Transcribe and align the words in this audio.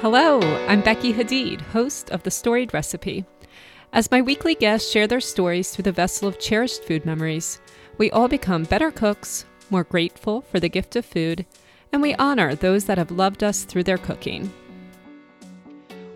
Hello, 0.00 0.40
I'm 0.66 0.80
Becky 0.80 1.12
Hadid, 1.12 1.60
host 1.60 2.08
of 2.08 2.22
The 2.22 2.30
Storied 2.30 2.72
Recipe. 2.72 3.26
As 3.92 4.10
my 4.10 4.22
weekly 4.22 4.54
guests 4.54 4.90
share 4.90 5.06
their 5.06 5.20
stories 5.20 5.72
through 5.72 5.82
the 5.82 5.92
vessel 5.92 6.26
of 6.26 6.38
cherished 6.38 6.84
food 6.84 7.04
memories, 7.04 7.60
we 7.98 8.10
all 8.10 8.26
become 8.26 8.64
better 8.64 8.90
cooks, 8.90 9.44
more 9.68 9.84
grateful 9.84 10.40
for 10.40 10.58
the 10.58 10.70
gift 10.70 10.96
of 10.96 11.04
food, 11.04 11.44
and 11.92 12.00
we 12.00 12.14
honor 12.14 12.54
those 12.54 12.86
that 12.86 12.96
have 12.96 13.10
loved 13.10 13.44
us 13.44 13.64
through 13.64 13.84
their 13.84 13.98
cooking. 13.98 14.50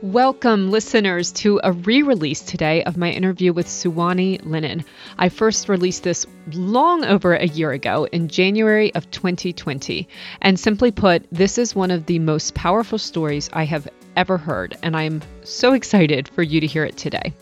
Welcome, 0.03 0.71
listeners, 0.71 1.31
to 1.33 1.61
a 1.63 1.71
re 1.71 2.03
release 2.03 2.41
today 2.41 2.83
of 2.83 2.97
my 2.97 3.11
interview 3.11 3.53
with 3.53 3.69
Suwanee 3.69 4.41
Lennon. 4.45 4.85
I 5.19 5.29
first 5.29 5.69
released 5.69 6.03
this 6.03 6.27
long 6.53 7.05
over 7.05 7.35
a 7.35 7.47
year 7.47 7.71
ago 7.71 8.07
in 8.11 8.29
January 8.29 8.93
of 8.95 9.11
2020. 9.13 10.09
And 10.43 10.59
simply 10.59 10.91
put, 10.91 11.27
this 11.31 11.59
is 11.59 11.77
one 11.77 11.93
of 11.93 12.07
the 12.07 12.19
most 12.19 12.55
powerful 12.55 12.99
stories 12.99 13.49
I 13.53 13.65
have 13.65 13.89
ever 14.17 14.37
heard, 14.37 14.77
and 14.83 14.97
I'm 14.97 15.23
so 15.43 15.73
excited 15.73 16.29
for 16.29 16.43
you 16.43 16.61
to 16.61 16.67
hear 16.67 16.85
it 16.85 16.97
today. 16.97 17.33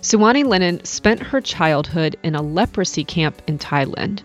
Suwanee 0.00 0.44
Lennon 0.44 0.84
spent 0.84 1.20
her 1.20 1.40
childhood 1.40 2.16
in 2.22 2.34
a 2.34 2.42
leprosy 2.42 3.04
camp 3.04 3.40
in 3.46 3.58
Thailand. 3.58 4.22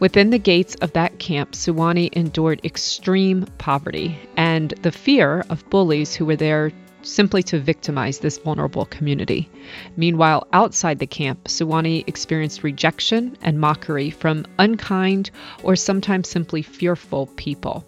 Within 0.00 0.30
the 0.30 0.38
gates 0.38 0.74
of 0.76 0.92
that 0.94 1.18
camp, 1.18 1.52
Suwanee 1.52 2.12
endured 2.12 2.60
extreme 2.64 3.46
poverty 3.58 4.18
and 4.36 4.70
the 4.82 4.92
fear 4.92 5.44
of 5.48 5.68
bullies 5.70 6.14
who 6.14 6.24
were 6.24 6.36
there 6.36 6.72
simply 7.02 7.42
to 7.44 7.58
victimize 7.58 8.18
this 8.18 8.38
vulnerable 8.38 8.84
community. 8.86 9.48
Meanwhile, 9.96 10.46
outside 10.52 10.98
the 10.98 11.06
camp, 11.06 11.44
Suwanee 11.44 12.04
experienced 12.06 12.62
rejection 12.62 13.36
and 13.42 13.60
mockery 13.60 14.10
from 14.10 14.46
unkind 14.58 15.30
or 15.62 15.76
sometimes 15.76 16.28
simply 16.28 16.62
fearful 16.62 17.26
people. 17.36 17.84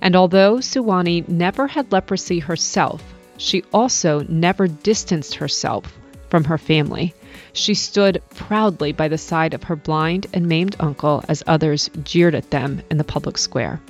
And 0.00 0.16
although 0.16 0.56
Suwanee 0.56 1.28
never 1.28 1.66
had 1.66 1.92
leprosy 1.92 2.38
herself, 2.38 3.02
she 3.36 3.62
also 3.72 4.20
never 4.28 4.68
distanced 4.68 5.36
herself 5.36 5.98
from 6.28 6.44
her 6.44 6.58
family. 6.58 7.14
She 7.52 7.74
stood 7.74 8.22
proudly 8.34 8.92
by 8.92 9.08
the 9.08 9.18
side 9.18 9.54
of 9.54 9.64
her 9.64 9.76
blind 9.76 10.26
and 10.32 10.46
maimed 10.46 10.76
uncle 10.78 11.24
as 11.28 11.42
others 11.46 11.90
jeered 12.04 12.34
at 12.34 12.50
them 12.50 12.82
in 12.90 12.98
the 12.98 13.04
public 13.04 13.38
square. 13.38 13.80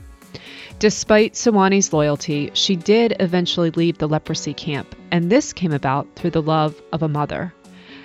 Despite 0.80 1.34
Suwanee's 1.34 1.92
loyalty, 1.92 2.50
she 2.54 2.74
did 2.74 3.14
eventually 3.20 3.70
leave 3.70 3.98
the 3.98 4.08
leprosy 4.08 4.54
camp, 4.54 4.96
and 5.10 5.28
this 5.28 5.52
came 5.52 5.72
about 5.72 6.08
through 6.16 6.30
the 6.30 6.40
love 6.40 6.80
of 6.90 7.02
a 7.02 7.08
mother. 7.08 7.52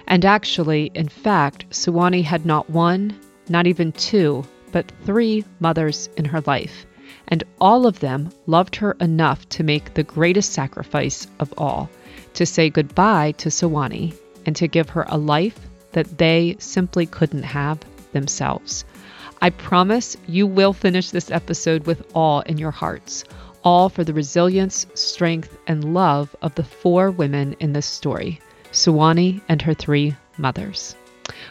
And 0.07 0.25
actually, 0.25 0.91
in 0.93 1.07
fact, 1.07 1.69
Suwanee 1.69 2.25
had 2.25 2.45
not 2.45 2.69
one, 2.69 3.17
not 3.47 3.65
even 3.65 3.93
two, 3.93 4.43
but 4.73 4.91
three 5.05 5.45
mothers 5.61 6.09
in 6.17 6.25
her 6.25 6.41
life, 6.41 6.85
and 7.29 7.45
all 7.61 7.87
of 7.87 8.01
them 8.01 8.29
loved 8.45 8.75
her 8.75 8.91
enough 8.99 9.47
to 9.49 9.63
make 9.63 9.93
the 9.93 10.03
greatest 10.03 10.51
sacrifice 10.51 11.27
of 11.39 11.53
all 11.57 11.89
to 12.33 12.45
say 12.45 12.69
goodbye 12.69 13.31
to 13.37 13.47
Suwanee 13.47 14.13
and 14.45 14.53
to 14.57 14.67
give 14.67 14.89
her 14.89 15.05
a 15.07 15.17
life 15.17 15.57
that 15.93 16.17
they 16.17 16.57
simply 16.59 17.05
couldn't 17.05 17.43
have 17.43 17.79
themselves. 18.11 18.83
I 19.41 19.49
promise 19.49 20.17
you 20.27 20.47
will 20.47 20.73
finish 20.73 21.11
this 21.11 21.29
episode 21.29 21.85
with 21.85 22.09
awe 22.13 22.41
in 22.41 22.57
your 22.57 22.71
hearts, 22.71 23.23
all 23.63 23.89
for 23.89 24.03
the 24.03 24.13
resilience, 24.13 24.85
strength, 24.93 25.57
and 25.67 25.93
love 25.93 26.35
of 26.41 26.55
the 26.55 26.63
four 26.63 27.11
women 27.11 27.55
in 27.59 27.73
this 27.73 27.85
story 27.85 28.39
Suwanee 28.71 29.41
and 29.47 29.61
her 29.61 29.73
three 29.73 30.15
mothers. 30.37 30.95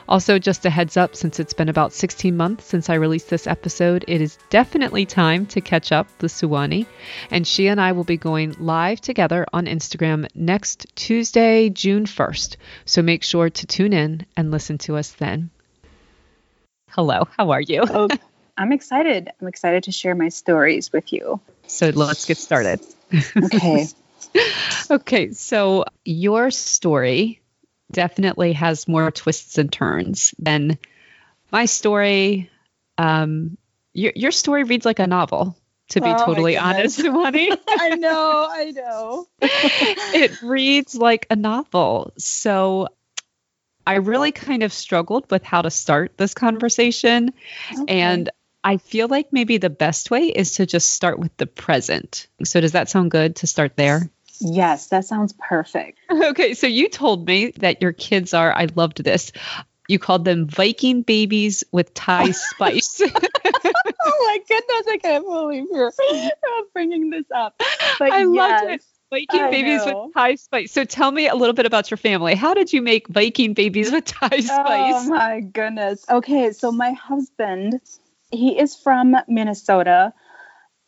Also, 0.09 0.39
just 0.39 0.67
a 0.67 0.71
heads 0.71 0.97
up 0.97 1.17
since 1.17 1.41
it's 1.41 1.55
been 1.55 1.69
about 1.69 1.93
16 1.93 2.37
months 2.37 2.67
since 2.67 2.89
I 2.89 2.95
released 2.95 3.31
this 3.31 3.47
episode, 3.47 4.05
it 4.07 4.21
is 4.21 4.39
definitely 4.51 5.07
time 5.07 5.47
to 5.47 5.61
catch 5.61 5.91
up 5.93 6.07
with 6.21 6.33
Suwanee. 6.33 6.87
And 7.31 7.47
she 7.47 7.67
and 7.69 7.81
I 7.81 7.93
will 7.93 8.05
be 8.05 8.17
going 8.17 8.55
live 8.59 9.01
together 9.01 9.47
on 9.53 9.67
Instagram 9.67 10.29
next 10.35 10.87
Tuesday, 10.95 11.71
June 11.71 12.05
1st. 12.05 12.57
So 12.85 13.03
make 13.03 13.25
sure 13.25 13.51
to 13.51 13.67
tune 13.67 13.93
in 13.93 14.27
and 14.37 14.51
listen 14.51 14.79
to 14.79 14.97
us 14.97 15.13
then. 15.13 15.51
Hello, 16.95 17.27
how 17.37 17.51
are 17.51 17.61
you? 17.61 17.83
oh, 17.91 18.09
I'm 18.57 18.71
excited. 18.71 19.29
I'm 19.41 19.49
excited 19.49 19.83
to 19.85 19.91
share 19.91 20.15
my 20.15 20.29
stories 20.29 20.93
with 20.93 21.13
you. 21.13 21.41
So 21.67 21.89
let's 21.89 22.25
get 22.25 22.39
started. 22.39 22.79
Okay. 23.43 23.89
okay, 24.93 25.33
so 25.33 25.87
your 26.05 26.53
story 26.53 27.43
definitely 27.91 28.53
has 28.53 28.87
more 28.87 29.11
twists 29.11 29.59
and 29.59 29.73
turns 29.73 30.37
than 30.39 30.79
my 31.51 31.65
story. 31.65 32.49
Um, 32.97 33.59
your, 33.93 34.13
your 34.15 34.31
story 34.31 34.63
reads 34.63 34.87
like 34.87 35.01
a 35.01 35.09
novel, 35.09 35.57
to 35.89 36.01
be 36.01 36.07
oh 36.07 36.25
totally 36.25 36.57
honest, 36.57 37.03
Wani. 37.11 37.51
I 37.77 37.97
know, 37.97 38.47
I 38.49 38.71
know. 38.71 39.27
it 39.41 40.41
reads 40.43 40.95
like 40.95 41.27
a 41.29 41.35
novel. 41.35 42.13
So 42.19 42.87
I 43.87 43.97
really 43.97 44.33
kind 44.33 44.63
of 44.63 44.73
struggled 44.73 45.31
with 45.31 45.45
how 45.45 45.63
to 45.63 45.71
start 45.71 46.17
this 46.17 46.35
conversation. 46.35 47.33
Okay. 47.73 48.01
And 48.01 48.31
I 48.63 48.79
feel 48.79 49.09
like 49.09 49.33
maybe 49.33 49.59
the 49.59 49.71
best 49.71 50.11
way 50.11 50.29
is 50.29 50.53
to 50.53 50.67
just 50.67 50.93
start 50.93 51.19
with 51.19 51.37
the 51.37 51.47
present. 51.47 52.27
So, 52.45 52.61
does 52.61 52.73
that 52.73 52.89
sound 52.89 53.11
good 53.11 53.37
to 53.37 53.47
start 53.47 53.77
there? 53.77 54.11
Yes, 54.41 54.89
that 54.89 55.05
sounds 55.05 55.35
perfect. 55.39 55.99
Okay, 56.11 56.55
so 56.55 56.67
you 56.67 56.89
told 56.89 57.27
me 57.27 57.53
that 57.59 57.83
your 57.83 57.93
kids 57.93 58.35
are, 58.35 58.53
I 58.53 58.69
loved 58.75 59.03
this. 59.05 59.33
You 59.89 59.99
called 59.99 60.25
them 60.25 60.47
Viking 60.47 61.03
babies 61.03 61.65
with 61.71 61.93
Thai 61.93 62.31
spice. 62.33 63.01
oh 63.05 63.11
my 63.45 64.39
goodness, 64.49 64.87
I 64.89 64.99
can't 65.03 65.25
believe 65.25 65.67
you're 65.71 65.89
uh, 65.89 66.63
bringing 66.73 67.11
this 67.11 67.27
up. 67.35 67.61
But 67.99 68.13
I 68.13 68.19
yes. 68.21 68.27
loved 68.27 68.65
it. 68.73 68.85
Viking 69.15 69.51
babies 69.51 69.87
with 69.87 69.97
Thai 70.13 70.35
spice. 70.35 70.73
So 70.73 70.85
tell 70.85 71.13
me 71.13 71.29
a 71.29 71.37
little 71.37 71.53
bit 71.55 71.67
about 71.67 71.89
your 71.91 71.99
family. 71.99 72.35
How 72.35 72.53
did 72.53 72.73
you 72.73 72.83
make 72.83 73.07
Viking 73.07 73.55
babies 73.55 73.93
with 73.93 74.07
Thai 74.07 74.29
oh 74.33 74.39
spice? 74.39 74.51
Oh 74.51 75.05
my 75.09 75.41
goodness. 75.41 76.05
Okay, 76.11 76.51
so 76.51 76.73
my 76.73 76.93
husband, 76.93 77.81
he 78.33 78.59
is 78.59 78.75
from 78.75 79.17
Minnesota 79.29 80.13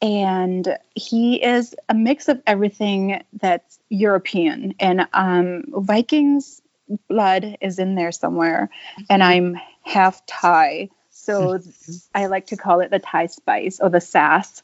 and 0.03 0.77
he 0.97 1.43
is 1.43 1.75
a 1.89 1.95
mix 1.95 2.29
of 2.29 2.43
everything 2.47 3.23
that's 3.41 3.79
European 3.91 4.75
and 4.81 5.07
um, 5.13 5.63
Vikings 5.69 6.61
blood 7.09 7.57
is 7.61 7.79
in 7.79 7.95
there 7.95 8.13
somewhere 8.13 8.71
and 9.09 9.23
I'm 9.23 9.57
half 9.83 10.27
Thai. 10.27 10.91
So 11.27 11.59
I 12.15 12.27
like 12.27 12.47
to 12.47 12.57
call 12.57 12.81
it 12.81 12.91
the 12.91 13.01
Thai 13.01 13.27
spice 13.27 13.81
or 13.81 13.91
the 13.91 14.01
sass, 14.01 14.63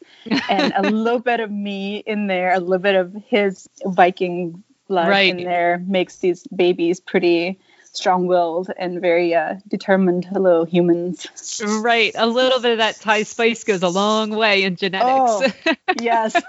and 0.49 0.73
a 0.77 0.83
little 0.91 1.19
bit 1.19 1.41
of 1.41 1.51
me 1.51 1.99
in 1.99 2.29
there, 2.29 2.55
a 2.55 2.61
little 2.61 2.79
bit 2.79 2.95
of 2.95 3.15
his 3.27 3.69
Viking 3.85 4.63
blood 4.89 5.09
right. 5.09 5.37
in 5.37 5.45
there 5.45 5.83
makes 5.85 6.19
these 6.19 6.47
babies 6.47 7.01
pretty 7.01 7.59
strong-willed 7.95 8.71
and 8.77 9.01
very 9.01 9.35
uh, 9.35 9.57
determined 9.69 10.27
little 10.33 10.65
humans. 10.65 11.27
Right, 11.63 12.13
a 12.17 12.27
little 12.27 12.61
bit 12.61 12.73
of 12.73 12.79
that 12.79 13.01
Thai 13.01 13.25
spice 13.25 13.65
goes 13.65 13.83
a 13.83 13.89
long 13.89 14.31
way 14.31 14.63
in 14.63 14.77
genetics. 14.77 15.55
Oh, 15.67 15.75
yes. 16.01 16.41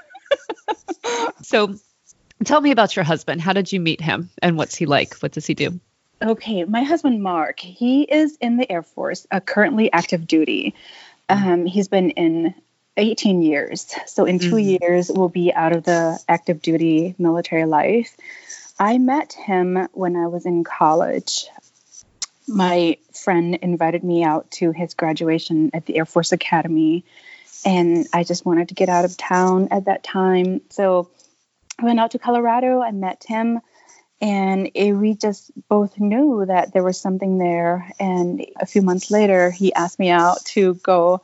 so, 1.42 1.74
tell 2.44 2.62
me 2.62 2.70
about 2.70 2.96
your 2.96 3.04
husband. 3.04 3.42
How 3.42 3.54
did 3.54 3.72
you 3.72 3.80
meet 3.80 4.00
him, 4.00 4.30
and 4.44 4.58
what's 4.58 4.76
he 4.76 4.86
like? 4.86 5.16
What 5.16 5.32
does 5.32 5.48
he 5.48 5.56
do? 5.56 5.80
Okay, 6.24 6.64
my 6.64 6.84
husband 6.84 7.22
Mark, 7.22 7.60
he 7.60 8.04
is 8.04 8.38
in 8.38 8.56
the 8.56 8.72
Air 8.72 8.82
Force, 8.82 9.28
uh, 9.30 9.42
currently 9.42 9.92
active 9.92 10.26
duty. 10.26 10.74
Um, 11.28 11.66
he's 11.66 11.90
been 11.90 12.12
in 12.12 12.56
18 12.96 13.42
years. 13.42 13.94
So 14.06 14.24
in 14.24 14.40
2 14.40 14.52
mm-hmm. 14.52 14.58
years, 14.60 15.12
we'll 15.14 15.28
be 15.28 15.54
out 15.54 15.76
of 15.76 15.84
the 15.84 16.18
active 16.30 16.62
duty 16.62 17.14
military 17.18 17.66
life. 17.66 18.16
I 18.80 19.00
met 19.00 19.34
him 19.34 19.90
when 19.92 20.16
I 20.16 20.28
was 20.28 20.46
in 20.46 20.64
college. 20.64 21.48
My 22.48 22.98
friend 23.14 23.56
invited 23.56 24.04
me 24.04 24.24
out 24.24 24.50
to 24.52 24.72
his 24.72 24.94
graduation 24.94 25.72
at 25.74 25.86
the 25.86 25.98
Air 25.98 26.06
Force 26.06 26.32
Academy, 26.32 27.04
and 27.66 28.08
I 28.14 28.24
just 28.24 28.46
wanted 28.46 28.70
to 28.70 28.76
get 28.76 28.88
out 28.88 29.04
of 29.04 29.18
town 29.18 29.68
at 29.72 29.86
that 29.86 30.04
time. 30.04 30.62
So 30.70 31.10
I 31.78 31.84
went 31.84 32.00
out 32.00 32.12
to 32.12 32.20
Colorado. 32.20 32.82
I 32.82 32.92
met 32.92 33.26
him 33.28 33.60
and 34.24 34.72
it, 34.74 34.94
we 34.94 35.16
just 35.16 35.52
both 35.68 36.00
knew 36.00 36.46
that 36.48 36.72
there 36.72 36.82
was 36.82 37.00
something 37.00 37.40
there 37.40 37.92
and 38.00 38.46
a 38.60 38.66
few 38.66 38.82
months 38.82 39.12
later 39.12 39.52
he 39.52 39.74
asked 39.74 40.00
me 40.00 40.10
out 40.10 40.44
to 40.46 40.76
go 40.76 41.22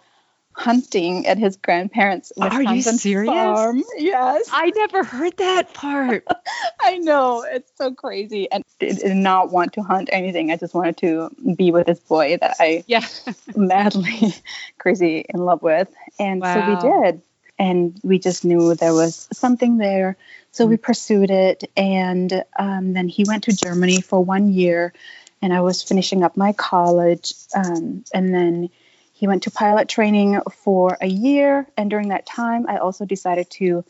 hunting 0.52 1.26
at 1.26 1.38
his 1.38 1.56
grandparents' 1.56 2.34
Wisconsin 2.36 2.68
Are 2.68 2.76
you 2.76 2.82
serious? 2.82 3.34
farm. 3.34 3.82
Yes. 3.96 4.50
I 4.52 4.72
never 4.76 5.06
heard 5.06 5.38
that 5.38 5.74
part. 5.74 6.26
I 6.82 6.98
know. 6.98 7.46
It's 7.50 7.72
so 7.78 7.94
crazy. 7.94 8.52
And 8.52 8.66
I 8.82 8.86
did 8.86 9.16
not 9.16 9.52
want 9.52 9.72
to 9.74 9.84
hunt 9.84 10.10
anything. 10.12 10.52
I 10.52 10.58
just 10.58 10.74
wanted 10.74 10.98
to 10.98 11.30
be 11.56 11.72
with 11.72 11.88
this 11.88 12.02
boy 12.02 12.38
that 12.42 12.58
I 12.60 12.84
yeah. 12.88 13.08
madly 13.56 14.34
crazy 14.78 15.26
in 15.30 15.40
love 15.40 15.62
with. 15.62 15.88
And 16.20 16.42
wow. 16.42 16.54
so 16.54 16.90
we 16.90 17.08
did. 17.08 17.22
And 17.58 17.98
we 18.04 18.20
just 18.20 18.44
knew 18.44 18.76
there 18.76 18.94
was 18.94 19.30
something 19.32 19.78
there 19.78 20.18
so 20.52 20.66
we 20.66 20.78
pursued 20.78 21.30
it, 21.30 21.70
and 21.78 22.44
um, 22.58 22.94
then 22.94 23.08
he 23.08 23.24
went 23.28 23.46
to 23.46 23.56
Germany 23.56 24.02
for 24.02 24.24
one 24.24 24.52
year, 24.52 24.94
and 25.42 25.54
I 25.54 25.62
was 25.62 25.84
finishing 25.84 26.24
up 26.24 26.36
my 26.36 26.54
college, 26.54 27.34
um, 27.56 28.04
and 28.14 28.34
then 28.34 28.70
he 29.14 29.28
went 29.28 29.44
to 29.44 29.52
pilot 29.52 29.90
training 29.90 30.40
for 30.64 30.98
a 31.02 31.08
year. 31.08 31.68
And 31.76 31.90
during 31.90 32.10
that 32.10 32.26
time, 32.26 32.68
I 32.68 32.78
also 32.78 33.06
decided 33.06 33.50
to 33.52 33.84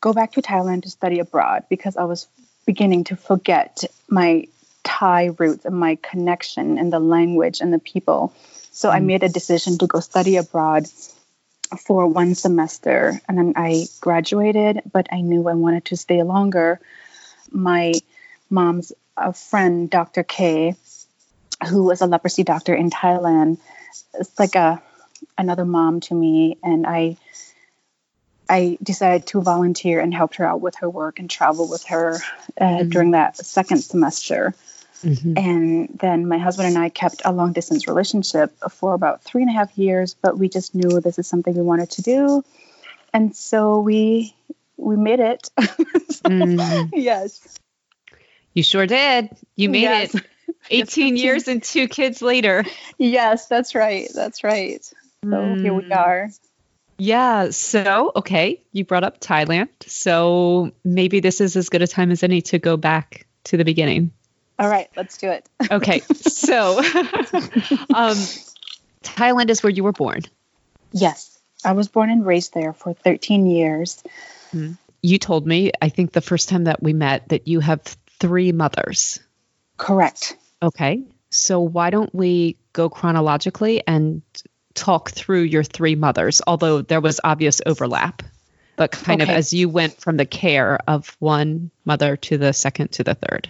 go 0.00 0.12
back 0.12 0.32
to 0.32 0.42
Thailand 0.42 0.82
to 0.82 0.90
study 0.90 1.20
abroad 1.20 1.64
because 1.70 1.96
I 1.96 2.04
was 2.04 2.28
beginning 2.66 3.04
to 3.04 3.16
forget 3.16 3.84
my 4.08 4.46
Thai 4.84 5.30
roots 5.38 5.64
and 5.64 5.74
my 5.74 5.96
connection 5.96 6.78
and 6.78 6.92
the 6.92 7.00
language 7.00 7.60
and 7.60 7.72
the 7.72 7.78
people. 7.78 8.32
So 8.70 8.90
mm. 8.90 8.94
I 8.94 9.00
made 9.00 9.22
a 9.22 9.28
decision 9.28 9.78
to 9.78 9.86
go 9.86 10.00
study 10.00 10.36
abroad 10.36 10.86
for 11.76 12.06
one 12.06 12.34
semester 12.34 13.20
and 13.28 13.38
then 13.38 13.52
I 13.56 13.86
graduated, 14.00 14.82
but 14.90 15.08
I 15.12 15.20
knew 15.20 15.48
I 15.48 15.54
wanted 15.54 15.86
to 15.86 15.96
stay 15.96 16.22
longer. 16.22 16.80
My 17.50 17.94
mom's 18.50 18.92
a 19.16 19.32
friend, 19.32 19.90
Dr. 19.90 20.22
K, 20.22 20.74
who 21.68 21.84
was 21.84 22.00
a 22.00 22.06
leprosy 22.06 22.44
doctor 22.44 22.74
in 22.74 22.90
Thailand, 22.90 23.58
it's 24.14 24.38
like 24.38 24.54
a 24.54 24.82
another 25.36 25.64
mom 25.64 26.00
to 26.00 26.14
me 26.14 26.58
and 26.62 26.86
I 26.86 27.16
I 28.48 28.78
decided 28.82 29.26
to 29.28 29.42
volunteer 29.42 30.00
and 30.00 30.14
helped 30.14 30.36
her 30.36 30.44
out 30.44 30.60
with 30.60 30.76
her 30.76 30.88
work 30.88 31.18
and 31.18 31.28
travel 31.28 31.68
with 31.68 31.84
her 31.84 32.14
uh, 32.58 32.64
mm-hmm. 32.64 32.88
during 32.88 33.10
that 33.10 33.36
second 33.36 33.82
semester. 33.82 34.54
Mm-hmm. 35.04 35.38
And 35.38 35.98
then 36.00 36.26
my 36.26 36.38
husband 36.38 36.68
and 36.68 36.78
I 36.78 36.88
kept 36.88 37.22
a 37.24 37.32
long 37.32 37.52
distance 37.52 37.86
relationship 37.86 38.52
for 38.70 38.94
about 38.94 39.22
three 39.22 39.42
and 39.42 39.50
a 39.50 39.54
half 39.54 39.76
years, 39.78 40.14
but 40.14 40.38
we 40.38 40.48
just 40.48 40.74
knew 40.74 41.00
this 41.00 41.18
is 41.18 41.26
something 41.28 41.54
we 41.54 41.62
wanted 41.62 41.90
to 41.92 42.02
do. 42.02 42.44
And 43.12 43.34
so 43.34 43.80
we 43.80 44.34
we 44.76 44.96
made 44.96 45.20
it. 45.20 45.50
so, 45.56 45.64
mm. 46.24 46.90
Yes. 46.94 47.58
You 48.54 48.62
sure 48.62 48.86
did. 48.86 49.30
You 49.56 49.68
made 49.68 49.82
yes. 49.82 50.14
it. 50.14 50.24
18 50.70 51.16
years 51.16 51.46
and 51.46 51.62
two 51.62 51.88
kids 51.88 52.22
later. 52.22 52.64
Yes, 52.96 53.46
that's 53.46 53.74
right. 53.74 54.08
That's 54.14 54.42
right. 54.42 54.82
So 55.22 55.30
mm. 55.30 55.60
here 55.60 55.74
we 55.74 55.84
mm. 55.84 55.96
are. 55.96 56.30
Yeah. 56.98 57.50
So, 57.50 58.12
okay, 58.16 58.62
you 58.72 58.84
brought 58.84 59.04
up 59.04 59.20
Thailand. 59.20 59.68
So 59.86 60.72
maybe 60.84 61.20
this 61.20 61.40
is 61.40 61.56
as 61.56 61.68
good 61.68 61.82
a 61.82 61.86
time 61.86 62.10
as 62.10 62.22
any 62.22 62.42
to 62.42 62.58
go 62.58 62.76
back 62.76 63.26
to 63.44 63.56
the 63.56 63.64
beginning. 63.64 64.10
All 64.58 64.68
right, 64.68 64.88
let's 64.96 65.18
do 65.18 65.30
it. 65.30 65.48
okay. 65.70 66.00
So, 66.00 66.78
um, 67.94 68.16
Thailand 69.02 69.50
is 69.50 69.62
where 69.62 69.70
you 69.70 69.84
were 69.84 69.92
born. 69.92 70.22
Yes. 70.92 71.38
I 71.64 71.72
was 71.72 71.88
born 71.88 72.10
and 72.10 72.24
raised 72.24 72.54
there 72.54 72.72
for 72.72 72.92
13 72.92 73.46
years. 73.46 74.02
Mm. 74.54 74.76
You 75.02 75.18
told 75.18 75.46
me, 75.46 75.72
I 75.80 75.88
think 75.88 76.12
the 76.12 76.20
first 76.20 76.48
time 76.48 76.64
that 76.64 76.82
we 76.82 76.92
met, 76.92 77.28
that 77.28 77.46
you 77.46 77.60
have 77.60 77.82
three 78.18 78.52
mothers. 78.52 79.20
Correct. 79.76 80.36
Okay. 80.62 81.02
So, 81.30 81.60
why 81.60 81.90
don't 81.90 82.12
we 82.14 82.56
go 82.72 82.88
chronologically 82.88 83.82
and 83.86 84.22
talk 84.74 85.10
through 85.10 85.42
your 85.42 85.64
three 85.64 85.94
mothers, 85.94 86.40
although 86.46 86.82
there 86.82 87.00
was 87.00 87.20
obvious 87.22 87.60
overlap, 87.66 88.22
but 88.76 88.92
kind 88.92 89.20
okay. 89.22 89.30
of 89.30 89.36
as 89.36 89.52
you 89.52 89.68
went 89.68 90.00
from 90.00 90.16
the 90.16 90.26
care 90.26 90.78
of 90.86 91.16
one 91.18 91.70
mother 91.84 92.16
to 92.16 92.38
the 92.38 92.52
second 92.52 92.92
to 92.92 93.04
the 93.04 93.14
third. 93.14 93.48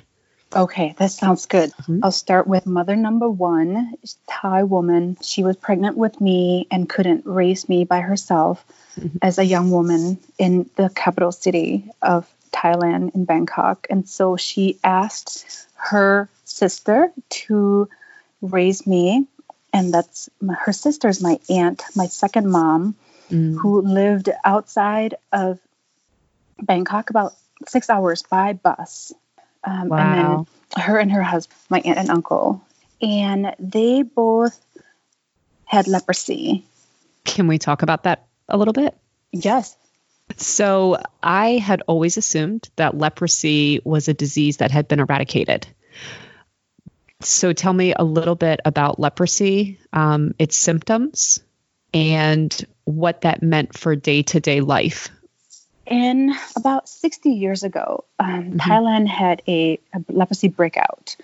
Okay, 0.55 0.95
that 0.99 1.11
sounds 1.11 1.47
good. 1.47 1.71
Mm-hmm. 1.73 2.01
I'll 2.03 2.11
start 2.11 2.47
with 2.47 2.67
mother 2.67 2.97
number 2.97 3.29
one, 3.29 3.95
Thai 4.29 4.63
woman. 4.63 5.19
She 5.23 5.45
was 5.45 5.57
pregnant 5.57 5.97
with 5.97 6.21
me 6.21 6.67
and 6.71 6.89
couldn't 6.89 7.27
raise 7.27 7.69
me 7.69 7.85
by 7.85 8.01
herself 8.01 8.65
mm-hmm. 8.99 9.19
as 9.21 9.39
a 9.39 9.45
young 9.45 9.71
woman 9.71 10.19
in 10.39 10.71
the 10.77 10.89
capital 10.89 11.33
city 11.33 11.91
of 12.01 12.27
Thailand 12.51 13.15
in 13.15 13.27
Bangkok. 13.27 13.87
And 13.91 14.09
so 14.09 14.37
she 14.37 14.79
asked 14.83 15.67
her 15.75 16.31
sister 16.45 17.13
to 17.29 17.89
raise 18.41 18.87
me 18.87 19.27
and 19.73 19.93
that's 19.93 20.29
my, 20.41 20.55
her 20.55 20.73
sister's 20.73 21.23
my 21.23 21.39
aunt, 21.49 21.83
my 21.95 22.07
second 22.07 22.51
mom, 22.51 22.97
mm. 23.31 23.59
who 23.61 23.83
lived 23.83 24.31
outside 24.45 25.15
of 25.33 25.59
Bangkok 26.61 27.11
about 27.11 27.35
six 27.67 27.91
hours 27.91 28.23
by 28.23 28.55
bus. 28.55 29.13
Um, 29.69 29.89
wow. 29.89 29.99
And 29.99 30.47
then 30.79 30.83
her 30.85 30.99
and 30.99 31.13
her 31.13 31.23
husband, 31.23 31.59
my 31.69 31.81
aunt 31.81 31.99
and 31.99 32.11
uncle, 32.11 32.63
and 33.03 33.55
they 33.59 34.03
both 34.03 34.59
had 35.65 35.87
leprosy. 35.87 36.65
Can 37.25 37.47
we 37.47 37.59
talk 37.59 37.83
about 37.83 38.05
that 38.05 38.27
a 38.49 38.57
little 38.57 38.73
bit? 38.73 38.97
Yes. 39.31 39.77
So 40.37 40.99
I 41.23 41.59
had 41.59 41.83
always 41.87 42.17
assumed 42.17 42.69
that 42.77 42.97
leprosy 42.97 43.81
was 43.85 44.09
a 44.09 44.15
disease 44.15 44.59
that 44.59 44.71
had 44.71 44.89
been 44.89 45.01
eradicated. 45.01 45.67
So 47.21 47.53
tell 47.53 47.73
me 47.73 47.93
a 47.95 48.05
little 48.05 48.37
bit 48.37 48.61
about 48.65 48.99
leprosy, 48.99 49.79
um, 49.93 50.35
its 50.39 50.57
symptoms, 50.57 51.41
and 51.93 52.67
what 52.85 53.23
that 53.23 53.43
meant 53.43 53.77
for 53.77 53.97
day 53.97 54.23
to 54.23 54.41
day 54.41 54.61
life. 54.61 55.09
In 55.89 56.35
about 56.55 56.89
60 56.89 57.31
years 57.31 57.63
ago, 57.63 58.05
um, 58.19 58.29
mm-hmm. 58.29 58.59
Thailand 58.59 59.09
had 59.09 59.43
a, 59.49 59.81
a 59.95 60.05
leprosy 60.09 60.49
breakout. 60.49 61.17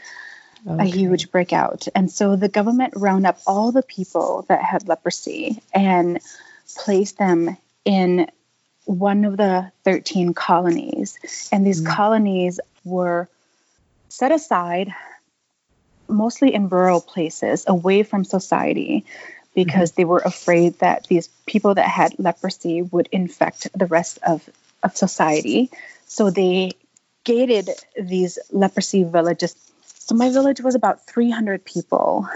Okay. 0.66 0.82
a 0.82 0.86
huge 0.86 1.30
breakout. 1.30 1.88
And 1.94 2.10
so 2.10 2.36
the 2.36 2.48
government 2.48 2.94
rounded 2.96 3.28
up 3.28 3.38
all 3.46 3.70
the 3.70 3.82
people 3.82 4.46
that 4.48 4.62
had 4.62 4.88
leprosy 4.88 5.60
and 5.74 6.20
placed 6.74 7.18
them 7.18 7.58
in 7.84 8.30
one 8.86 9.26
of 9.26 9.36
the 9.36 9.70
13 9.84 10.32
colonies. 10.32 11.18
And 11.52 11.66
these 11.66 11.82
mm 11.82 11.94
colonies 11.94 12.60
were 12.82 13.28
set 14.08 14.32
aside 14.32 14.94
mostly 16.08 16.54
in 16.54 16.68
rural 16.68 17.00
places 17.00 17.64
away 17.66 18.02
from 18.02 18.24
society 18.24 19.04
because 19.54 19.92
mm-hmm. 19.92 20.00
they 20.00 20.04
were 20.04 20.22
afraid 20.24 20.78
that 20.80 21.06
these 21.08 21.28
people 21.46 21.74
that 21.74 21.88
had 21.88 22.18
leprosy 22.18 22.82
would 22.82 23.08
infect 23.12 23.68
the 23.76 23.86
rest 23.86 24.18
of, 24.26 24.48
of 24.82 24.96
society. 24.96 25.70
So 26.06 26.30
they 26.30 26.72
gated 27.24 27.70
these 28.00 28.38
leprosy 28.50 29.04
villages. 29.04 29.56
So 29.84 30.14
my 30.14 30.30
village 30.30 30.60
was 30.60 30.74
about 30.74 31.06
300 31.06 31.64
people. 31.64 32.28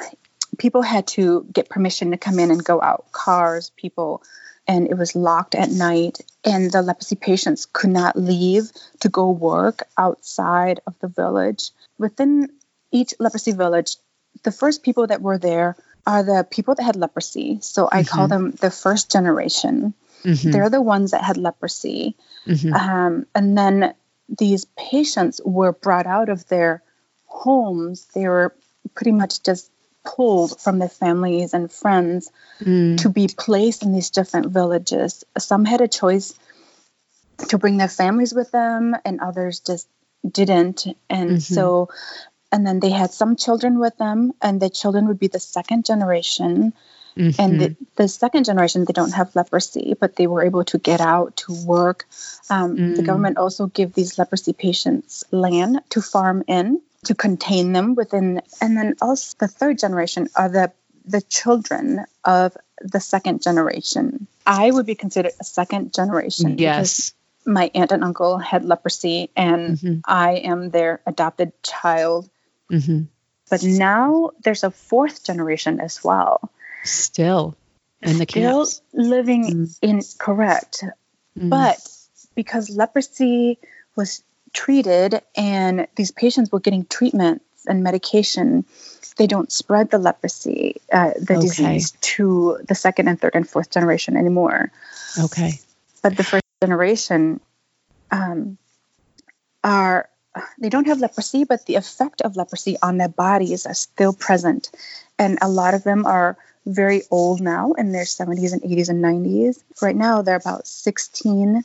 People 0.56 0.82
had 0.82 1.06
to 1.08 1.46
get 1.52 1.68
permission 1.68 2.10
to 2.12 2.16
come 2.16 2.38
in 2.38 2.50
and 2.50 2.64
go 2.64 2.80
out, 2.80 3.12
cars, 3.12 3.70
people, 3.76 4.22
and 4.66 4.88
it 4.88 4.96
was 4.96 5.14
locked 5.14 5.54
at 5.54 5.70
night. 5.70 6.20
And 6.44 6.70
the 6.72 6.82
leprosy 6.82 7.16
patients 7.16 7.66
could 7.66 7.90
not 7.90 8.16
leave 8.16 8.70
to 9.00 9.08
go 9.08 9.30
work 9.30 9.82
outside 9.96 10.80
of 10.86 10.94
the 11.00 11.08
village. 11.08 11.70
Within 11.98 12.50
each 12.90 13.14
leprosy 13.18 13.52
village, 13.52 13.96
the 14.44 14.52
first 14.52 14.82
people 14.82 15.06
that 15.06 15.20
were 15.20 15.38
there 15.38 15.76
are 16.08 16.22
the 16.22 16.46
people 16.50 16.74
that 16.74 16.82
had 16.82 16.96
leprosy. 16.96 17.58
So 17.60 17.86
I 17.92 18.00
mm-hmm. 18.00 18.08
call 18.08 18.28
them 18.28 18.52
the 18.52 18.70
first 18.70 19.12
generation. 19.12 19.92
Mm-hmm. 20.24 20.50
They're 20.50 20.70
the 20.70 20.80
ones 20.80 21.10
that 21.10 21.22
had 21.22 21.36
leprosy. 21.36 22.16
Mm-hmm. 22.46 22.72
Um, 22.72 23.26
and 23.34 23.56
then 23.58 23.94
these 24.26 24.64
patients 24.76 25.38
were 25.44 25.72
brought 25.72 26.06
out 26.06 26.30
of 26.30 26.48
their 26.48 26.82
homes. 27.26 28.06
They 28.14 28.26
were 28.26 28.54
pretty 28.94 29.12
much 29.12 29.42
just 29.42 29.70
pulled 30.02 30.58
from 30.58 30.78
their 30.78 30.88
families 30.88 31.52
and 31.52 31.70
friends 31.70 32.32
mm. 32.58 32.96
to 33.02 33.10
be 33.10 33.28
placed 33.28 33.82
in 33.82 33.92
these 33.92 34.08
different 34.08 34.46
villages. 34.46 35.24
Some 35.36 35.66
had 35.66 35.82
a 35.82 35.88
choice 35.88 36.32
to 37.48 37.58
bring 37.58 37.76
their 37.76 37.88
families 37.88 38.32
with 38.32 38.50
them, 38.50 38.96
and 39.04 39.20
others 39.20 39.60
just 39.60 39.86
didn't. 40.28 40.86
And 41.10 41.32
mm-hmm. 41.32 41.54
so 41.54 41.90
and 42.50 42.66
then 42.66 42.80
they 42.80 42.90
had 42.90 43.12
some 43.12 43.36
children 43.36 43.78
with 43.78 43.96
them 43.98 44.32
and 44.40 44.60
the 44.60 44.70
children 44.70 45.06
would 45.08 45.18
be 45.18 45.28
the 45.28 45.40
second 45.40 45.84
generation 45.84 46.72
mm-hmm. 47.16 47.40
and 47.40 47.60
the, 47.60 47.76
the, 47.96 48.08
second 48.08 48.44
generation 48.44 48.84
they 48.84 48.92
don't 48.92 49.12
have 49.12 49.34
leprosy 49.36 49.94
but 49.98 50.16
they 50.16 50.26
were 50.26 50.42
able 50.42 50.64
to 50.64 50.78
get 50.78 51.00
out 51.00 51.36
to 51.36 51.52
work 51.64 52.06
um, 52.50 52.76
mm. 52.76 52.96
the 52.96 53.02
government 53.02 53.38
also 53.38 53.66
give 53.66 53.92
these 53.92 54.18
leprosy 54.18 54.52
patients 54.52 55.24
land 55.30 55.80
to 55.90 56.00
farm 56.00 56.42
in 56.46 56.80
to 57.04 57.14
contain 57.14 57.72
them 57.72 57.94
within 57.94 58.40
and 58.60 58.76
then 58.76 58.94
also 59.00 59.36
the 59.38 59.48
third 59.48 59.78
generation 59.78 60.28
are 60.34 60.48
the 60.48 60.72
the 61.04 61.22
children 61.22 62.04
of 62.24 62.56
the 62.82 63.00
second 63.00 63.42
generation 63.42 64.26
i 64.46 64.70
would 64.70 64.86
be 64.86 64.94
considered 64.94 65.32
a 65.40 65.44
second 65.44 65.94
generation 65.94 66.58
yes 66.58 67.12
my 67.46 67.70
aunt 67.74 67.92
and 67.92 68.04
uncle 68.04 68.36
had 68.36 68.64
leprosy 68.64 69.30
and 69.36 69.78
mm-hmm. 69.78 70.00
i 70.04 70.32
am 70.32 70.70
their 70.70 71.00
adopted 71.06 71.52
child 71.62 72.28
Mm-hmm. 72.70 73.04
But 73.50 73.62
now 73.64 74.30
there's 74.42 74.64
a 74.64 74.70
fourth 74.70 75.24
generation 75.24 75.80
as 75.80 76.04
well. 76.04 76.50
Still 76.84 77.56
in 78.02 78.18
the 78.18 78.26
Still 78.28 78.64
camps. 78.64 78.82
living 78.92 79.44
mm. 79.44 79.78
in 79.82 80.02
correct. 80.18 80.84
Mm. 81.38 81.50
But 81.50 81.78
because 82.34 82.70
leprosy 82.70 83.58
was 83.96 84.22
treated 84.52 85.22
and 85.36 85.88
these 85.96 86.10
patients 86.10 86.52
were 86.52 86.60
getting 86.60 86.84
treatments 86.84 87.44
and 87.66 87.82
medication, 87.82 88.64
they 89.16 89.26
don't 89.26 89.50
spread 89.50 89.90
the 89.90 89.98
leprosy, 89.98 90.80
uh, 90.92 91.12
the 91.20 91.36
okay. 91.36 91.40
disease 91.40 91.92
to 92.00 92.60
the 92.66 92.74
second 92.74 93.08
and 93.08 93.20
third 93.20 93.34
and 93.34 93.48
fourth 93.48 93.70
generation 93.70 94.16
anymore. 94.16 94.70
Okay. 95.18 95.58
But 96.02 96.16
the 96.16 96.24
first 96.24 96.44
generation 96.62 97.40
um, 98.10 98.58
are 99.64 100.08
they 100.58 100.68
don't 100.68 100.86
have 100.86 101.00
leprosy, 101.00 101.44
but 101.44 101.66
the 101.66 101.76
effect 101.76 102.22
of 102.22 102.36
leprosy 102.36 102.76
on 102.82 102.98
their 102.98 103.08
bodies 103.08 103.66
are 103.66 103.74
still 103.74 104.12
present. 104.12 104.70
And 105.18 105.38
a 105.42 105.48
lot 105.48 105.74
of 105.74 105.84
them 105.84 106.06
are 106.06 106.36
very 106.66 107.02
old 107.10 107.40
now 107.40 107.72
in 107.72 107.92
their 107.92 108.04
70s 108.04 108.52
and 108.52 108.62
80s 108.62 108.88
and 108.88 109.02
90s. 109.02 109.62
Right 109.80 109.96
now, 109.96 110.22
they're 110.22 110.36
about 110.36 110.66
16 110.66 111.64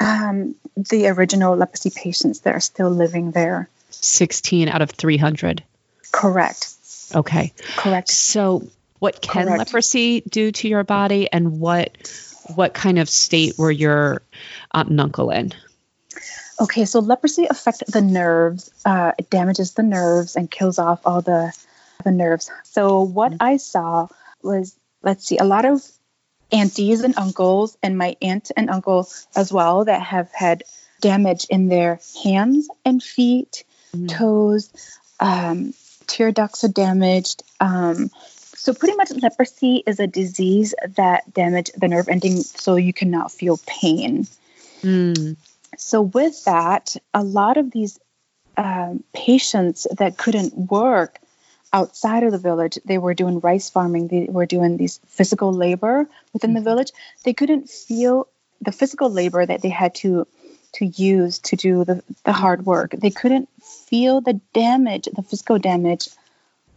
Um, 0.00 0.54
the 0.76 1.08
original 1.08 1.56
leprosy 1.56 1.90
patients 1.90 2.40
that 2.40 2.54
are 2.54 2.60
still 2.60 2.88
living 2.88 3.32
there. 3.32 3.68
16 3.90 4.68
out 4.68 4.80
of 4.80 4.90
300. 4.90 5.64
Correct. 6.12 6.72
Okay. 7.14 7.52
Correct. 7.76 8.08
So, 8.08 8.68
what 9.00 9.20
can 9.20 9.46
Correct. 9.46 9.58
leprosy 9.58 10.20
do 10.20 10.52
to 10.52 10.68
your 10.68 10.84
body, 10.84 11.28
and 11.32 11.58
what 11.58 11.96
what 12.54 12.74
kind 12.74 12.98
of 12.98 13.08
state 13.08 13.58
were 13.58 13.70
your 13.70 14.22
aunt 14.72 14.88
and 14.88 15.00
uncle 15.00 15.30
in? 15.30 15.52
Okay, 16.60 16.84
so 16.84 17.00
leprosy 17.00 17.46
affects 17.46 17.84
the 17.90 18.00
nerves. 18.00 18.70
Uh, 18.84 19.12
it 19.18 19.30
damages 19.30 19.74
the 19.74 19.82
nerves 19.82 20.36
and 20.36 20.50
kills 20.50 20.78
off 20.78 21.06
all 21.06 21.22
the 21.22 21.52
the 22.04 22.10
nerves. 22.10 22.50
So 22.64 23.02
what 23.02 23.34
I 23.40 23.56
saw 23.56 24.08
was, 24.42 24.76
let's 25.02 25.26
see, 25.26 25.38
a 25.38 25.44
lot 25.44 25.64
of 25.64 25.82
aunties 26.52 27.02
and 27.02 27.16
uncles, 27.18 27.76
and 27.82 27.98
my 27.98 28.16
aunt 28.22 28.50
and 28.56 28.70
uncle 28.70 29.08
as 29.36 29.52
well, 29.52 29.84
that 29.84 30.02
have 30.02 30.30
had 30.32 30.62
damage 31.00 31.46
in 31.50 31.68
their 31.68 32.00
hands 32.24 32.68
and 32.84 33.02
feet, 33.02 33.64
toes. 34.08 34.70
Um, 35.20 35.74
tear 36.06 36.32
ducts 36.32 36.64
are 36.64 36.68
damaged. 36.68 37.42
Um, 37.60 38.10
so 38.56 38.74
pretty 38.74 38.96
much 38.96 39.10
leprosy 39.10 39.82
is 39.86 40.00
a 40.00 40.06
disease 40.06 40.74
that 40.96 41.32
damage 41.32 41.70
the 41.76 41.88
nerve 41.88 42.08
ending, 42.08 42.36
so 42.38 42.76
you 42.76 42.92
cannot 42.92 43.30
feel 43.32 43.58
pain. 43.66 44.26
Mm. 44.82 45.36
So 45.80 46.02
with 46.02 46.44
that, 46.44 46.96
a 47.14 47.22
lot 47.22 47.56
of 47.56 47.70
these 47.70 47.98
um, 48.56 49.04
patients 49.12 49.86
that 49.98 50.16
couldn't 50.16 50.56
work 50.56 51.20
outside 51.72 52.22
of 52.22 52.32
the 52.32 52.38
village, 52.38 52.78
they 52.84 52.98
were 52.98 53.14
doing 53.14 53.40
rice 53.40 53.70
farming. 53.70 54.08
They 54.08 54.26
were 54.28 54.46
doing 54.46 54.76
these 54.76 55.00
physical 55.06 55.52
labor 55.52 56.08
within 56.32 56.54
the 56.54 56.60
village. 56.60 56.92
They 57.24 57.34
couldn't 57.34 57.68
feel 57.68 58.26
the 58.60 58.72
physical 58.72 59.10
labor 59.10 59.44
that 59.44 59.62
they 59.62 59.68
had 59.68 59.94
to 59.96 60.26
to 60.74 60.84
use 60.84 61.38
to 61.38 61.56
do 61.56 61.84
the, 61.84 62.02
the 62.24 62.32
hard 62.32 62.66
work. 62.66 62.90
They 62.90 63.10
couldn't 63.10 63.48
feel 63.62 64.20
the 64.20 64.34
damage, 64.52 65.08
the 65.10 65.22
physical 65.22 65.58
damage 65.58 66.08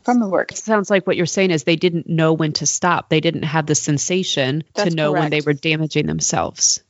from 0.04 0.20
the 0.20 0.30
work. 0.30 0.52
It 0.52 0.58
sounds 0.58 0.90
like 0.90 1.06
what 1.06 1.18
you're 1.18 1.26
saying 1.26 1.52
is 1.52 1.64
they 1.64 1.76
didn't 1.76 2.08
know 2.08 2.34
when 2.34 2.54
to 2.54 2.66
stop. 2.66 3.10
They 3.10 3.20
didn't 3.20 3.44
have 3.44 3.66
the 3.66 3.76
sensation 3.76 4.64
That's 4.74 4.90
to 4.90 4.96
know 4.96 5.12
when 5.12 5.30
they 5.30 5.42
were 5.42 5.54
damaging 5.54 6.06
themselves. 6.06 6.82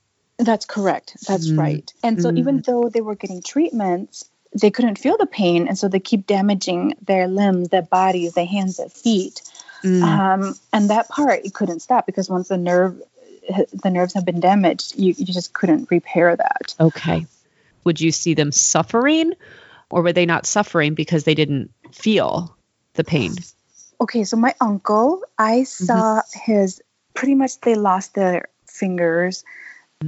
That's 0.41 0.65
correct. 0.65 1.17
That's 1.27 1.49
Mm. 1.49 1.59
right. 1.59 1.93
And 2.03 2.21
so 2.21 2.31
even 2.35 2.61
though 2.65 2.89
they 2.89 3.01
were 3.01 3.15
getting 3.15 3.41
treatments, 3.41 4.25
they 4.59 4.71
couldn't 4.71 4.97
feel 4.97 5.17
the 5.17 5.27
pain, 5.27 5.67
and 5.67 5.77
so 5.77 5.87
they 5.87 5.99
keep 5.99 6.27
damaging 6.27 6.95
their 7.05 7.27
limbs, 7.27 7.69
their 7.69 7.83
bodies, 7.83 8.33
their 8.33 8.45
hands, 8.45 8.77
their 8.77 8.89
feet. 8.89 9.43
Mm. 9.83 10.03
Um, 10.03 10.55
and 10.73 10.89
that 10.89 11.09
part 11.09 11.45
it 11.45 11.53
couldn't 11.53 11.81
stop 11.81 12.05
because 12.05 12.29
once 12.29 12.47
the 12.49 12.57
nerve, 12.57 13.01
the 13.83 13.89
nerves 13.89 14.13
have 14.13 14.25
been 14.25 14.39
damaged, 14.39 14.97
you, 14.97 15.13
you 15.17 15.25
just 15.25 15.53
couldn't 15.53 15.89
repair 15.89 16.35
that. 16.35 16.75
Okay. 16.79 17.25
Would 17.83 18.01
you 18.01 18.11
see 18.11 18.33
them 18.33 18.51
suffering, 18.51 19.33
or 19.89 20.01
were 20.01 20.13
they 20.13 20.25
not 20.25 20.45
suffering 20.45 20.95
because 20.95 21.23
they 21.23 21.35
didn't 21.35 21.71
feel 21.91 22.55
the 22.93 23.03
pain? 23.03 23.35
Okay, 23.99 24.23
so 24.23 24.37
my 24.37 24.55
uncle, 24.59 25.21
I 25.37 25.63
saw 25.63 26.21
his 26.33 26.81
pretty 27.13 27.35
much 27.35 27.59
they 27.61 27.75
lost 27.75 28.15
their 28.15 28.47
fingers. 28.67 29.43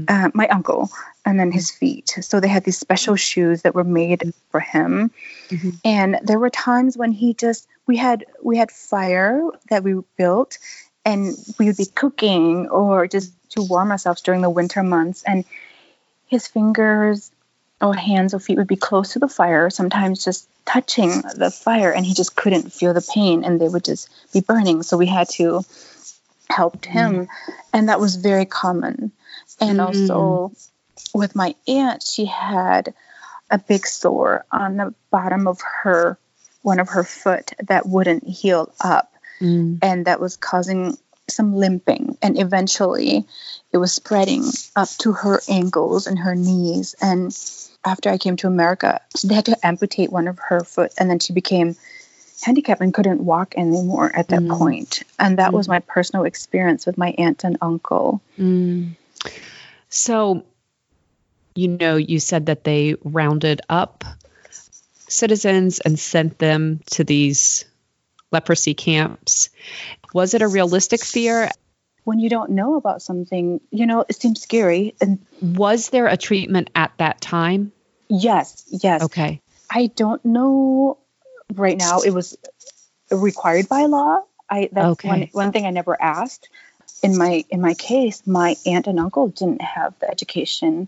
Uh, 0.08 0.30
my 0.34 0.48
uncle, 0.48 0.90
and 1.24 1.40
then 1.40 1.52
his 1.52 1.70
feet. 1.70 2.18
So 2.22 2.40
they 2.40 2.48
had 2.48 2.64
these 2.64 2.80
special 2.80 3.16
shoes 3.16 3.62
that 3.62 3.76
were 3.76 3.84
made 3.84 4.34
for 4.50 4.60
him. 4.60 5.12
Mhm. 5.50 5.80
And 5.86 6.20
there 6.24 6.40
were 6.40 6.50
times 6.50 6.98
when 6.98 7.12
he 7.12 7.34
just 7.36 7.68
we 7.86 7.98
had 7.98 8.26
we 8.42 8.58
had 8.58 8.72
fire 8.72 9.44
that 9.70 9.84
we 9.84 10.02
built, 10.18 10.58
and 11.06 11.38
we 11.60 11.68
would 11.68 11.78
be 11.78 11.86
cooking 11.86 12.70
or 12.70 13.08
just 13.08 13.34
to 13.52 13.62
warm 13.62 13.92
ourselves 13.92 14.22
during 14.22 14.42
the 14.42 14.50
winter 14.50 14.82
months. 14.82 15.22
And 15.28 15.46
his 16.26 16.48
fingers 16.48 17.30
or 17.80 17.94
hands 17.94 18.34
or 18.34 18.40
feet 18.40 18.58
would 18.58 18.68
be 18.68 18.76
close 18.76 19.14
to 19.14 19.20
the 19.20 19.28
fire, 19.28 19.70
sometimes 19.70 20.26
just 20.26 20.48
touching 20.66 21.22
the 21.36 21.52
fire, 21.52 21.92
and 21.92 22.04
he 22.04 22.16
just 22.16 22.36
couldn't 22.36 22.74
feel 22.74 22.94
the 22.96 23.08
pain, 23.14 23.44
and 23.44 23.62
they 23.62 23.68
would 23.68 23.84
just 23.86 24.10
be 24.34 24.42
burning. 24.42 24.82
So 24.82 24.98
we 24.98 25.06
had 25.06 25.30
to 25.32 25.64
help 26.50 26.86
him, 26.86 27.28
and 27.74 27.90
that 27.90 28.00
was 28.00 28.16
very 28.16 28.46
common. 28.46 29.12
And 29.60 29.80
also 29.82 30.52
with 31.14 31.36
my 31.36 31.56
aunt, 31.68 32.04
she 32.04 32.26
had 32.26 32.94
a 33.50 33.58
big 33.58 33.86
sore 33.86 34.46
on 34.52 34.78
the 34.78 34.94
bottom 35.12 35.48
of 35.48 35.60
her 35.84 36.18
one 36.62 36.80
of 36.80 36.90
her 36.90 37.04
foot 37.04 37.52
that 37.68 37.86
wouldn't 37.86 38.24
heal 38.28 38.74
up 38.80 39.10
Mm. 39.42 39.80
and 39.82 40.06
that 40.06 40.20
was 40.22 40.38
causing 40.38 40.96
some 41.28 41.56
limping 41.56 42.18
and 42.22 42.40
eventually 42.40 43.26
it 43.72 43.78
was 43.78 43.92
spreading 43.92 44.44
up 44.76 44.88
to 45.00 45.12
her 45.12 45.42
ankles 45.50 46.06
and 46.08 46.20
her 46.20 46.36
knees 46.36 46.96
and 47.02 47.36
after 47.84 48.10
i 48.12 48.18
came 48.18 48.36
to 48.38 48.48
america 48.48 49.02
they 49.24 49.34
had 49.34 49.46
to 49.46 49.58
amputate 49.66 50.12
one 50.12 50.28
of 50.28 50.38
her 50.40 50.64
foot 50.64 50.94
and 51.00 51.10
then 51.10 51.20
she 51.20 51.34
became 51.34 51.76
handicapped 52.44 52.82
and 52.82 52.94
couldn't 52.94 53.26
walk 53.26 53.56
anymore 53.58 54.12
at 54.16 54.28
that 54.30 54.42
Mm. 54.44 54.58
point. 54.58 55.04
and 55.20 55.40
that 55.40 55.54
was 55.54 55.68
my 55.68 55.80
personal 55.80 56.26
experience 56.26 56.86
with 56.86 56.98
my 56.98 57.14
aunt 57.18 57.44
and 57.44 57.58
uncle 57.62 58.22
Mm. 58.38 58.96
So, 59.90 60.46
you 61.56 61.68
know, 61.68 61.98
you 61.98 62.20
said 62.20 62.48
that 62.48 62.64
they 62.64 62.96
rounded 63.04 63.62
up 63.70 64.04
citizens 65.08 65.80
and 65.80 66.00
sent 66.00 66.40
them 66.40 66.82
to 66.92 67.04
these 67.04 67.66
leprosy 68.32 68.74
camps. 68.74 69.50
Was 70.14 70.34
it 70.34 70.42
a 70.42 70.48
realistic 70.48 71.04
fear? 71.04 71.50
when 72.04 72.20
you 72.20 72.30
don't 72.30 72.52
know 72.52 72.76
about 72.76 73.02
something 73.02 73.62
you 73.72 73.86
know 73.86 74.06
it 74.08 74.22
seems 74.22 74.42
scary 74.42 74.94
and 75.00 75.26
Was 75.42 75.90
there 75.90 76.08
a 76.08 76.18
treatment 76.18 76.70
at 76.76 76.92
that 76.98 77.22
time? 77.22 77.72
yes 78.10 78.66
yes 78.68 79.04
Okay. 79.04 79.42
I 79.70 79.88
don't 79.88 80.24
know 80.26 80.98
right 81.54 81.78
now. 81.78 82.02
It 82.02 82.12
was 82.14 82.38
required 83.10 83.70
by 83.70 83.86
law. 83.86 84.20
I 84.50 84.70
that's 84.72 84.92
Okay. 84.92 85.08
one 85.08 85.28
one 85.32 85.52
thing 85.52 85.66
I 85.66 85.72
never 85.72 86.00
asked. 86.00 86.50
In 87.04 87.18
my 87.18 87.44
in 87.50 87.62
my 87.62 87.74
case, 87.74 88.26
my 88.26 88.56
aunt 88.66 88.88
and 88.88 89.00
uncle 89.00 89.28
didn't 89.28 89.62
have 89.62 89.94
the 90.00 90.10
education 90.10 90.88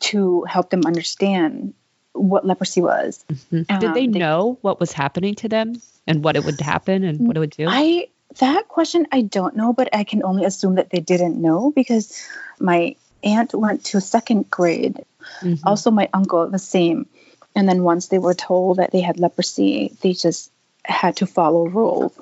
to 0.00 0.42
help 0.44 0.70
them 0.70 0.82
understand 0.86 1.74
what 2.12 2.46
leprosy 2.46 2.80
was. 2.80 3.24
Mhm. 3.28 3.66
Did 3.66 3.84
Um, 3.84 3.94
they 3.94 4.06
they- 4.06 4.18
know 4.18 4.58
what 4.62 4.80
was 4.80 4.92
happening 4.92 5.34
to 5.36 5.48
them 5.48 5.80
and 6.06 6.24
what 6.24 6.36
it 6.36 6.44
would 6.44 6.60
happen 6.74 7.04
and 7.04 7.26
what 7.26 7.36
it 7.36 7.40
would 7.40 7.50
do? 7.50 7.66
I 7.68 8.08
that 8.38 8.68
question 8.68 9.06
I 9.12 9.22
don't 9.22 9.56
know, 9.56 9.72
but 9.72 9.94
I 9.94 10.04
can 10.04 10.22
only 10.24 10.44
assume 10.44 10.76
that 10.76 10.88
they 10.90 11.00
didn't 11.00 11.40
know 11.40 11.70
because 11.70 12.16
my 12.58 12.96
aunt 13.22 13.52
went 13.54 13.84
to 13.86 14.00
second 14.00 14.50
grade. 14.50 15.04
Mhm. 15.42 15.60
Also, 15.66 15.90
my 15.90 16.08
uncle 16.14 16.48
the 16.48 16.58
same. 16.58 17.06
And 17.54 17.68
then 17.68 17.82
once 17.82 18.06
they 18.08 18.18
were 18.18 18.34
told 18.34 18.78
that 18.78 18.92
they 18.92 19.00
had 19.00 19.18
leprosy, 19.20 19.92
they 20.00 20.12
just 20.14 20.50
had 20.84 21.16
to 21.16 21.26
follow 21.26 21.66
rules 21.68 22.12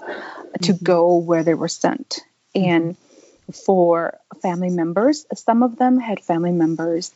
to 0.62 0.72
go 0.72 1.18
where 1.18 1.44
they 1.44 1.54
were 1.54 1.68
sent. 1.68 2.20
And 2.54 2.96
for 3.52 4.18
family 4.42 4.70
members, 4.70 5.26
some 5.34 5.62
of 5.62 5.76
them 5.76 5.98
had 5.98 6.20
family 6.20 6.52
members 6.52 7.12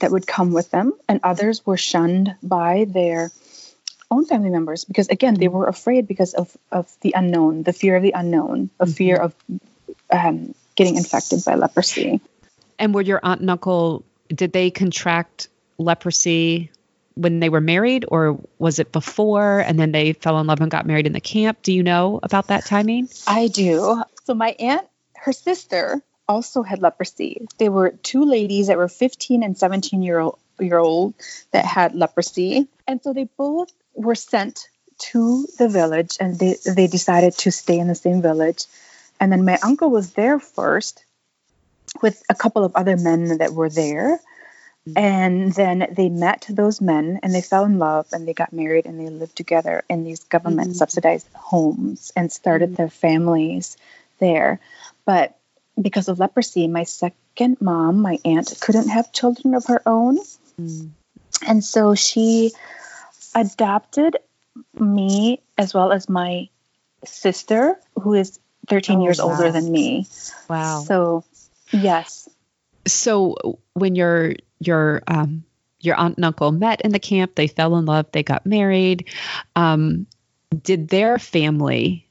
that 0.00 0.10
would 0.10 0.26
come 0.26 0.52
with 0.52 0.70
them, 0.70 0.92
and 1.08 1.20
others 1.22 1.66
were 1.66 1.76
shunned 1.76 2.34
by 2.42 2.86
their 2.88 3.30
own 4.10 4.26
family 4.26 4.50
members 4.50 4.84
because 4.84 5.08
again 5.08 5.32
they 5.32 5.48
were 5.48 5.66
afraid 5.66 6.06
because 6.06 6.34
of, 6.34 6.54
of 6.70 6.86
the 7.00 7.14
unknown 7.16 7.62
the 7.62 7.72
fear 7.72 7.96
of 7.96 8.02
the 8.02 8.12
unknown 8.14 8.68
a 8.78 8.86
fear 8.86 9.16
of 9.16 9.34
um, 10.10 10.54
getting 10.76 10.96
infected 10.96 11.42
by 11.46 11.54
leprosy 11.54 12.20
And 12.78 12.92
were 12.92 13.02
your 13.02 13.20
aunt 13.22 13.40
and 13.40 13.50
uncle, 13.50 14.04
did 14.28 14.52
they 14.52 14.70
contract 14.70 15.48
leprosy 15.78 16.70
when 17.14 17.40
they 17.40 17.48
were 17.48 17.60
married 17.60 18.04
or 18.08 18.40
was 18.58 18.80
it 18.80 18.90
before 18.90 19.60
and 19.60 19.78
then 19.78 19.92
they 19.92 20.14
fell 20.14 20.40
in 20.40 20.48
love 20.48 20.60
and 20.60 20.70
got 20.70 20.84
married 20.84 21.06
in 21.06 21.12
the 21.12 21.20
camp? 21.20 21.62
Do 21.62 21.72
you 21.72 21.84
know 21.84 22.18
about 22.22 22.48
that 22.48 22.64
timing? 22.64 23.08
I 23.26 23.46
do. 23.48 24.02
So 24.24 24.34
my 24.34 24.56
aunt, 24.58 24.86
her 25.22 25.32
sister, 25.32 26.02
also 26.28 26.62
had 26.62 26.82
leprosy. 26.82 27.46
They 27.58 27.68
were 27.68 27.90
two 27.90 28.24
ladies 28.24 28.66
that 28.68 28.76
were 28.76 28.88
15 28.88 29.42
and 29.42 29.56
17 29.56 30.02
year 30.02 30.18
old, 30.18 30.38
year 30.58 30.78
old 30.78 31.14
that 31.52 31.64
had 31.64 31.94
leprosy, 31.94 32.68
and 32.86 33.00
so 33.02 33.12
they 33.12 33.28
both 33.36 33.72
were 33.94 34.14
sent 34.14 34.68
to 34.98 35.46
the 35.58 35.68
village, 35.68 36.16
and 36.20 36.38
they 36.38 36.56
they 36.66 36.86
decided 36.86 37.34
to 37.38 37.50
stay 37.50 37.78
in 37.78 37.88
the 37.88 37.94
same 37.94 38.22
village. 38.22 38.66
And 39.20 39.30
then 39.30 39.44
my 39.44 39.58
uncle 39.62 39.90
was 39.90 40.12
there 40.12 40.40
first 40.40 41.04
with 42.00 42.22
a 42.28 42.34
couple 42.34 42.64
of 42.64 42.74
other 42.74 42.96
men 42.96 43.38
that 43.38 43.52
were 43.52 43.70
there. 43.70 44.18
And 44.96 45.52
then 45.52 45.86
they 45.92 46.08
met 46.08 46.46
those 46.48 46.80
men 46.80 47.20
and 47.22 47.32
they 47.32 47.40
fell 47.40 47.64
in 47.64 47.78
love 47.78 48.08
and 48.12 48.26
they 48.26 48.34
got 48.34 48.52
married 48.52 48.86
and 48.86 48.98
they 48.98 49.10
lived 49.10 49.36
together 49.36 49.84
in 49.88 50.02
these 50.02 50.24
government 50.24 50.70
mm-hmm. 50.70 50.78
subsidized 50.78 51.28
homes 51.34 52.10
and 52.16 52.32
started 52.32 52.70
mm-hmm. 52.70 52.82
their 52.82 52.90
families 52.90 53.76
there. 54.18 54.58
But 55.04 55.36
because 55.80 56.08
of 56.08 56.18
leprosy, 56.18 56.68
my 56.68 56.84
second 56.84 57.60
mom, 57.60 58.00
my 58.02 58.18
aunt, 58.24 58.54
couldn't 58.60 58.88
have 58.88 59.12
children 59.12 59.54
of 59.54 59.66
her 59.66 59.82
own. 59.86 60.18
And 61.46 61.64
so 61.64 61.94
she 61.94 62.52
adopted 63.34 64.16
me 64.78 65.40
as 65.58 65.74
well 65.74 65.92
as 65.92 66.08
my 66.08 66.48
sister, 67.04 67.80
who 68.00 68.14
is 68.14 68.38
13 68.68 68.98
Oh, 69.00 69.04
years 69.04 69.18
wow. 69.18 69.30
older 69.30 69.50
than 69.50 69.70
me. 69.72 70.06
Wow. 70.48 70.84
So, 70.86 71.24
yes. 71.72 72.28
so 72.86 73.58
when 73.74 73.94
your 73.94 74.34
your 74.60 75.02
um, 75.08 75.44
your 75.80 75.96
aunt 75.96 76.16
and 76.16 76.24
uncle 76.24 76.52
met 76.52 76.82
in 76.82 76.92
the 76.92 77.00
camp, 77.00 77.34
they 77.34 77.48
fell 77.48 77.76
in 77.76 77.86
love, 77.86 78.06
they 78.12 78.22
got 78.22 78.46
married. 78.46 79.08
Um, 79.56 80.06
did 80.62 80.88
their 80.88 81.18
family 81.18 82.06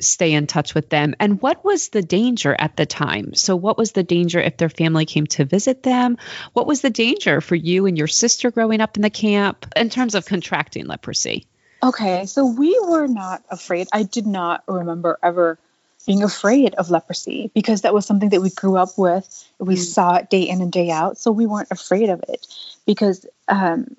stay 0.00 0.32
in 0.32 0.46
touch 0.46 0.74
with 0.74 0.88
them? 0.88 1.14
And 1.20 1.40
what 1.40 1.64
was 1.64 1.88
the 1.88 2.02
danger 2.02 2.54
at 2.58 2.76
the 2.76 2.86
time? 2.86 3.34
So, 3.34 3.56
what 3.56 3.78
was 3.78 3.92
the 3.92 4.02
danger 4.02 4.40
if 4.40 4.56
their 4.56 4.68
family 4.68 5.06
came 5.06 5.26
to 5.28 5.44
visit 5.44 5.82
them? 5.82 6.18
What 6.52 6.66
was 6.66 6.80
the 6.80 6.90
danger 6.90 7.40
for 7.40 7.54
you 7.54 7.86
and 7.86 7.96
your 7.96 8.06
sister 8.06 8.50
growing 8.50 8.80
up 8.80 8.96
in 8.96 9.02
the 9.02 9.10
camp 9.10 9.66
in 9.76 9.90
terms 9.90 10.14
of 10.14 10.26
contracting 10.26 10.86
leprosy? 10.86 11.46
Okay, 11.82 12.26
so 12.26 12.46
we 12.46 12.78
were 12.80 13.06
not 13.06 13.42
afraid. 13.50 13.88
I 13.92 14.02
did 14.02 14.26
not 14.26 14.64
remember 14.66 15.18
ever 15.22 15.58
being 16.06 16.22
afraid 16.22 16.74
of 16.74 16.90
leprosy 16.90 17.50
because 17.54 17.82
that 17.82 17.92
was 17.92 18.06
something 18.06 18.30
that 18.30 18.40
we 18.40 18.50
grew 18.50 18.76
up 18.76 18.96
with. 18.96 19.26
We 19.58 19.74
mm. 19.74 19.78
saw 19.78 20.16
it 20.16 20.30
day 20.30 20.42
in 20.42 20.60
and 20.60 20.72
day 20.72 20.90
out. 20.90 21.18
So 21.18 21.32
we 21.32 21.46
weren't 21.46 21.70
afraid 21.70 22.08
of 22.08 22.24
it 22.28 22.46
because 22.86 23.26
um, 23.48 23.96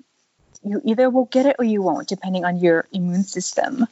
you 0.62 0.80
either 0.84 1.10
will 1.10 1.26
get 1.26 1.46
it 1.46 1.56
or 1.58 1.64
you 1.64 1.82
won't, 1.82 2.08
depending 2.08 2.44
on 2.44 2.56
your 2.58 2.86
immune 2.92 3.24
system. 3.24 3.86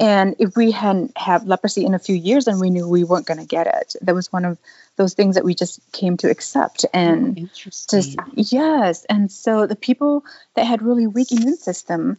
And 0.00 0.36
if 0.38 0.56
we 0.56 0.70
hadn't 0.70 1.16
had 1.16 1.46
leprosy 1.46 1.84
in 1.84 1.94
a 1.94 1.98
few 1.98 2.14
years, 2.14 2.46
then 2.46 2.58
we 2.58 2.70
knew 2.70 2.88
we 2.88 3.04
weren't 3.04 3.26
going 3.26 3.40
to 3.40 3.46
get 3.46 3.66
it. 3.66 3.94
That 4.02 4.14
was 4.14 4.32
one 4.32 4.44
of 4.44 4.58
those 4.96 5.14
things 5.14 5.34
that 5.34 5.44
we 5.44 5.54
just 5.54 5.80
came 5.92 6.16
to 6.18 6.30
accept 6.30 6.86
and 6.92 7.50
just 7.54 8.16
yes. 8.34 9.04
And 9.04 9.30
so 9.30 9.66
the 9.66 9.76
people 9.76 10.24
that 10.54 10.64
had 10.64 10.82
really 10.82 11.06
weak 11.06 11.32
immune 11.32 11.56
system 11.56 12.18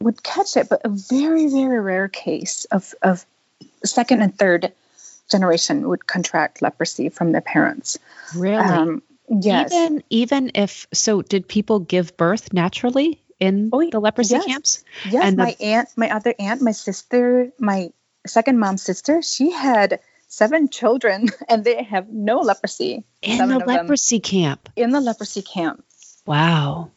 would 0.00 0.22
catch 0.22 0.56
it, 0.56 0.68
but 0.68 0.82
a 0.84 0.88
very 0.88 1.48
very 1.48 1.80
rare 1.80 2.08
case 2.08 2.64
of 2.66 2.94
of 3.02 3.24
second 3.84 4.22
and 4.22 4.36
third 4.36 4.72
generation 5.30 5.88
would 5.88 6.06
contract 6.06 6.62
leprosy 6.62 7.08
from 7.08 7.32
their 7.32 7.40
parents. 7.40 7.98
Really? 8.34 8.56
Um, 8.56 9.02
yes. 9.28 9.72
Even 9.72 10.02
even 10.10 10.50
if 10.54 10.86
so, 10.92 11.22
did 11.22 11.48
people 11.48 11.80
give 11.80 12.16
birth 12.16 12.52
naturally 12.52 13.20
in 13.40 13.70
oh, 13.72 13.88
the 13.90 14.00
leprosy 14.00 14.34
yes. 14.34 14.46
camps? 14.46 14.84
Yes. 15.08 15.24
And 15.24 15.36
my 15.36 15.56
the, 15.58 15.64
aunt, 15.64 15.88
my 15.96 16.10
other 16.10 16.34
aunt, 16.38 16.62
my 16.62 16.72
sister, 16.72 17.50
my 17.58 17.90
second 18.26 18.58
mom's 18.58 18.82
sister, 18.82 19.22
she 19.22 19.50
had 19.50 20.00
seven 20.28 20.68
children, 20.68 21.28
and 21.48 21.64
they 21.64 21.82
have 21.82 22.08
no 22.08 22.40
leprosy. 22.40 23.04
In 23.22 23.48
the 23.48 23.58
leprosy 23.58 24.20
camp. 24.20 24.68
In 24.76 24.90
the 24.90 25.00
leprosy 25.00 25.42
camp. 25.42 25.84
Wow. 26.26 26.90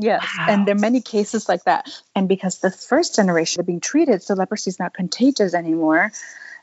Yes, 0.00 0.26
wow. 0.36 0.46
and 0.48 0.66
there 0.66 0.74
are 0.74 0.78
many 0.78 1.00
cases 1.00 1.48
like 1.48 1.64
that. 1.64 1.88
And 2.14 2.28
because 2.28 2.58
the 2.58 2.72
first 2.72 3.14
generation 3.14 3.60
are 3.60 3.64
being 3.64 3.80
treated, 3.80 4.22
so 4.22 4.34
leprosy 4.34 4.70
is 4.70 4.78
not 4.80 4.92
contagious 4.92 5.54
anymore. 5.54 6.12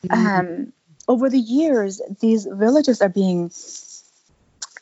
Mm-hmm. 0.06 0.28
Um, 0.28 0.74
over 1.08 1.30
the 1.30 1.40
years, 1.40 2.02
these 2.20 2.46
villages 2.46 3.02
are 3.02 3.10
being 3.10 3.50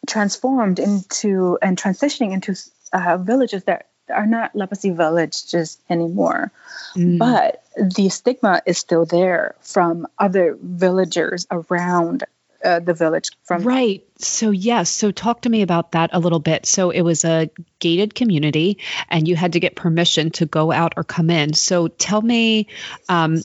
transformed 0.07 0.79
into 0.79 1.57
and 1.61 1.77
transitioning 1.77 2.31
into 2.33 2.55
uh, 2.91 3.17
villages 3.17 3.63
that 3.65 3.87
are 4.11 4.25
not 4.25 4.55
leprosy 4.55 4.91
villages 4.91 5.77
anymore. 5.89 6.51
Mm. 6.95 7.17
But 7.17 7.63
the 7.75 8.09
stigma 8.09 8.61
is 8.65 8.77
still 8.77 9.05
there 9.05 9.55
from 9.61 10.07
other 10.19 10.57
villagers 10.61 11.47
around 11.49 12.23
uh, 12.63 12.79
the 12.79 12.93
village 12.93 13.31
from 13.43 13.63
right 13.63 14.05
so 14.17 14.51
yes 14.51 14.89
so 14.89 15.09
talk 15.11 15.41
to 15.41 15.49
me 15.49 15.63
about 15.63 15.93
that 15.93 16.11
a 16.13 16.19
little 16.19 16.39
bit 16.39 16.65
so 16.65 16.91
it 16.91 17.01
was 17.01 17.25
a 17.25 17.49
gated 17.79 18.13
community 18.13 18.77
and 19.09 19.27
you 19.27 19.35
had 19.35 19.53
to 19.53 19.59
get 19.59 19.75
permission 19.75 20.29
to 20.29 20.45
go 20.45 20.71
out 20.71 20.93
or 20.95 21.03
come 21.03 21.31
in 21.31 21.53
so 21.53 21.87
tell 21.87 22.21
me 22.21 22.67
um, 23.09 23.41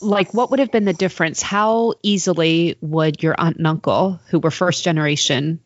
like 0.00 0.32
what 0.32 0.50
would 0.50 0.60
have 0.60 0.70
been 0.70 0.84
the 0.84 0.92
difference 0.92 1.42
how 1.42 1.94
easily 2.02 2.76
would 2.80 3.20
your 3.22 3.34
aunt 3.38 3.56
and 3.56 3.66
uncle 3.66 4.20
who 4.28 4.38
were 4.38 4.50
first 4.50 4.84
generation 4.84 5.58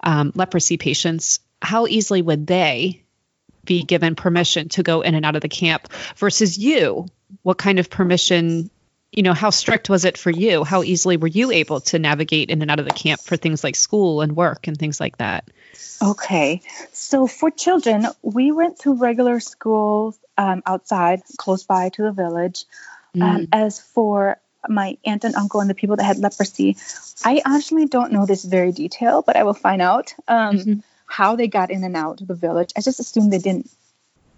um, 0.00 0.32
leprosy 0.34 0.76
patients 0.76 1.38
how 1.62 1.86
easily 1.86 2.22
would 2.22 2.46
they 2.46 3.02
be 3.64 3.82
given 3.82 4.14
permission 4.14 4.68
to 4.70 4.82
go 4.82 5.00
in 5.00 5.14
and 5.14 5.24
out 5.24 5.36
of 5.36 5.42
the 5.42 5.48
camp 5.48 5.88
versus 6.16 6.58
you 6.58 7.06
what 7.42 7.58
kind 7.58 7.78
of 7.78 7.90
permission 7.90 8.70
you 9.12 9.24
know, 9.24 9.34
how 9.34 9.50
strict 9.50 9.90
was 9.90 10.04
it 10.04 10.16
for 10.16 10.30
you? 10.30 10.62
How 10.62 10.82
easily 10.82 11.16
were 11.16 11.26
you 11.26 11.50
able 11.50 11.80
to 11.80 11.98
navigate 11.98 12.50
in 12.50 12.62
and 12.62 12.70
out 12.70 12.78
of 12.78 12.86
the 12.86 12.92
camp 12.92 13.20
for 13.20 13.36
things 13.36 13.64
like 13.64 13.74
school 13.74 14.20
and 14.20 14.36
work 14.36 14.68
and 14.68 14.78
things 14.78 15.00
like 15.00 15.18
that? 15.18 15.50
Okay. 16.00 16.62
So 16.92 17.26
for 17.26 17.50
children, 17.50 18.06
we 18.22 18.52
went 18.52 18.78
to 18.80 18.94
regular 18.94 19.40
schools 19.40 20.16
um, 20.38 20.62
outside, 20.64 21.22
close 21.36 21.64
by 21.64 21.88
to 21.90 22.02
the 22.02 22.12
village. 22.12 22.64
Um, 23.14 23.20
mm. 23.20 23.34
Um, 23.34 23.48
as 23.52 23.80
for 23.80 24.40
my 24.68 24.96
aunt 25.04 25.24
and 25.24 25.34
uncle 25.34 25.60
and 25.60 25.68
the 25.68 25.74
people 25.74 25.96
that 25.96 26.04
had 26.04 26.18
leprosy, 26.18 26.76
I 27.24 27.42
actually 27.44 27.86
don't 27.86 28.12
know 28.12 28.26
this 28.26 28.44
very 28.44 28.70
detail, 28.70 29.22
but 29.22 29.36
I 29.36 29.42
will 29.42 29.54
find 29.54 29.82
out 29.82 30.14
um, 30.28 30.56
mm-hmm. 30.56 30.80
How 31.10 31.34
they 31.34 31.48
got 31.48 31.70
in 31.70 31.82
and 31.82 31.96
out 31.96 32.20
of 32.20 32.28
the 32.28 32.34
village. 32.34 32.72
I 32.76 32.80
just 32.80 33.00
assumed 33.00 33.32
they 33.32 33.38
didn't. 33.38 33.68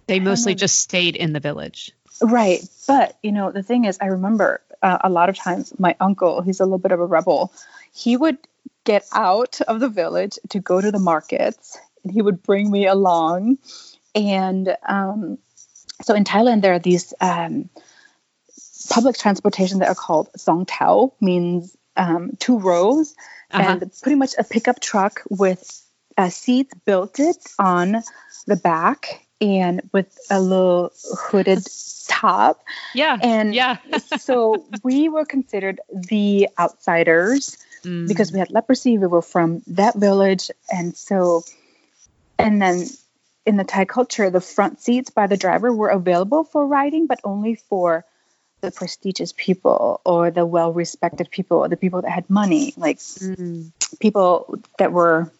They 0.06 0.20
mostly 0.20 0.54
just 0.54 0.80
stayed 0.80 1.16
in 1.16 1.32
the 1.32 1.38
village. 1.40 1.92
Right. 2.20 2.60
But, 2.86 3.18
you 3.22 3.30
know, 3.30 3.52
the 3.52 3.62
thing 3.62 3.84
is, 3.84 3.98
I 4.00 4.06
remember 4.06 4.62
uh, 4.82 4.98
a 5.04 5.10
lot 5.10 5.28
of 5.28 5.36
times 5.36 5.78
my 5.78 5.94
uncle, 6.00 6.40
he's 6.40 6.60
a 6.60 6.64
little 6.64 6.78
bit 6.78 6.92
of 6.92 7.00
a 7.00 7.06
rebel, 7.06 7.52
he 7.92 8.16
would 8.16 8.38
get 8.84 9.04
out 9.12 9.60
of 9.60 9.80
the 9.80 9.88
village 9.88 10.38
to 10.48 10.60
go 10.60 10.80
to 10.80 10.90
the 10.90 10.98
markets 10.98 11.78
and 12.02 12.12
he 12.12 12.22
would 12.22 12.42
bring 12.42 12.70
me 12.70 12.86
along. 12.86 13.58
And 14.14 14.74
um, 14.86 15.38
so 16.02 16.14
in 16.14 16.24
Thailand, 16.24 16.62
there 16.62 16.72
are 16.72 16.78
these 16.78 17.12
um, 17.20 17.68
public 18.88 19.16
transportation 19.18 19.80
that 19.80 19.88
are 19.88 19.94
called 19.94 20.30
song 20.36 20.64
tao, 20.64 21.12
means 21.20 21.76
um, 21.96 22.32
two 22.38 22.58
rows, 22.58 23.14
uh-huh. 23.50 23.78
and 23.82 23.92
pretty 24.02 24.16
much 24.16 24.34
a 24.38 24.44
pickup 24.44 24.80
truck 24.80 25.20
with 25.28 25.81
uh, 26.16 26.28
seats 26.28 26.74
built 26.84 27.18
it 27.20 27.36
on 27.58 28.02
the 28.46 28.56
back 28.56 29.26
and 29.40 29.88
with 29.92 30.16
a 30.30 30.40
little 30.40 30.92
hooded 31.18 31.66
top. 32.06 32.62
Yeah. 32.94 33.18
And 33.20 33.54
yeah. 33.54 33.78
so 34.18 34.64
we 34.84 35.08
were 35.08 35.24
considered 35.24 35.80
the 35.92 36.48
outsiders 36.58 37.58
mm. 37.82 38.06
because 38.06 38.32
we 38.32 38.38
had 38.38 38.50
leprosy. 38.50 38.98
We 38.98 39.08
were 39.08 39.22
from 39.22 39.62
that 39.68 39.96
village. 39.96 40.50
And 40.72 40.96
so, 40.96 41.42
and 42.38 42.62
then 42.62 42.86
in 43.44 43.56
the 43.56 43.64
Thai 43.64 43.84
culture, 43.84 44.30
the 44.30 44.40
front 44.40 44.80
seats 44.80 45.10
by 45.10 45.26
the 45.26 45.36
driver 45.36 45.72
were 45.72 45.88
available 45.88 46.44
for 46.44 46.66
riding, 46.66 47.06
but 47.06 47.20
only 47.24 47.56
for 47.56 48.04
the 48.60 48.70
prestigious 48.70 49.34
people 49.36 50.00
or 50.04 50.30
the 50.30 50.46
well 50.46 50.72
respected 50.72 51.28
people 51.30 51.58
or 51.58 51.68
the 51.68 51.76
people 51.76 52.02
that 52.02 52.10
had 52.10 52.30
money, 52.30 52.72
like 52.76 52.98
mm. 52.98 53.72
people 53.98 54.60
that 54.78 54.92
were 54.92 55.32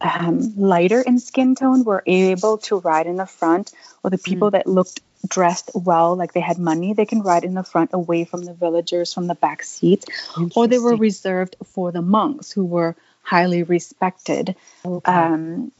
um, 0.00 0.54
lighter 0.56 1.00
in 1.00 1.18
skin 1.18 1.54
tone 1.54 1.84
were 1.84 2.02
able 2.06 2.58
to 2.58 2.78
ride 2.78 3.06
in 3.06 3.16
the 3.16 3.26
front, 3.26 3.72
or 4.02 4.10
the 4.10 4.18
people 4.18 4.48
mm. 4.48 4.52
that 4.52 4.66
looked 4.66 5.00
dressed 5.26 5.70
well, 5.74 6.16
like 6.16 6.32
they 6.32 6.40
had 6.40 6.58
money, 6.58 6.92
they 6.92 7.06
can 7.06 7.22
ride 7.22 7.44
in 7.44 7.54
the 7.54 7.62
front 7.62 7.90
away 7.92 8.24
from 8.24 8.44
the 8.44 8.54
villagers 8.54 9.12
from 9.12 9.26
the 9.26 9.34
back 9.34 9.62
seats, 9.62 10.06
or 10.54 10.66
they 10.66 10.78
were 10.78 10.96
reserved 10.96 11.56
for 11.64 11.92
the 11.92 12.02
monks 12.02 12.52
who 12.52 12.64
were 12.64 12.96
highly 13.22 13.62
respected 13.62 14.54
okay. 14.84 15.12
um, 15.12 15.72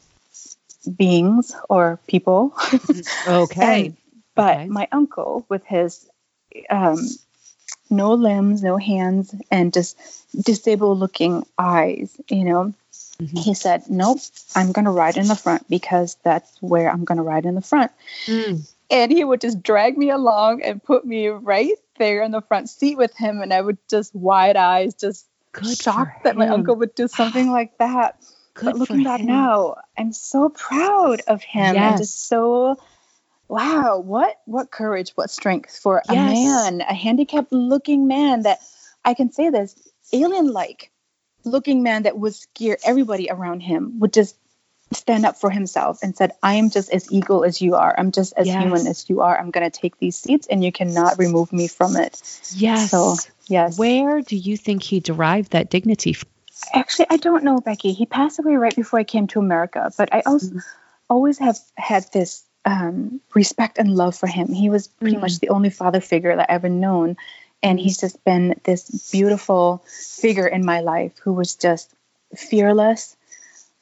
beings 0.97 1.53
or 1.69 1.99
people. 2.07 2.53
Mm-hmm. 2.85 3.31
okay. 3.31 3.85
and, 3.85 3.97
but 4.35 4.57
okay. 4.57 4.67
my 4.67 4.87
uncle, 4.91 5.45
with 5.49 5.65
his 5.65 6.07
um, 6.69 6.97
no 7.89 8.13
limbs, 8.13 8.63
no 8.63 8.77
hands, 8.77 9.33
and 9.51 9.73
just 9.73 9.97
disabled 10.39 10.99
looking 10.99 11.45
eyes, 11.57 12.15
you 12.29 12.43
know, 12.43 12.73
Mm-hmm. 13.17 13.37
He 13.37 13.53
said, 13.53 13.83
Nope, 13.89 14.19
I'm 14.55 14.73
going 14.73 14.83
to 14.83 14.91
ride 14.91 15.15
in 15.15 15.27
the 15.27 15.37
front 15.37 15.69
because 15.69 16.17
that's 16.23 16.51
where 16.61 16.91
I'm 16.91 17.05
going 17.05 17.15
to 17.15 17.23
ride 17.23 17.45
in 17.45 17.55
the 17.55 17.61
front. 17.61 17.93
Mm 18.25 18.67
and 18.89 19.11
he 19.11 19.23
would 19.23 19.41
just 19.41 19.63
drag 19.63 19.97
me 19.97 20.09
along 20.09 20.61
and 20.61 20.83
put 20.83 21.05
me 21.05 21.27
right 21.27 21.73
there 21.97 22.23
in 22.23 22.31
the 22.31 22.41
front 22.41 22.69
seat 22.69 22.97
with 22.97 23.15
him 23.15 23.41
and 23.41 23.53
i 23.53 23.61
would 23.61 23.77
just 23.89 24.13
wide 24.15 24.55
eyes 24.55 24.93
just 24.95 25.25
Good 25.51 25.77
shocked 25.77 26.25
that 26.25 26.35
my 26.35 26.49
uncle 26.49 26.75
would 26.75 26.95
do 26.95 27.07
something 27.07 27.49
like 27.49 27.77
that 27.77 28.19
Good 28.53 28.65
but 28.65 28.75
looking 28.75 29.03
back 29.03 29.21
now 29.21 29.75
i'm 29.97 30.13
so 30.13 30.49
proud 30.49 31.21
of 31.27 31.41
him 31.43 31.75
yes. 31.75 31.91
and 31.91 31.97
just 31.97 32.27
so 32.27 32.77
wow 33.47 33.99
what 33.99 34.39
what 34.45 34.71
courage 34.71 35.11
what 35.15 35.29
strength 35.29 35.77
for 35.77 36.01
yes. 36.09 36.15
a 36.15 36.15
man 36.15 36.81
a 36.81 36.93
handicapped 36.93 37.51
looking 37.51 38.07
man 38.07 38.43
that 38.43 38.59
i 39.03 39.13
can 39.13 39.31
say 39.31 39.49
this 39.49 39.75
alien 40.13 40.51
like 40.51 40.91
looking 41.43 41.83
man 41.83 42.03
that 42.03 42.17
would 42.17 42.33
scare 42.33 42.77
everybody 42.83 43.29
around 43.29 43.59
him 43.59 43.99
would 43.99 44.13
just 44.13 44.35
stand 44.91 45.25
up 45.25 45.35
for 45.37 45.49
himself 45.49 45.99
and 46.03 46.15
said, 46.15 46.31
I 46.41 46.55
am 46.55 46.69
just 46.69 46.91
as 46.91 47.11
equal 47.11 47.43
as 47.43 47.61
you 47.61 47.75
are. 47.75 47.93
I'm 47.97 48.11
just 48.11 48.33
as 48.37 48.47
yes. 48.47 48.61
human 48.61 48.87
as 48.87 49.09
you 49.09 49.21
are. 49.21 49.37
I'm 49.37 49.51
going 49.51 49.69
to 49.69 49.79
take 49.79 49.97
these 49.97 50.17
seats 50.17 50.47
and 50.47 50.63
you 50.63 50.71
cannot 50.71 51.17
remove 51.17 51.51
me 51.51 51.67
from 51.67 51.95
it. 51.95 52.21
Yes. 52.53 52.91
So, 52.91 53.15
yes. 53.47 53.77
Where 53.77 54.21
do 54.21 54.35
you 54.35 54.57
think 54.57 54.83
he 54.83 54.99
derived 54.99 55.51
that 55.51 55.69
dignity 55.69 56.13
from? 56.13 56.29
Actually, 56.73 57.07
I 57.09 57.17
don't 57.17 57.43
know, 57.43 57.59
Becky. 57.59 57.91
He 57.91 58.05
passed 58.05 58.39
away 58.39 58.55
right 58.55 58.75
before 58.75 58.99
I 58.99 59.03
came 59.03 59.27
to 59.27 59.39
America, 59.39 59.91
but 59.97 60.13
I 60.13 60.21
also 60.25 60.47
mm-hmm. 60.47 60.59
always 61.09 61.37
have 61.39 61.57
had 61.75 62.05
this 62.13 62.43
um, 62.65 63.21
respect 63.33 63.77
and 63.77 63.95
love 63.95 64.15
for 64.15 64.27
him. 64.27 64.51
He 64.51 64.69
was 64.69 64.87
pretty 64.87 65.15
mm-hmm. 65.15 65.21
much 65.21 65.39
the 65.39 65.49
only 65.49 65.69
father 65.69 66.01
figure 66.01 66.35
that 66.35 66.49
I've 66.49 66.55
ever 66.55 66.69
known. 66.69 67.17
And 67.61 67.79
he's 67.79 67.97
just 67.97 68.23
been 68.23 68.59
this 68.63 69.09
beautiful 69.11 69.83
figure 69.87 70.47
in 70.47 70.65
my 70.65 70.81
life 70.81 71.17
who 71.19 71.33
was 71.33 71.55
just 71.55 71.93
fearless, 72.35 73.15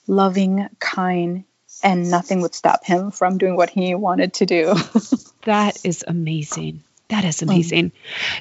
loving, 0.07 0.69
kind, 0.79 1.43
and 1.83 2.11
nothing 2.11 2.41
would 2.41 2.55
stop 2.55 2.85
him 2.85 3.11
from 3.11 3.37
doing 3.37 3.55
what 3.55 3.69
he 3.69 3.95
wanted 3.95 4.33
to 4.35 4.45
do. 4.45 4.75
that 5.45 5.83
is 5.83 6.03
amazing. 6.07 6.83
That 7.09 7.25
is 7.25 7.41
amazing. 7.41 7.91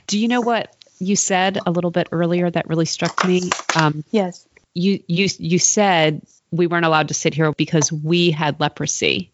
Do 0.06 0.18
you 0.18 0.28
know 0.28 0.40
what 0.40 0.74
you 0.98 1.16
said 1.16 1.58
a 1.66 1.70
little 1.70 1.90
bit 1.90 2.08
earlier 2.12 2.50
that 2.50 2.68
really 2.68 2.84
struck 2.84 3.26
me? 3.26 3.50
Um, 3.74 4.04
yes. 4.10 4.46
You 4.74 5.02
you 5.06 5.28
you 5.38 5.58
said 5.58 6.22
we 6.50 6.66
weren't 6.66 6.84
allowed 6.84 7.08
to 7.08 7.14
sit 7.14 7.34
here 7.34 7.52
because 7.52 7.92
we 7.92 8.30
had 8.30 8.60
leprosy. 8.60 9.31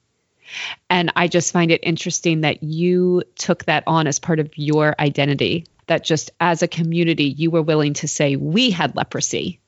And 0.88 1.12
I 1.16 1.28
just 1.28 1.52
find 1.52 1.70
it 1.70 1.80
interesting 1.82 2.42
that 2.42 2.62
you 2.62 3.22
took 3.34 3.64
that 3.64 3.84
on 3.86 4.06
as 4.06 4.18
part 4.18 4.40
of 4.40 4.56
your 4.56 4.94
identity, 4.98 5.66
that 5.86 6.04
just 6.04 6.30
as 6.40 6.62
a 6.62 6.68
community, 6.68 7.24
you 7.24 7.50
were 7.50 7.62
willing 7.62 7.94
to 7.94 8.08
say, 8.08 8.36
we 8.36 8.70
had 8.70 8.96
leprosy. 8.96 9.60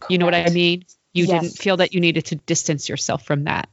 Correct. 0.00 0.12
You 0.12 0.18
know 0.18 0.24
what 0.26 0.34
I 0.34 0.50
mean? 0.50 0.84
You 1.12 1.24
yes. 1.26 1.42
didn't 1.42 1.58
feel 1.58 1.78
that 1.78 1.94
you 1.94 2.00
needed 2.00 2.26
to 2.26 2.36
distance 2.36 2.88
yourself 2.88 3.24
from 3.24 3.44
that. 3.44 3.68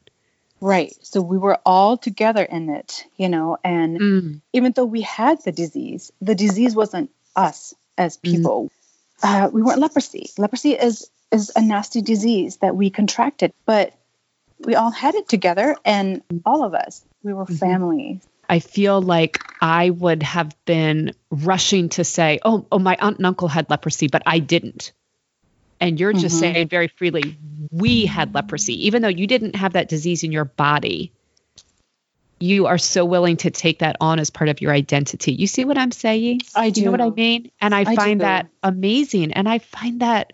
Right. 0.62 0.96
So 1.02 1.22
we 1.22 1.38
were 1.38 1.60
all 1.66 1.98
together 1.98 2.44
in 2.44 2.70
it, 2.70 3.06
you 3.18 3.30
know, 3.30 3.58
and 3.64 4.00
mm. 4.00 4.42
even 4.54 4.72
though 4.72 4.86
we 4.86 5.02
had 5.02 5.44
the 5.44 5.52
disease, 5.52 6.12
the 6.22 6.34
disease 6.34 6.76
wasn't 6.76 7.12
us 7.36 7.74
as 7.98 8.18
mm. 8.18 8.22
people. 8.24 8.72
Mm. 9.22 9.46
Uh, 9.46 9.50
we 9.50 9.62
weren't 9.62 9.80
leprosy. 9.80 10.30
Leprosy 10.38 10.72
is 10.72 11.10
is 11.32 11.52
a 11.56 11.62
nasty 11.62 12.02
disease 12.02 12.58
that 12.58 12.76
we 12.76 12.90
contracted, 12.90 13.54
but 13.66 13.94
we 14.66 14.76
all 14.76 14.92
had 14.92 15.16
it 15.16 15.28
together 15.28 15.76
and 15.86 16.22
all 16.46 16.64
of 16.64 16.74
us, 16.74 17.04
we 17.24 17.34
were 17.34 17.46
mm-hmm. 17.46 17.56
family. 17.56 18.22
I 18.48 18.60
feel 18.60 19.02
like 19.02 19.40
I 19.62 19.90
would 19.90 20.24
have 20.24 20.56
been 20.66 21.14
rushing 21.32 21.90
to 21.90 22.04
say, 22.04 22.40
"Oh, 22.46 22.66
oh, 22.72 22.80
my 22.80 22.96
aunt 23.00 23.18
and 23.18 23.26
uncle 23.26 23.48
had 23.48 23.70
leprosy, 23.70 24.08
but 24.08 24.24
I 24.26 24.40
didn't." 24.40 24.94
And 25.80 26.00
you're 26.00 26.14
just 26.14 26.36
mm-hmm. 26.36 26.54
saying 26.54 26.68
very 26.68 26.88
freely, 26.88 27.38
"We 27.72 28.06
had 28.06 28.34
leprosy, 28.34 28.88
even 28.88 29.02
though 29.02 29.08
you 29.08 29.28
didn't 29.28 29.56
have 29.56 29.74
that 29.74 29.90
disease 29.90 30.24
in 30.24 30.32
your 30.32 30.46
body." 30.46 31.12
You 32.38 32.68
are 32.68 32.78
so 32.78 33.06
willing 33.06 33.38
to 33.38 33.50
take 33.50 33.80
that 33.80 33.96
on 34.02 34.20
as 34.20 34.30
part 34.30 34.50
of 34.50 34.60
your 34.60 34.74
identity. 34.74 35.32
You 35.32 35.48
see 35.48 35.64
what 35.64 35.78
I'm 35.78 35.94
saying? 35.94 36.42
I 36.54 36.70
do. 36.70 36.82
You 36.82 36.86
know 36.86 36.92
what 36.92 37.02
I 37.02 37.10
mean? 37.10 37.50
And 37.62 37.74
I, 37.74 37.82
I 37.82 37.96
find 37.96 38.22
that 38.22 38.50
amazing. 38.62 39.32
And 39.32 39.48
I 39.48 39.60
find 39.60 40.02
that 40.02 40.34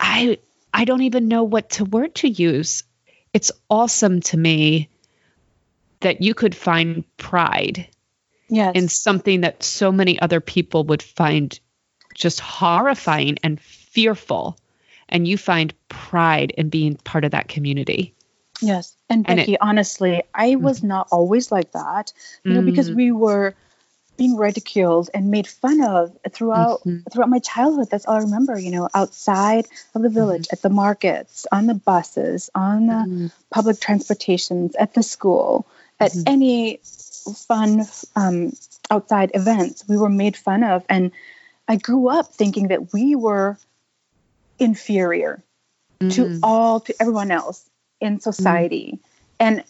I 0.00 0.38
I 0.74 0.84
don't 0.84 1.02
even 1.02 1.28
know 1.28 1.44
what 1.44 1.70
to 1.70 1.84
word 1.84 2.16
to 2.16 2.28
use. 2.28 2.82
It's 3.36 3.52
awesome 3.68 4.20
to 4.20 4.38
me 4.38 4.88
that 6.00 6.22
you 6.22 6.32
could 6.32 6.54
find 6.54 7.04
pride 7.18 7.86
yes. 8.48 8.72
in 8.74 8.88
something 8.88 9.42
that 9.42 9.62
so 9.62 9.92
many 9.92 10.18
other 10.18 10.40
people 10.40 10.84
would 10.84 11.02
find 11.02 11.60
just 12.14 12.40
horrifying 12.40 13.36
and 13.44 13.60
fearful. 13.60 14.56
And 15.10 15.28
you 15.28 15.36
find 15.36 15.74
pride 15.90 16.52
in 16.56 16.70
being 16.70 16.96
part 16.96 17.24
of 17.24 17.32
that 17.32 17.46
community. 17.46 18.14
Yes. 18.62 18.96
And 19.10 19.26
Becky, 19.26 19.40
and 19.40 19.50
it, 19.50 19.58
honestly, 19.60 20.22
I 20.34 20.56
was 20.56 20.78
mm-hmm. 20.78 20.88
not 20.88 21.08
always 21.12 21.52
like 21.52 21.72
that, 21.72 22.14
you 22.42 22.54
know, 22.54 22.62
because 22.62 22.88
mm-hmm. 22.88 22.96
we 22.96 23.12
were 23.12 23.54
being 24.16 24.36
ridiculed 24.36 25.10
and 25.12 25.30
made 25.30 25.46
fun 25.46 25.82
of 25.82 26.16
throughout 26.30 26.80
mm-hmm. 26.80 27.08
throughout 27.12 27.28
my 27.28 27.38
childhood. 27.38 27.88
That's 27.90 28.06
all 28.06 28.16
I 28.16 28.20
remember. 28.20 28.58
You 28.58 28.70
know, 28.70 28.88
outside 28.94 29.66
of 29.94 30.02
the 30.02 30.08
village, 30.08 30.44
mm-hmm. 30.46 30.54
at 30.54 30.62
the 30.62 30.70
markets, 30.70 31.46
on 31.50 31.66
the 31.66 31.74
buses, 31.74 32.50
on 32.54 32.86
the 32.86 32.92
mm-hmm. 32.92 33.26
public 33.50 33.80
transportations, 33.80 34.74
at 34.76 34.94
the 34.94 35.02
school, 35.02 35.66
at 36.00 36.12
mm-hmm. 36.12 36.22
any 36.26 36.80
fun 37.46 37.82
um, 38.14 38.52
outside 38.90 39.32
events, 39.34 39.84
we 39.88 39.96
were 39.96 40.08
made 40.08 40.36
fun 40.36 40.62
of, 40.62 40.84
and 40.88 41.12
I 41.68 41.76
grew 41.76 42.08
up 42.08 42.32
thinking 42.32 42.68
that 42.68 42.92
we 42.92 43.16
were 43.16 43.58
inferior 44.58 45.42
to 46.00 46.24
mm. 46.24 46.40
all 46.42 46.80
to 46.80 46.94
everyone 47.00 47.30
else 47.30 47.68
in 48.00 48.20
society, 48.20 49.00
and 49.40 49.64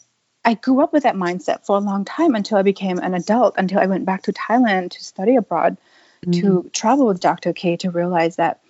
I 0.47 0.55
grew 0.55 0.81
up 0.81 0.93
with 0.93 1.03
that 1.03 1.17
mindset 1.17 1.67
for 1.67 1.77
a 1.77 1.81
long 1.81 2.05
time 2.05 2.37
until 2.37 2.57
I 2.57 2.63
became 2.63 2.99
an 2.99 3.15
adult, 3.15 3.57
until 3.59 3.81
I 3.81 3.87
went 3.87 4.05
back 4.05 4.23
to 4.23 4.33
Thailand 4.33 4.93
to 4.93 5.05
study 5.05 5.35
abroad, 5.35 5.77
mm. 6.25 6.41
to 6.41 6.71
travel 6.73 7.09
with 7.09 7.19
Dr. 7.19 7.53
K 7.53 7.77
to 7.79 7.91
realize 7.91 8.37
that 8.37 8.61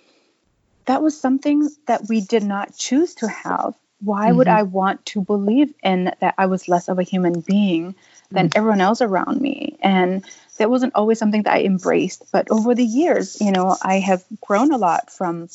that 0.85 1.03
was 1.03 1.19
something 1.19 1.69
that 1.85 2.09
we 2.09 2.19
did 2.21 2.43
not 2.43 2.75
choose 2.75 3.13
to 3.15 3.27
have. 3.27 3.75
Why 3.99 4.29
mm-hmm. 4.29 4.37
would 4.37 4.47
I 4.47 4.63
want 4.63 5.05
to 5.07 5.21
believe 5.21 5.71
in 5.83 6.11
that 6.19 6.33
I 6.39 6.47
was 6.47 6.67
less 6.67 6.87
of 6.87 6.97
a 6.97 7.03
human 7.03 7.41
being 7.41 7.93
than 8.31 8.49
mm. 8.49 8.57
everyone 8.57 8.81
else 8.81 9.01
around 9.01 9.39
me? 9.39 9.77
And 9.79 10.25
that 10.57 10.71
wasn't 10.71 10.95
always 10.95 11.19
something 11.19 11.43
that 11.43 11.53
I 11.53 11.61
embraced. 11.61 12.31
But 12.31 12.49
over 12.49 12.73
the 12.73 12.83
years, 12.83 13.39
you 13.39 13.51
know, 13.51 13.77
I 13.83 13.99
have 13.99 14.23
grown 14.41 14.71
a 14.73 14.77
lot 14.77 15.11
from 15.11 15.47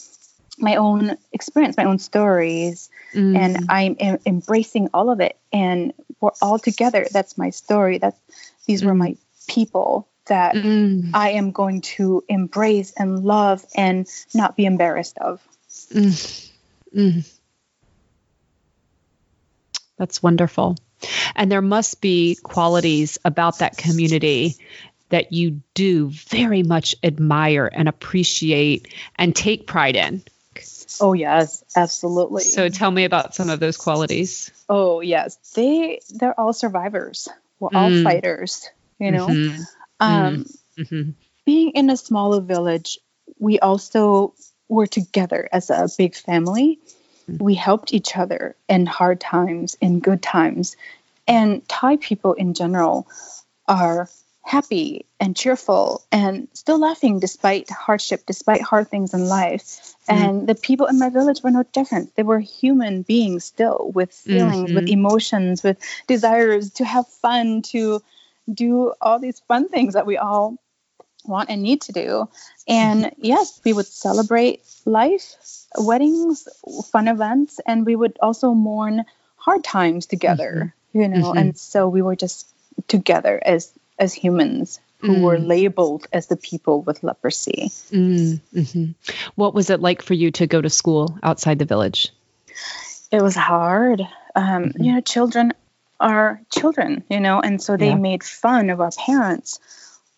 my 0.62 0.76
own 0.76 1.16
experience, 1.32 1.76
my 1.76 1.84
own 1.84 1.98
stories, 1.98 2.90
mm. 3.12 3.36
and 3.36 3.66
I'm 3.68 3.96
em- 3.98 4.20
embracing 4.24 4.88
all 4.94 5.10
of 5.10 5.20
it. 5.20 5.36
And 5.52 5.92
we're 6.20 6.30
all 6.40 6.58
together. 6.58 7.06
That's 7.10 7.36
my 7.36 7.50
story. 7.50 7.98
That's 7.98 8.18
these 8.66 8.82
mm. 8.82 8.86
were 8.86 8.94
my 8.94 9.16
people 9.48 10.08
that 10.26 10.54
mm. 10.54 11.10
I 11.12 11.30
am 11.30 11.50
going 11.50 11.80
to 11.80 12.24
embrace 12.28 12.92
and 12.96 13.24
love 13.24 13.64
and 13.74 14.06
not 14.34 14.56
be 14.56 14.64
embarrassed 14.64 15.18
of. 15.18 15.42
Mm. 15.92 16.50
mm. 16.94 17.38
That's 19.98 20.22
wonderful. 20.22 20.76
And 21.34 21.50
there 21.50 21.62
must 21.62 22.00
be 22.00 22.36
qualities 22.42 23.18
about 23.24 23.58
that 23.58 23.76
community 23.76 24.56
that 25.10 25.32
you 25.32 25.60
do 25.74 26.08
very 26.08 26.62
much 26.62 26.96
admire 27.02 27.70
and 27.72 27.88
appreciate 27.88 28.88
and 29.16 29.36
take 29.36 29.66
pride 29.66 29.94
in. 29.94 30.22
Oh 31.00 31.12
yes, 31.12 31.64
absolutely. 31.76 32.42
So 32.42 32.68
tell 32.68 32.90
me 32.90 33.04
about 33.04 33.34
some 33.34 33.50
of 33.50 33.60
those 33.60 33.76
qualities. 33.76 34.50
Oh 34.68 35.00
yes, 35.00 35.36
they 35.54 36.00
they're 36.10 36.38
all 36.38 36.52
survivors. 36.52 37.28
We're 37.60 37.70
mm. 37.70 37.76
all 37.76 38.04
fighters. 38.04 38.68
You 38.98 39.10
know, 39.10 39.26
mm-hmm. 39.26 39.62
Um, 39.98 40.46
mm-hmm. 40.78 41.10
being 41.44 41.70
in 41.70 41.90
a 41.90 41.96
smaller 41.96 42.40
village, 42.40 42.98
we 43.38 43.58
also 43.58 44.34
were 44.68 44.86
together 44.86 45.48
as 45.52 45.70
a 45.70 45.88
big 45.98 46.14
family. 46.14 46.78
Mm. 47.28 47.40
We 47.40 47.54
helped 47.54 47.92
each 47.92 48.16
other 48.16 48.56
in 48.68 48.86
hard 48.86 49.20
times, 49.20 49.76
in 49.80 50.00
good 50.00 50.22
times, 50.22 50.76
and 51.26 51.66
Thai 51.68 51.96
people 51.96 52.34
in 52.34 52.54
general 52.54 53.06
are 53.66 54.08
happy 54.44 55.06
and 55.20 55.36
cheerful 55.36 56.02
and 56.10 56.48
still 56.52 56.78
laughing 56.78 57.20
despite 57.20 57.70
hardship, 57.70 58.26
despite 58.26 58.60
hard 58.60 58.88
things 58.88 59.14
in 59.14 59.26
life. 59.26 59.94
Mm-hmm. 60.08 60.14
And 60.14 60.46
the 60.48 60.54
people 60.54 60.86
in 60.86 60.98
my 60.98 61.10
village 61.10 61.42
were 61.42 61.50
no 61.50 61.62
different. 61.72 62.14
They 62.16 62.24
were 62.24 62.40
human 62.40 63.02
beings 63.02 63.44
still 63.44 63.90
with 63.94 64.12
feelings, 64.12 64.70
mm-hmm. 64.70 64.74
with 64.74 64.88
emotions, 64.88 65.62
with 65.62 65.78
desires 66.08 66.72
to 66.74 66.84
have 66.84 67.06
fun, 67.06 67.62
to 67.62 68.02
do 68.52 68.92
all 69.00 69.20
these 69.20 69.40
fun 69.40 69.68
things 69.68 69.94
that 69.94 70.06
we 70.06 70.16
all 70.16 70.58
want 71.24 71.50
and 71.50 71.62
need 71.62 71.82
to 71.82 71.92
do. 71.92 72.28
And 72.66 73.04
mm-hmm. 73.04 73.24
yes, 73.24 73.60
we 73.64 73.72
would 73.72 73.86
celebrate 73.86 74.62
life, 74.84 75.36
weddings, 75.78 76.48
fun 76.90 77.06
events, 77.06 77.60
and 77.64 77.86
we 77.86 77.94
would 77.94 78.18
also 78.20 78.54
mourn 78.54 79.04
hard 79.36 79.62
times 79.62 80.06
together, 80.06 80.74
mm-hmm. 80.94 81.00
you 81.00 81.08
know. 81.08 81.28
Mm-hmm. 81.28 81.38
And 81.38 81.58
so 81.58 81.88
we 81.88 82.02
were 82.02 82.16
just 82.16 82.48
together 82.88 83.40
as 83.44 83.72
as 83.98 84.12
humans 84.12 84.80
who 84.98 85.16
mm. 85.16 85.20
were 85.22 85.38
labeled 85.38 86.06
as 86.12 86.28
the 86.28 86.36
people 86.36 86.80
with 86.82 87.02
leprosy. 87.02 87.70
Mm, 87.90 88.40
mm-hmm. 88.54 88.90
What 89.34 89.52
was 89.52 89.68
it 89.68 89.80
like 89.80 90.00
for 90.00 90.14
you 90.14 90.30
to 90.32 90.46
go 90.46 90.60
to 90.60 90.70
school 90.70 91.18
outside 91.22 91.58
the 91.58 91.64
village? 91.64 92.10
It 93.10 93.20
was 93.20 93.34
hard. 93.34 94.00
Um, 94.34 94.64
mm-hmm. 94.64 94.82
You 94.82 94.94
know, 94.94 95.00
children 95.00 95.52
are 95.98 96.40
children, 96.50 97.04
you 97.10 97.20
know, 97.20 97.40
and 97.40 97.62
so 97.62 97.76
they 97.76 97.88
yeah. 97.88 97.96
made 97.96 98.22
fun 98.22 98.70
of 98.70 98.80
our 98.80 98.90
parents 98.90 99.60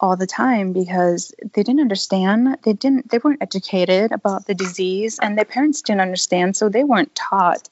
all 0.01 0.17
the 0.17 0.27
time 0.27 0.73
because 0.73 1.33
they 1.55 1.63
didn't 1.63 1.81
understand. 1.81 2.59
They 2.63 2.73
didn't. 2.75 3.11
They 3.11 3.19
weren't 3.19 3.43
educated 3.43 4.13
about 4.13 4.47
the 4.47 4.55
disease, 4.55 5.19
and 5.19 5.37
their 5.37 5.45
parents 5.45 5.83
didn't 5.83 6.03
understand, 6.03 6.57
so 6.57 6.69
they 6.69 6.85
weren't 6.85 7.15
taught, 7.15 7.69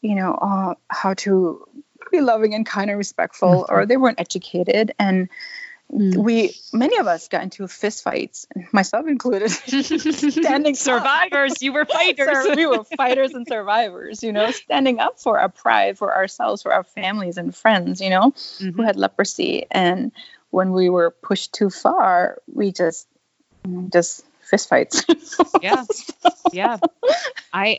you 0.00 0.14
know, 0.14 0.34
uh, 0.34 0.74
how 0.88 1.14
to 1.14 1.66
be 2.10 2.20
loving 2.20 2.54
and 2.54 2.66
kind 2.66 2.90
and 2.90 2.98
respectful, 2.98 3.64
mm-hmm. 3.64 3.74
or 3.74 3.86
they 3.86 3.96
weren't 3.96 4.20
educated. 4.20 4.92
And 4.98 5.28
mm. 5.92 6.16
we, 6.16 6.54
many 6.72 6.98
of 6.98 7.06
us 7.06 7.28
got 7.28 7.42
into 7.42 7.66
fist 7.68 8.02
fights, 8.02 8.46
myself 8.72 9.06
included, 9.06 9.50
standing 9.50 10.74
survivors. 10.74 11.62
You 11.62 11.72
were 11.72 11.84
fighters. 11.84 12.56
we 12.56 12.66
were 12.66 12.84
fighters 12.84 13.32
and 13.34 13.46
survivors, 13.48 14.22
you 14.22 14.32
know, 14.32 14.50
standing 14.50 15.00
up 15.00 15.20
for 15.20 15.38
our 15.38 15.48
pride, 15.48 15.98
for 15.98 16.14
ourselves, 16.14 16.62
for 16.62 16.72
our 16.72 16.84
families 16.84 17.38
and 17.38 17.54
friends, 17.54 18.00
you 18.00 18.10
know, 18.10 18.30
mm-hmm. 18.30 18.70
who 18.70 18.82
had 18.82 18.96
leprosy. 18.96 19.66
And 19.70 20.12
when 20.50 20.72
we 20.72 20.88
were 20.88 21.10
pushed 21.10 21.52
too 21.52 21.70
far, 21.70 22.38
we 22.52 22.72
just, 22.72 23.06
just 23.92 24.24
fistfights. 24.50 25.04
yeah, 25.62 25.84
yeah. 26.52 26.78
I 27.52 27.76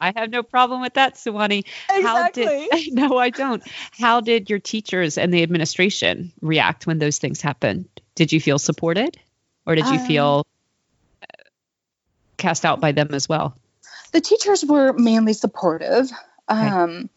I 0.00 0.12
have 0.16 0.30
no 0.30 0.42
problem 0.42 0.80
with 0.80 0.94
that, 0.94 1.14
Suwanee. 1.14 1.64
Exactly. 1.90 2.44
How 2.44 2.68
did 2.78 2.92
no, 2.92 3.18
I 3.18 3.30
don't. 3.30 3.62
How 3.92 4.20
did 4.20 4.50
your 4.50 4.58
teachers 4.58 5.18
and 5.18 5.32
the 5.32 5.42
administration 5.42 6.32
react 6.40 6.86
when 6.86 6.98
those 6.98 7.18
things 7.18 7.40
happened? 7.40 7.88
Did 8.14 8.32
you 8.32 8.40
feel 8.40 8.58
supported, 8.58 9.16
or 9.66 9.74
did 9.74 9.86
you 9.86 9.98
um, 9.98 10.06
feel 10.06 10.46
cast 12.36 12.64
out 12.64 12.80
by 12.80 12.92
them 12.92 13.08
as 13.12 13.28
well? 13.28 13.56
The 14.12 14.20
teachers 14.20 14.64
were 14.64 14.92
mainly 14.92 15.32
supportive. 15.32 16.10
Um, 16.48 17.08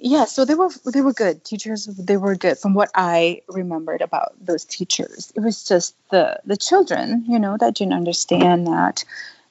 yeah, 0.00 0.24
so 0.24 0.44
they 0.44 0.54
were 0.54 0.70
they 0.92 1.00
were 1.00 1.12
good 1.12 1.44
teachers. 1.44 1.86
They 1.86 2.16
were 2.16 2.34
good 2.36 2.58
from 2.58 2.74
what 2.74 2.90
I 2.94 3.42
remembered 3.48 4.02
about 4.02 4.34
those 4.44 4.64
teachers. 4.64 5.32
It 5.36 5.40
was 5.40 5.64
just 5.64 5.94
the 6.10 6.40
the 6.44 6.56
children, 6.56 7.24
you 7.28 7.38
know, 7.38 7.56
that 7.58 7.74
didn't 7.74 7.94
understand 7.94 8.66
that. 8.66 9.04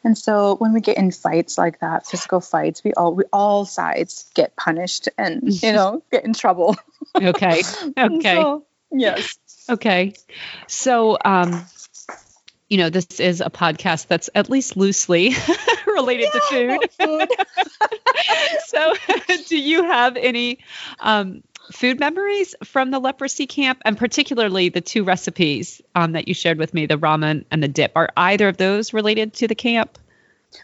And 0.04 0.16
so 0.16 0.56
when 0.56 0.74
we 0.74 0.82
get 0.82 0.98
in 0.98 1.12
fights 1.12 1.58
like 1.58 1.80
that, 1.80 2.06
physical 2.06 2.40
fights, 2.40 2.84
we 2.84 2.94
all 2.94 3.16
we 3.16 3.24
all 3.34 3.66
sides 3.66 4.30
get 4.36 4.56
punished 4.56 5.10
and 5.18 5.42
you 5.44 5.74
know 5.74 6.04
get 6.12 6.26
in 6.26 6.34
trouble. 6.34 6.76
okay. 7.16 7.62
Okay. 7.98 8.36
So, 8.36 8.66
yes. 8.92 9.38
Okay. 9.70 10.14
So 10.68 11.18
um 11.26 11.66
you 12.70 12.78
know, 12.78 12.90
this 12.90 13.20
is 13.20 13.42
a 13.42 13.50
podcast 13.50 14.08
that's 14.08 14.30
at 14.34 14.50
least 14.50 14.76
loosely 14.76 15.34
related 15.96 16.28
Yeah, 16.34 16.40
to 16.40 16.42
food. 16.42 16.92
food. 16.92 17.30
so, 18.68 18.94
do 19.48 19.58
you 19.58 19.84
have 19.84 20.18
any 20.18 20.60
um, 21.00 21.44
food 21.72 22.00
memories 22.00 22.56
from 22.64 22.92
the 22.92 23.00
leprosy 23.00 23.48
camp, 23.48 23.82
and 23.86 23.98
particularly 23.98 24.70
the 24.70 24.82
two 24.82 25.04
recipes 25.04 25.82
um, 25.96 26.12
that 26.14 26.28
you 26.28 26.34
shared 26.34 26.58
with 26.58 26.74
me, 26.74 26.86
the 26.86 26.98
ramen 26.98 27.46
and 27.52 27.64
the 27.64 27.68
dip? 27.68 27.94
Are 27.96 28.10
either 28.16 28.48
of 28.48 28.58
those 28.58 28.94
related 28.94 29.34
to 29.36 29.48
the 29.48 29.56
camp? 29.56 29.98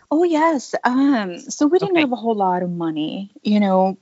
Oh 0.10 0.24
yes. 0.24 0.76
Um, 0.84 1.40
so 1.40 1.68
we 1.68 1.80
didn't 1.80 1.96
Okay. 1.96 2.02
have 2.02 2.12
a 2.12 2.16
whole 2.16 2.36
lot 2.36 2.64
of 2.64 2.70
money. 2.70 3.32
You 3.44 3.60
know, 3.60 3.98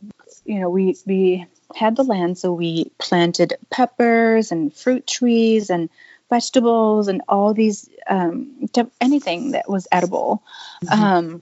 you 0.45 0.59
know, 0.59 0.69
we 0.69 0.95
we 1.05 1.47
had 1.75 1.95
the 1.95 2.03
land, 2.03 2.37
so 2.37 2.53
we 2.53 2.91
planted 2.97 3.53
peppers 3.69 4.51
and 4.51 4.73
fruit 4.75 5.07
trees 5.07 5.69
and 5.69 5.89
vegetables 6.29 7.07
and 7.07 7.21
all 7.27 7.53
these 7.53 7.89
um, 8.07 8.69
anything 9.01 9.51
that 9.51 9.69
was 9.69 9.87
edible. 9.91 10.43
Um, 10.91 11.41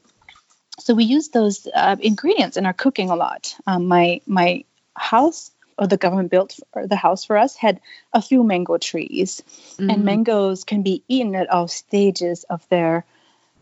so 0.79 0.93
we 0.93 1.03
used 1.03 1.33
those 1.33 1.67
uh, 1.73 1.97
ingredients 1.99 2.57
in 2.57 2.65
our 2.65 2.73
cooking 2.73 3.09
a 3.09 3.15
lot. 3.15 3.55
Um, 3.65 3.87
my 3.87 4.21
my 4.25 4.63
house 4.95 5.51
or 5.77 5.87
the 5.87 5.97
government 5.97 6.31
built 6.31 6.59
for 6.73 6.87
the 6.87 6.95
house 6.95 7.25
for 7.25 7.37
us 7.37 7.55
had 7.55 7.79
a 8.13 8.21
few 8.21 8.43
mango 8.43 8.77
trees 8.77 9.43
Mhm. 9.77 9.91
and 9.91 10.05
mangoes 10.05 10.63
can 10.63 10.81
be 10.81 11.03
eaten 11.07 11.35
at 11.35 11.49
all 11.49 11.67
stages 11.67 12.45
of 12.45 12.67
their 12.69 13.05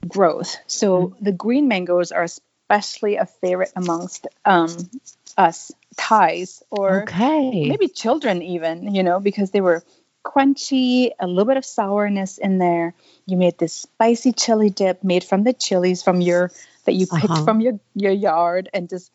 growth. 0.07 0.57
So 0.67 1.15
the 1.19 1.31
green 1.31 1.67
mangoes 1.67 2.11
are 2.11 2.23
especially 2.23 3.17
a 3.17 3.25
favorite 3.25 3.73
amongst 3.75 4.27
um, 4.45 4.89
us 5.37 5.71
Thais 5.97 6.63
or 6.69 7.03
okay. 7.03 7.67
maybe 7.67 7.87
children 7.87 8.41
even, 8.41 8.93
you 8.95 9.03
know, 9.03 9.19
because 9.19 9.51
they 9.51 9.61
were 9.61 9.83
crunchy, 10.25 11.11
a 11.19 11.27
little 11.27 11.45
bit 11.45 11.57
of 11.57 11.65
sourness 11.65 12.37
in 12.39 12.57
there. 12.57 12.93
You 13.27 13.37
made 13.37 13.57
this 13.57 13.73
spicy 13.73 14.33
chili 14.33 14.69
dip 14.69 15.03
made 15.03 15.23
from 15.23 15.43
the 15.43 15.53
chilies 15.53 16.01
from 16.03 16.19
your 16.19 16.51
that 16.85 16.93
you 16.93 17.05
picked 17.07 17.31
Uh-huh. 17.31 17.43
from 17.45 17.61
your 17.61 17.79
your 17.93 18.11
yard 18.11 18.69
and 18.73 18.89
just 18.89 19.11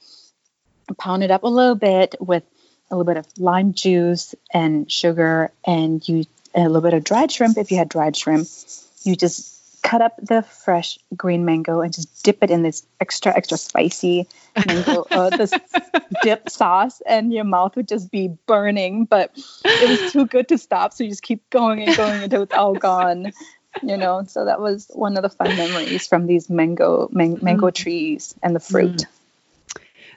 pound 0.98 1.22
it 1.22 1.30
up 1.30 1.42
a 1.42 1.48
little 1.48 1.74
bit 1.74 2.14
with 2.20 2.44
a 2.90 2.96
little 2.96 3.04
bit 3.04 3.16
of 3.16 3.26
lime 3.38 3.72
juice 3.74 4.34
and 4.52 4.90
sugar 4.90 5.52
and 5.64 6.06
you 6.08 6.24
a 6.54 6.62
little 6.62 6.80
bit 6.80 6.94
of 6.94 7.04
dried 7.04 7.30
shrimp 7.30 7.58
if 7.58 7.70
you 7.70 7.76
had 7.78 7.88
dried 7.88 8.16
shrimp. 8.16 8.48
You 9.04 9.14
just 9.16 9.59
cut 9.82 10.02
up 10.02 10.14
the 10.20 10.42
fresh 10.42 10.98
green 11.16 11.44
mango 11.44 11.80
and 11.80 11.92
just 11.92 12.22
dip 12.22 12.42
it 12.42 12.50
in 12.50 12.62
this 12.62 12.84
extra 13.00 13.34
extra 13.34 13.56
spicy 13.56 14.26
mango 14.66 15.06
uh, 15.10 15.30
this 15.30 15.52
dip 16.22 16.48
sauce 16.50 17.00
and 17.06 17.32
your 17.32 17.44
mouth 17.44 17.76
would 17.76 17.88
just 17.88 18.10
be 18.10 18.28
burning. 18.46 19.04
But 19.04 19.32
it 19.64 19.88
was 19.88 20.12
too 20.12 20.26
good 20.26 20.48
to 20.48 20.58
stop 20.58 20.92
so 20.92 21.04
you 21.04 21.10
just 21.10 21.22
keep 21.22 21.48
going 21.50 21.82
and 21.82 21.96
going 21.96 22.22
until 22.22 22.42
it's 22.42 22.54
all 22.54 22.74
gone 22.74 23.32
you 23.82 23.96
know? 23.96 24.24
So 24.24 24.44
that 24.44 24.60
was 24.60 24.90
one 24.92 25.16
of 25.16 25.22
the 25.22 25.28
fun 25.28 25.56
memories 25.56 26.06
from 26.06 26.26
these 26.26 26.50
mango 26.50 27.08
man- 27.12 27.38
mango 27.42 27.70
trees 27.70 28.34
and 28.42 28.54
the 28.54 28.60
fruit. 28.60 29.04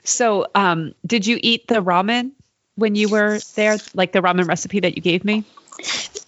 So, 0.02 0.46
um, 0.54 0.94
did 1.06 1.26
you 1.26 1.38
eat 1.40 1.66
the 1.66 1.82
ramen 1.82 2.32
when 2.76 2.94
you 2.94 3.08
were 3.08 3.38
there, 3.54 3.78
like 3.94 4.12
the 4.12 4.20
ramen 4.20 4.46
recipe 4.46 4.80
that 4.80 4.96
you 4.96 5.02
gave 5.02 5.24
me? 5.24 5.44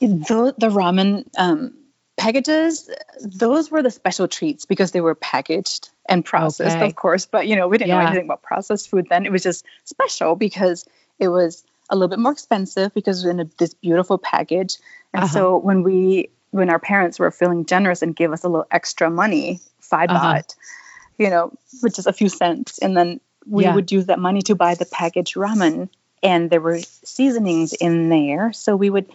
the, 0.00 0.54
the 0.56 0.68
ramen 0.68 1.26
um, 1.36 1.74
packages 2.16 2.90
those 3.20 3.70
were 3.70 3.82
the 3.82 3.90
special 3.90 4.26
treats 4.28 4.64
because 4.64 4.92
they 4.92 5.00
were 5.00 5.14
packaged 5.14 5.90
and 6.08 6.24
processed 6.24 6.76
Okay. 6.76 6.86
of 6.86 6.94
course 6.96 7.26
but 7.26 7.46
you 7.46 7.56
know 7.56 7.68
we 7.68 7.78
didn't 7.78 7.90
know 7.90 7.98
anything 8.00 8.24
about 8.24 8.42
processed 8.42 8.90
food 8.90 9.06
then 9.10 9.26
it 9.26 9.32
was 9.32 9.42
just 9.42 9.64
special 9.84 10.34
because 10.36 10.84
it 11.18 11.28
was 11.28 11.64
a 11.90 11.94
little 11.94 12.08
bit 12.08 12.18
more 12.18 12.32
expensive 12.32 12.92
because 12.94 13.22
it 13.24 13.28
was 13.28 13.34
in 13.34 13.40
a, 13.40 13.44
this 13.58 13.74
beautiful 13.74 14.18
package 14.18 14.76
and 15.14 15.24
Uh-huh. 15.24 15.32
so 15.34 15.56
when 15.58 15.82
we 15.82 16.30
when 16.52 16.70
our 16.70 16.78
parents 16.78 17.18
were 17.18 17.30
feeling 17.30 17.66
generous 17.66 18.02
and 18.02 18.16
gave 18.16 18.32
us 18.32 18.44
a 18.44 18.48
little 18.48 18.66
extra 18.70 19.10
money 19.10 19.60
five 19.80 20.10
Uh-huh. 20.10 20.34
baht 20.34 20.54
you 21.18 21.28
know 21.30 21.52
which 21.82 21.98
is 21.98 22.06
a 22.06 22.12
few 22.12 22.28
cents 22.28 22.78
and 22.78 22.96
then 22.96 23.20
we 23.46 23.64
Yeah. 23.64 23.74
would 23.74 23.92
use 23.92 24.06
that 24.06 24.18
money 24.18 24.42
to 24.42 24.54
buy 24.54 24.74
the 24.74 24.86
packaged 24.86 25.34
ramen 25.36 25.88
and 26.22 26.50
there 26.50 26.60
were 26.60 26.78
seasonings 26.80 27.72
in 27.74 28.08
there 28.08 28.52
so 28.52 28.74
we 28.74 28.90
would 28.90 29.06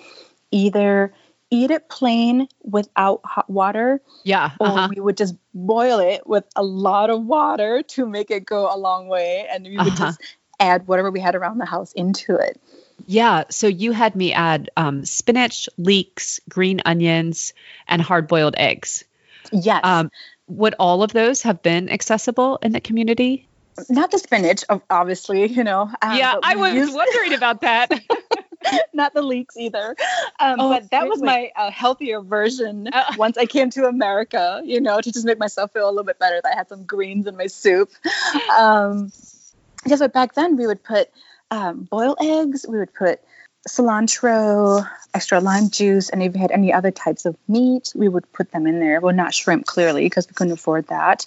either 0.52 1.14
eat 1.52 1.70
it 1.70 1.90
plain 1.90 2.48
without 2.64 3.22
hot 3.26 3.50
water 3.50 4.02
Yeah. 4.24 4.52
or 4.60 4.68
Uh-huh. 4.68 4.88
we 4.90 5.00
would 5.02 5.18
just 5.18 5.36
boil 5.54 6.00
it 6.00 6.26
with 6.26 6.46
a 6.56 6.64
lot 6.64 7.10
of 7.10 7.24
water 7.26 7.84
to 7.84 8.06
make 8.08 8.32
it 8.32 8.46
go 8.46 8.74
a 8.74 8.78
long 8.78 9.08
way 9.08 9.46
and 9.52 9.66
we 9.66 9.78
would 9.78 9.88
Uh-huh. 9.88 10.06
just 10.06 10.22
add 10.60 10.88
whatever 10.88 11.12
we 11.12 11.20
had 11.20 11.36
around 11.36 11.58
the 11.60 11.66
house 11.66 11.92
into 11.94 12.36
it 12.36 12.60
Yeah. 13.08 13.44
So 13.50 13.68
you 13.68 13.92
had 13.94 14.16
me 14.16 14.32
add 14.32 14.70
um, 14.78 15.06
spinach, 15.06 15.68
leeks, 15.78 16.40
green 16.48 16.82
onions, 16.86 17.54
and 17.88 18.00
hard 18.02 18.28
boiled 18.28 18.54
eggs. 18.58 19.04
yes 19.52 19.82
Um, 19.84 20.10
would 20.48 20.76
all 20.80 21.02
of 21.04 21.12
those 21.14 21.42
have 21.42 21.62
been 21.62 21.90
accessible 21.90 22.58
in 22.62 22.72
the 22.74 22.82
community? 22.82 23.48
not 23.90 24.12
the 24.12 24.20
spinach 24.20 24.64
obviously 24.90 25.48
you 25.48 25.64
know 25.64 25.82
um, 26.02 26.16
yeah, 26.18 26.36
I 26.44 26.56
was 26.56 26.74
used- 26.74 26.94
wondering 26.94 27.34
about 27.34 27.62
that. 27.62 27.90
not 28.93 29.13
the 29.13 29.21
leeks 29.21 29.58
either 29.58 29.95
um, 30.39 30.60
Oh, 30.60 30.69
but 30.69 30.89
that 30.91 31.08
was 31.08 31.19
really? 31.19 31.28
my 31.28 31.52
uh, 31.56 31.71
healthier 31.71 32.21
version 32.21 32.88
Uh. 32.93 33.13
once 33.17 33.38
i 33.38 33.45
came 33.45 33.69
to 33.71 33.86
america 33.86 34.62
you 34.63 34.82
know 34.82 35.00
to 35.00 35.12
just 35.12 35.26
make 35.26 35.39
myself 35.39 35.71
feel 35.71 35.88
a 35.88 35.91
little 35.91 36.04
bit 36.04 36.19
better 36.19 36.39
that 36.43 36.54
i 36.54 36.56
had 36.56 36.69
some 36.69 36.84
greens 36.86 37.28
in 37.28 37.36
my 37.38 37.47
soup 37.47 37.91
um, 38.58 39.12
yes 39.86 40.00
but 40.00 40.13
back 40.13 40.34
then 40.34 40.58
we 40.58 40.67
would 40.67 40.84
put 40.84 41.10
um, 41.52 41.88
boiled 41.89 42.17
eggs 42.21 42.65
we 42.67 42.78
would 42.78 42.93
put 42.93 43.19
cilantro 43.67 44.88
extra 45.13 45.39
lime 45.39 45.69
juice 45.69 46.10
and 46.10 46.24
if 46.24 46.34
we 46.34 46.39
had 46.39 46.52
any 46.52 46.74
other 46.74 46.89
types 46.89 47.26
of 47.26 47.36
meat 47.47 47.91
we 47.95 48.08
would 48.08 48.32
put 48.34 48.52
them 48.52 48.65
in 48.65 48.80
there. 48.80 49.00
Well 49.00 49.15
not 49.15 49.34
shrimp 49.34 49.65
clearly 49.65 50.04
because 50.04 50.28
we 50.28 50.34
couldn't 50.34 50.54
afford 50.54 50.88
that. 50.88 51.26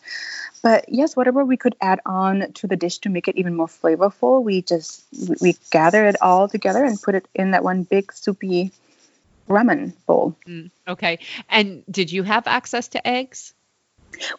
But 0.63 0.89
yes 0.89 1.15
whatever 1.17 1.45
we 1.45 1.57
could 1.57 1.77
add 1.81 2.01
on 2.05 2.53
to 2.55 2.67
the 2.67 2.77
dish 2.77 2.99
to 2.99 3.09
make 3.09 3.29
it 3.29 3.37
even 3.37 3.55
more 3.55 3.67
flavorful 3.67 4.43
we 4.43 4.63
just 4.63 5.05
we, 5.41 5.57
gather 5.71 6.07
it 6.07 6.17
all 6.21 6.49
together 6.49 6.85
and 6.85 7.01
put 7.01 7.15
it 7.15 7.27
in 7.35 7.53
that 7.53 7.63
one 7.63 7.85
big 7.85 8.13
soupy 8.13 8.73
ramen 9.49 9.93
bowl. 10.07 10.35
Mm, 10.47 10.71
okay. 10.89 11.19
And 11.49 11.85
did 11.91 12.11
you 12.11 12.23
have 12.23 12.47
access 12.47 12.89
to 12.89 13.07
eggs? 13.07 13.53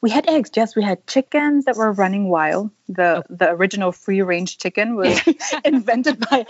we 0.01 0.09
had 0.09 0.29
eggs 0.29 0.51
yes. 0.55 0.75
We 0.75 0.83
had 0.83 1.05
chickens 1.07 1.65
that 1.65 1.75
were 1.75 1.91
running 1.91 2.29
wild. 2.29 2.71
The 2.87 3.23
the 3.29 3.51
original 3.51 3.91
free 3.91 4.21
range 4.21 4.57
chicken 4.57 4.95
was 4.95 5.21
invented 5.65 6.19
by 6.29 6.45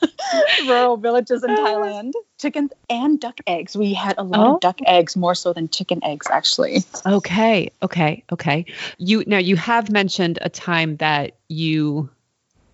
rural 0.66 0.96
villages 0.96 1.42
in 1.42 1.50
thailand 1.50 2.12
chickens 2.38 2.70
and 2.88 3.20
duck 3.20 3.38
eggs 3.46 3.76
we 3.76 3.94
had 3.94 4.16
a 4.18 4.22
lot 4.22 4.46
Oh. 4.46 4.54
of 4.54 4.60
duck 4.60 4.78
eggs 4.86 5.16
more 5.16 5.34
so 5.34 5.52
than 5.52 5.68
chicken 5.68 6.02
eggs 6.04 6.26
actually 6.30 6.84
Okay, 7.06 7.70
okay, 7.82 8.24
okay. 8.32 8.66
You 8.98 9.24
now 9.26 9.38
you 9.38 9.56
have 9.56 9.90
mentioned 9.90 10.38
a 10.42 10.48
time 10.48 10.96
that 10.96 11.36
you 11.48 12.10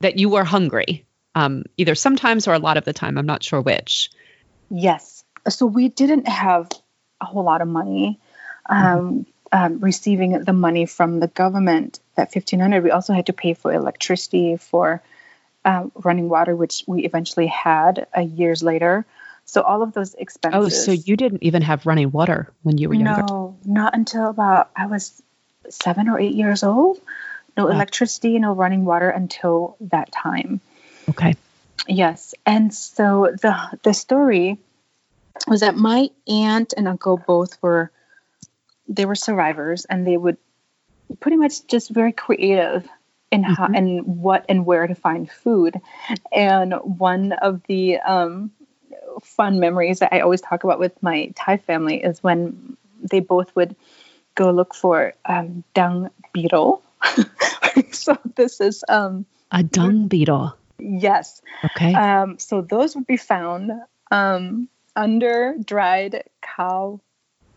that 0.01 0.19
you 0.19 0.29
were 0.29 0.45
hungry. 0.45 1.05
Um, 1.35 1.65
either 1.77 1.95
sometimes 1.95 2.47
or 2.49 2.55
a 2.55 2.59
lot 2.59 2.77
of 2.77 2.85
the 2.85 2.93
time. 2.93 3.17
I'm 3.19 3.27
not 3.27 3.43
sure 3.43 3.61
which. 3.61 4.11
Yes. 4.71 5.25
So 5.49 5.67
we 5.67 5.89
didn't 5.89 6.29
have 6.29 6.69
a 7.21 7.25
whole 7.25 7.45
lot 7.45 7.61
of 7.61 7.69
money. 7.69 8.19
Um, 8.69 9.27
um, 9.53 9.81
receiving 9.81 10.33
the 10.45 10.53
money 10.53 10.87
from 10.87 11.21
the 11.21 11.29
government, 11.29 12.01
that 12.17 12.33
fifteen 12.33 12.61
hundred, 12.61 12.83
we 12.85 12.91
also 12.91 13.13
had 13.13 13.27
to 13.27 13.33
pay 13.33 13.55
for 13.55 13.73
electricity, 13.73 14.57
for 14.57 15.03
um, 15.65 15.93
running 15.95 16.29
water, 16.29 16.55
which 16.55 16.85
we 16.87 17.05
eventually 17.05 17.47
had 17.47 18.07
uh, 18.17 18.21
years 18.21 18.63
later. 18.63 19.07
So 19.45 19.63
all 19.63 19.83
of 19.83 19.93
those 19.93 20.15
expenses. 20.15 20.65
Oh, 20.65 20.69
so 20.69 20.93
you 20.93 21.17
didn't 21.17 21.43
even 21.43 21.63
have 21.63 21.87
running 21.87 22.11
water 22.11 22.53
when 22.63 22.79
you 22.79 22.89
were 22.89 22.95
younger. 22.95 23.23
No, 23.23 23.57
not 23.65 23.95
until 23.95 24.29
about 24.29 24.71
I 24.77 24.87
was 24.87 25.23
seven 25.69 26.09
or 26.09 26.19
eight 26.19 26.35
years 26.35 26.63
old. 26.63 27.01
No 27.57 27.67
Wow. 27.67 27.73
electricity, 27.73 28.39
no 28.39 28.53
running 28.53 28.85
water 28.85 29.11
until 29.11 29.77
that 29.81 30.11
time. 30.11 30.61
Okay. 31.09 31.35
Yes, 31.87 32.35
and 32.47 32.73
so 32.73 33.35
the 33.41 33.79
the 33.83 33.93
story 33.93 34.59
was 35.47 35.61
that 35.61 35.77
my 35.77 36.09
aunt 36.27 36.73
and 36.77 36.89
uncle 36.89 37.17
both 37.17 37.61
were 37.63 37.91
they 38.89 39.05
were 39.05 39.15
survivors, 39.15 39.85
and 39.85 40.07
they 40.07 40.17
would 40.17 40.39
pretty 41.21 41.37
much 41.37 41.67
just 41.67 41.91
very 41.91 42.13
creative 42.13 42.89
in 43.35 43.43
how 43.43 43.67
Mhm. 43.67 43.77
and 43.77 43.89
what 44.23 44.45
and 44.49 44.65
where 44.67 44.87
to 44.87 44.95
find 44.95 45.31
food. 45.31 45.81
And 46.33 46.75
one 46.75 47.33
of 47.33 47.63
the 47.67 47.99
um, 47.99 48.51
fun 49.23 49.61
memories 49.61 49.99
that 50.01 50.13
I 50.13 50.21
always 50.21 50.41
talk 50.41 50.65
about 50.65 50.79
with 50.79 51.01
my 51.03 51.33
Thai 51.35 51.59
family 51.59 52.03
is 52.03 52.23
when 52.23 52.77
they 53.11 53.21
both 53.21 53.55
would 53.57 53.77
go 54.35 54.51
look 54.51 54.75
for 54.75 55.15
um, 55.27 55.65
dung 55.75 56.11
beetle. 56.33 56.83
so 57.93 58.19
this 58.37 58.61
is 58.61 58.85
um, 58.89 59.27
a 59.51 59.63
dung 59.63 60.09
beetle. 60.09 60.55
Yes. 60.79 61.43
Okay. 61.65 61.95
Um, 61.95 62.39
so 62.39 62.63
those 62.63 62.95
would 62.97 63.07
be 63.07 63.17
found 63.17 63.73
um, 64.11 64.69
under 64.97 65.55
dried 65.65 66.25
cow 66.43 67.01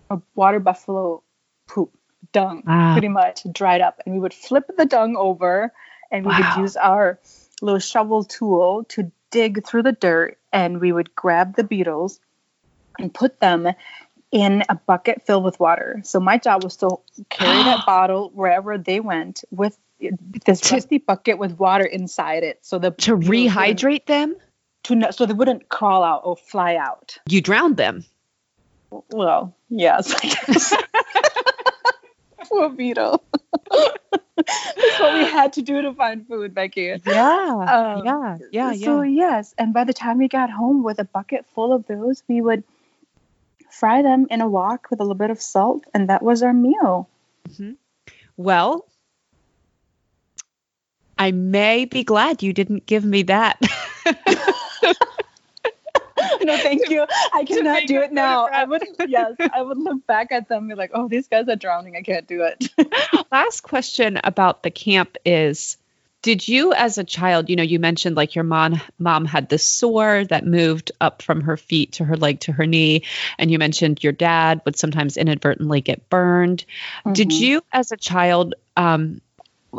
or 0.09 0.21
water 0.35 0.59
buffalo 0.59 1.23
poop, 1.67 1.91
dung, 2.31 2.63
Wow. 2.65 2.93
pretty 2.93 3.07
much 3.09 3.41
dried 3.51 3.81
up. 3.81 4.01
And 4.05 4.15
we 4.15 4.19
would 4.21 4.33
flip 4.33 4.65
the 4.77 4.85
dung 4.85 5.15
over 5.17 5.71
and 6.11 6.25
we 6.25 6.31
Wow. 6.31 6.53
would 6.55 6.61
use 6.63 6.77
our 6.77 7.19
little 7.61 7.79
shovel 7.79 8.23
tool 8.23 8.83
to 8.89 9.11
dig 9.31 9.65
through 9.65 9.83
the 9.83 9.91
dirt 9.91 10.37
and 10.53 10.79
we 10.79 10.91
would 10.91 11.15
grab 11.15 11.55
the 11.55 11.63
beetles 11.63 12.19
and 12.99 13.13
put 13.13 13.39
them 13.39 13.67
in 14.31 14.63
a 14.69 14.75
bucket 14.75 15.25
filled 15.25 15.43
with 15.43 15.59
water. 15.59 16.01
So 16.03 16.19
my 16.19 16.37
job 16.37 16.63
was 16.63 16.75
to 16.77 16.97
carry 17.29 17.63
that 17.63 17.85
bottle 17.85 18.29
wherever 18.33 18.77
they 18.77 18.99
went 18.99 19.43
with 19.51 19.77
this 20.45 20.61
To- 20.61 20.75
rusty 20.75 20.97
bucket 20.99 21.37
with 21.39 21.57
water 21.57 21.85
inside 21.85 22.43
it. 22.43 22.59
So 22.61 22.77
the 22.79 22.91
to 22.91 23.15
rehydrate 23.17 24.05
them, 24.05 24.35
to 24.83 24.95
no, 24.95 25.11
so 25.11 25.25
they 25.25 25.33
wouldn't 25.33 25.69
crawl 25.69 26.03
out 26.03 26.21
or 26.25 26.37
fly 26.37 26.75
out. 26.75 27.17
you 27.27 27.41
drowned 27.41 27.77
them. 27.77 28.05
Well, 29.11 29.55
yes, 29.69 30.13
I 30.13 30.19
guess. 30.27 30.73
Poor 32.49 32.69
beetle. 32.69 33.23
That's 33.71 34.99
what 34.99 35.13
we 35.13 35.25
had 35.25 35.53
to 35.53 35.61
do 35.61 35.81
to 35.81 35.93
find 35.93 36.27
food, 36.27 36.53
Becky. 36.53 36.95
Yeah. 37.05 37.97
Um, 37.97 38.05
yeah. 38.05 38.37
Yeah. 38.51 38.73
So 38.73 39.01
yes, 39.01 39.53
and 39.57 39.73
by 39.73 39.83
the 39.83 39.93
time 39.93 40.19
we 40.19 40.27
got 40.27 40.49
home 40.49 40.83
with 40.83 40.99
a 40.99 41.03
bucket 41.03 41.45
full 41.53 41.73
of 41.73 41.85
those, 41.87 42.23
we 42.27 42.41
would 42.41 42.63
fry 43.69 44.01
them 44.01 44.27
in 44.29 44.41
a 44.41 44.47
wok 44.47 44.87
with 44.89 44.99
a 44.99 45.03
little 45.03 45.15
bit 45.15 45.31
of 45.31 45.41
salt, 45.41 45.83
and 45.93 46.09
that 46.09 46.21
was 46.21 46.43
our 46.43 46.53
meal. 46.53 47.09
hmm. 47.55 47.73
Well, 48.37 48.85
I 51.17 51.31
may 51.31 51.85
be 51.85 52.03
glad 52.03 52.43
you 52.43 52.53
didn't 52.53 52.85
give 52.85 53.03
me 53.03 53.23
that. 53.23 53.59
no, 56.47 56.57
thank 56.57 56.89
you. 56.89 57.05
I 57.33 57.43
cannot 57.43 57.85
do 57.85 58.01
it 58.01 58.11
now. 58.11 58.47
I 58.47 58.63
would, 58.63 58.83
yes, 59.07 59.35
I 59.53 59.61
would 59.61 59.77
look 59.77 60.07
back 60.07 60.31
at 60.31 60.47
them 60.47 60.59
and 60.59 60.69
be 60.69 60.75
like, 60.75 60.91
oh, 60.93 61.07
these 61.07 61.27
guys 61.27 61.47
are 61.47 61.55
drowning. 61.55 61.95
I 61.95 62.01
can't 62.01 62.27
do 62.27 62.43
it. 62.43 62.69
Last 63.31 63.61
question 63.61 64.19
about 64.23 64.63
the 64.63 64.71
camp 64.71 65.17
is 65.25 65.77
did 66.23 66.47
you 66.47 66.73
as 66.73 66.97
a 66.97 67.03
child, 67.03 67.49
you 67.49 67.55
know, 67.55 67.63
you 67.63 67.79
mentioned 67.79 68.15
like 68.15 68.33
your 68.33 68.43
mom 68.43 68.81
mom 68.97 69.25
had 69.25 69.49
this 69.49 69.65
sore 69.65 70.25
that 70.25 70.45
moved 70.45 70.91
up 70.99 71.21
from 71.21 71.41
her 71.41 71.57
feet 71.57 71.93
to 71.93 72.03
her 72.05 72.17
leg 72.17 72.39
to 72.41 72.51
her 72.51 72.65
knee 72.65 73.03
and 73.37 73.51
you 73.51 73.59
mentioned 73.59 74.03
your 74.03 74.13
dad 74.13 74.61
would 74.65 74.77
sometimes 74.77 75.15
inadvertently 75.15 75.81
get 75.81 76.09
burned. 76.09 76.65
Did 77.11 77.29
Mhm. 77.29 77.39
you 77.39 77.61
as 77.71 77.91
a 77.91 77.97
child 77.97 78.55
um 78.75 79.21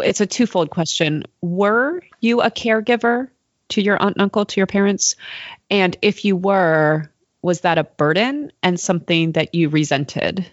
it's 0.01 0.21
a 0.21 0.27
twofold 0.27 0.71
question. 0.71 1.25
Were 1.41 2.03
you 2.21 2.41
a 2.41 2.51
caregiver 2.51 3.29
to 3.71 3.83
your 3.83 4.01
aunt 4.01 4.17
and 4.17 4.23
uncle, 4.23 4.45
to 4.47 4.61
your 4.61 4.67
parents? 4.67 5.17
And 5.71 5.97
if 6.03 6.25
you 6.25 6.37
were, 6.37 7.11
was 7.43 7.61
that 7.63 7.79
a 7.79 7.85
burden 7.85 8.53
and 8.63 8.79
something 8.79 9.33
that 9.33 9.55
you 9.55 9.69
resented? 9.69 10.47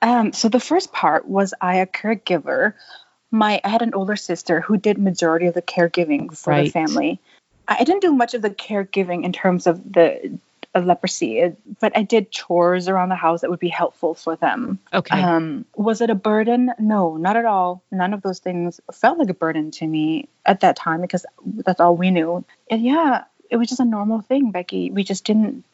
Um, 0.00 0.32
so 0.32 0.48
the 0.48 0.60
first 0.60 0.92
part 0.92 1.28
was 1.28 1.54
I 1.60 1.76
a 1.76 1.86
caregiver. 1.86 2.74
My 3.30 3.60
I 3.62 3.68
had 3.68 3.82
an 3.82 3.94
older 3.94 4.16
sister 4.16 4.60
who 4.60 4.76
did 4.76 4.98
majority 4.98 5.46
of 5.46 5.54
the 5.54 5.62
caregiving 5.62 6.36
for 6.36 6.60
the 6.60 6.70
family. 6.70 7.20
I 7.68 7.84
didn't 7.84 8.02
do 8.02 8.12
much 8.12 8.34
of 8.34 8.42
the 8.42 8.50
caregiving 8.50 9.24
in 9.24 9.32
terms 9.32 9.66
of 9.66 9.92
the 9.92 10.38
uh, 10.74 10.80
leprosy, 10.80 11.52
but 11.80 11.96
I 11.96 12.02
did 12.02 12.30
chores 12.30 12.88
around 12.88 13.10
the 13.10 13.14
house 13.14 13.42
that 13.42 13.50
would 13.50 13.58
be 13.60 13.68
helpful 13.68 14.14
for 14.14 14.36
them. 14.36 14.78
Okay. 14.92 15.20
Um, 15.20 15.64
was 15.74 16.00
it 16.00 16.10
a 16.10 16.14
burden? 16.14 16.72
No, 16.78 17.16
not 17.16 17.36
at 17.36 17.44
all. 17.44 17.82
None 17.90 18.14
of 18.14 18.22
those 18.22 18.38
things 18.38 18.80
felt 18.92 19.18
like 19.18 19.28
a 19.28 19.34
burden 19.34 19.70
to 19.72 19.86
me 19.86 20.28
at 20.46 20.60
that 20.60 20.76
time 20.76 21.00
because 21.00 21.26
that's 21.44 21.80
all 21.80 21.96
we 21.96 22.10
knew. 22.10 22.44
And 22.70 22.82
yeah, 22.82 23.24
it 23.50 23.56
was 23.56 23.68
just 23.68 23.80
a 23.80 23.84
normal 23.84 24.20
thing, 24.22 24.50
Becky. 24.50 24.90
We 24.90 25.04
just 25.04 25.24
didn't 25.24 25.64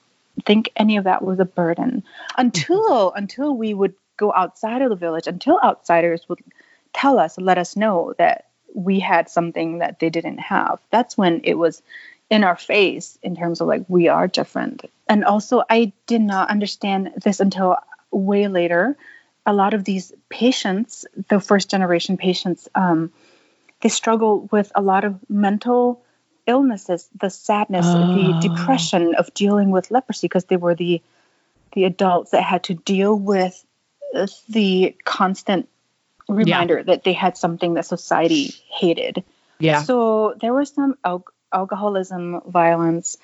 think 0.44 0.70
any 0.76 0.96
of 0.96 1.04
that 1.04 1.22
was 1.22 1.38
a 1.40 1.44
burden 1.44 2.04
until 2.37 3.12
until 3.12 3.56
we 3.56 3.74
would 3.74 3.94
go 4.16 4.32
outside 4.32 4.82
of 4.82 4.90
the 4.90 4.96
village, 4.96 5.26
until 5.26 5.61
outsiders 5.62 6.28
would 6.28 6.40
tell 6.92 7.18
us, 7.18 7.38
let 7.38 7.58
us 7.58 7.76
know 7.76 8.14
that 8.18 8.46
we 8.74 9.00
had 9.00 9.30
something 9.30 9.78
that 9.78 9.98
they 9.98 10.11
didn't 10.11 10.38
have. 10.38 10.80
That's 10.90 11.16
when 11.16 11.40
it 11.44 11.54
was 11.54 11.82
in 12.30 12.44
our 12.44 12.56
face 12.56 13.18
in 13.22 13.36
terms 13.36 13.60
of 13.60 13.68
like 13.68 13.84
we 13.88 14.08
are 14.08 14.28
different. 14.28 14.84
And 15.08 15.24
also 15.24 15.62
I 15.68 15.92
did 16.06 16.20
not 16.20 16.50
understand 16.50 17.12
this 17.24 17.40
until 17.40 17.76
way 18.10 18.48
later. 18.48 18.96
A 19.46 19.52
lot 19.52 19.72
of 19.72 19.84
these 19.84 20.12
patients, 20.28 21.06
the 21.28 21.40
first 21.40 21.70
generation 21.70 22.16
patients, 22.18 22.68
um, 22.74 23.12
they 23.80 23.88
struggle 23.88 24.48
with 24.52 24.70
a 24.74 24.82
lot 24.82 25.04
of 25.04 25.18
mental 25.30 26.02
illnesses, 26.46 27.08
the 27.18 27.30
sadness, 27.30 27.86
Oh. 27.88 28.14
the 28.14 28.48
depression 28.48 29.14
of 29.14 29.32
dealing 29.34 29.70
with 29.70 29.90
leprosy 29.90 30.26
because 30.26 30.44
they 30.44 30.56
were 30.56 30.74
the 30.74 31.00
the 31.72 31.84
adults 31.84 32.30
that 32.30 32.42
had 32.42 32.64
to 32.64 32.74
deal 32.74 33.14
with 33.14 33.64
uh, 34.14 34.26
the 34.48 34.96
constant 35.04 35.68
reminder 36.28 36.82
that 36.82 37.04
they 37.04 37.12
had 37.12 37.36
something 37.36 37.74
that 37.74 37.84
society 37.86 38.54
hated. 38.70 39.22
yeah. 39.58 39.82
So 39.82 40.34
there 40.40 40.52
was 40.54 40.70
some 40.70 40.96
al- 41.04 41.24
alcoholism, 41.52 42.40
violence, 42.46 43.18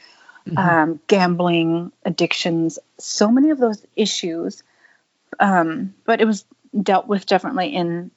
Mhm. 0.47 0.59
um, 0.59 1.01
gambling, 1.07 1.93
addictions, 2.05 2.79
so 2.99 3.31
many 3.31 3.51
of 3.51 3.59
those 3.59 3.85
issues. 3.97 4.63
Um, 5.41 5.95
but 6.05 6.21
it 6.21 6.27
was 6.27 6.45
dealt 6.81 7.07
with 7.07 7.27
differently 7.27 7.75
in 7.75 8.11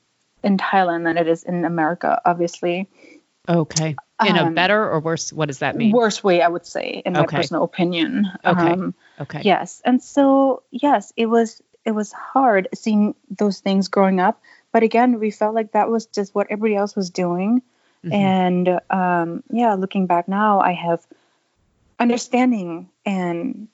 in 0.43 0.58
Thailand 0.58 1.04
than 1.04 1.17
it 1.17 1.28
is 1.28 1.43
in 1.43 1.65
America, 1.65 2.22
obviously. 2.24 2.88
Okay. 3.50 3.96
In 4.24 4.36
a 4.36 4.46
Um, 4.46 4.54
better 4.54 4.89
or 4.89 5.00
worse? 5.00 5.34
What 5.34 5.48
does 5.48 5.60
that 5.60 5.76
mean? 5.76 5.91
Worse 5.91 6.24
way, 6.24 6.41
I 6.41 6.48
would 6.48 6.65
say, 6.65 7.02
in 7.06 7.13
my 7.13 7.22
Okay. 7.24 7.38
personal 7.38 7.63
opinion. 7.63 8.32
Okay. 8.46 8.72
Um, 8.74 8.93
Okay. 9.20 9.41
Yes, 9.41 9.82
and 9.84 10.02
so 10.02 10.62
yes, 10.70 11.12
it 11.15 11.26
was 11.26 11.62
it 11.86 11.91
was 11.91 12.12
hard 12.12 12.67
seeing 12.76 13.15
those 13.30 13.60
things 13.60 13.88
growing 13.88 14.20
up. 14.20 14.41
But 14.72 14.84
again, 14.84 15.20
we 15.20 15.32
felt 15.32 15.56
like 15.56 15.72
that 15.72 15.89
was 15.89 16.06
just 16.06 16.36
what 16.36 16.48
everybody 16.52 16.76
else 16.76 16.96
was 16.96 17.10
doing. 17.10 17.62
Mhm. 18.08 18.13
And 18.13 18.80
um, 18.89 19.43
yeah, 19.52 19.74
looking 19.76 20.08
back 20.08 20.28
now, 20.28 20.60
I 20.60 20.74
have 20.74 21.06
understanding 22.00 22.89
and 23.06 23.67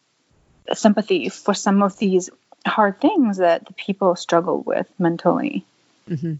sympathy 0.73 1.29
for 1.29 1.53
some 1.53 1.83
of 1.83 1.97
these 1.97 2.29
hard 2.65 3.01
things 3.01 3.37
that 3.37 3.65
the 3.65 3.73
people 3.73 4.15
struggle 4.15 4.61
with 4.61 4.87
mentally. 4.97 5.65
Mhm. 6.09 6.39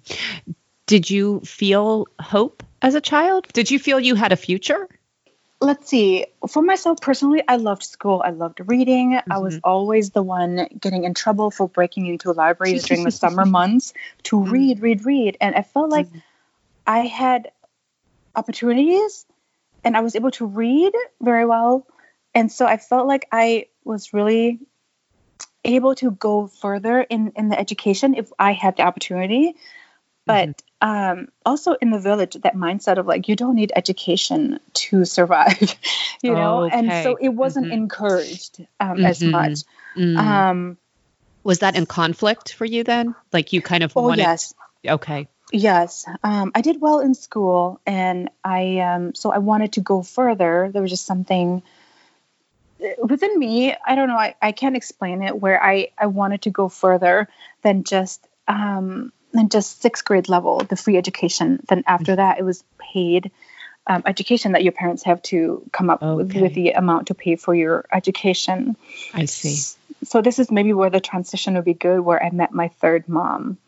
Did 0.85 1.09
you 1.09 1.39
feel 1.41 2.07
hope 2.19 2.63
as 2.81 2.95
a 2.95 3.01
child? 3.01 3.47
Did 3.53 3.71
you 3.71 3.79
feel 3.79 3.99
you 3.99 4.15
had 4.15 4.31
a 4.31 4.37
future? 4.37 4.87
Let's 5.61 5.87
see. 5.87 6.25
For 6.49 6.61
myself 6.61 6.99
personally, 6.99 7.41
I 7.47 7.55
loved 7.55 7.83
school. 7.83 8.21
I 8.23 8.31
loved 8.31 8.59
reading. 8.65 9.17
I 9.29 9.37
was 9.37 9.59
always 9.63 10.09
the 10.09 10.21
one 10.21 10.67
getting 10.77 11.05
in 11.05 11.13
trouble 11.13 11.51
for 11.51 11.69
breaking 11.69 12.07
into 12.07 12.33
libraries 12.33 12.83
during 12.83 13.05
the 13.05 13.11
summer 13.11 13.45
months 13.59 13.93
to 14.23 14.35
Mhm. 14.37 14.51
read, 14.51 14.81
read, 14.81 15.05
read. 15.05 15.37
And 15.39 15.55
I 15.55 15.61
felt 15.61 15.89
like 15.89 16.07
I 16.85 17.07
had 17.07 17.52
opportunities 18.35 19.25
and 19.83 19.95
I 19.97 20.01
was 20.01 20.15
able 20.15 20.31
to 20.31 20.45
read 20.45 20.93
very 21.21 21.45
well. 21.45 21.85
And 22.33 22.51
so 22.51 22.65
I 22.65 22.77
felt 22.77 23.07
like 23.07 23.27
I 23.31 23.67
was 23.83 24.13
really 24.13 24.59
able 25.63 25.95
to 25.95 26.11
go 26.11 26.47
further 26.47 27.01
in, 27.01 27.33
in 27.35 27.49
the 27.49 27.59
education 27.59 28.15
if 28.15 28.31
I 28.39 28.53
had 28.53 28.77
the 28.77 28.83
opportunity. 28.83 29.55
But 30.25 30.61
um, 30.81 31.27
also 31.45 31.73
in 31.73 31.91
the 31.91 31.99
village, 31.99 32.35
that 32.43 32.55
mindset 32.55 32.97
of 32.97 33.05
like, 33.07 33.27
you 33.27 33.35
don't 33.35 33.55
need 33.55 33.71
education 33.75 34.59
to 34.73 35.05
survive, 35.05 35.75
you 36.23 36.31
know? 36.31 36.63
And 36.71 36.91
so 37.03 37.17
it 37.19 37.29
wasn't 37.29 37.67
Mhm. 37.67 37.73
encouraged 37.73 38.65
um, 38.79 39.05
as 39.05 39.19
Mhm. 39.19 39.31
much. 39.31 39.59
Mm. 39.97 40.17
Um, 40.17 40.77
Was 41.43 41.59
that 41.59 41.75
in 41.75 41.85
conflict 41.85 42.53
for 42.53 42.63
you 42.63 42.85
then? 42.85 43.15
Like 43.33 43.51
you 43.51 43.61
kind 43.61 43.83
of 43.83 43.91
oh, 43.97 44.03
wanted. 44.03 44.21
yes. 44.23 44.53
Okay. 44.87 45.27
Yes, 45.55 46.05
um, 46.23 46.51
I 46.55 46.61
did 46.61 46.81
well 46.81 46.99
in 46.99 47.13
school, 47.13 47.79
and 47.85 48.31
I 48.43 48.79
um, 48.79 49.13
so 49.13 49.31
I 49.31 49.37
wanted 49.37 49.73
to 49.73 49.81
go 49.81 50.01
further. 50.01 50.71
There 50.73 50.81
was 50.81 50.89
just 50.89 51.05
something 51.05 51.61
uh, 52.83 52.87
within 53.03 53.37
me. 53.37 53.75
I 53.85 53.93
don't 53.93 54.07
know. 54.07 54.17
I, 54.17 54.33
I 54.41 54.51
can't 54.51 54.75
explain 54.75 55.21
it. 55.21 55.39
Where 55.39 55.63
I 55.63 55.89
I 55.95 56.07
wanted 56.07 56.41
to 56.41 56.49
go 56.49 56.69
further 56.69 57.29
than 57.61 57.83
just 57.83 58.27
um, 58.47 59.13
than 59.31 59.49
just 59.49 59.79
sixth 59.79 60.03
grade 60.03 60.27
level, 60.27 60.57
the 60.57 60.75
free 60.75 60.97
education. 60.97 61.63
Then 61.69 61.83
after 61.85 62.15
that, 62.15 62.39
it 62.39 62.43
was 62.43 62.63
paid 62.79 63.31
um, 63.85 64.01
education 64.07 64.53
that 64.53 64.63
your 64.63 64.71
parents 64.71 65.03
have 65.03 65.21
to 65.23 65.63
come 65.71 65.91
up 65.91 66.01
with, 66.01 66.33
with 66.33 66.55
the 66.55 66.71
amount 66.71 67.07
to 67.07 67.13
pay 67.13 67.35
for 67.35 67.53
your 67.53 67.85
education. 67.91 68.75
I 69.13 69.25
see. 69.25 69.77
So 70.03 70.23
this 70.23 70.39
is 70.39 70.49
maybe 70.49 70.73
where 70.73 70.89
the 70.89 70.99
transition 70.99 71.53
would 71.53 71.65
be 71.65 71.75
good. 71.75 71.99
Where 71.99 72.23
I 72.23 72.31
met 72.31 72.53
my 72.53 72.69
third 72.69 73.07
mom. 73.07 73.59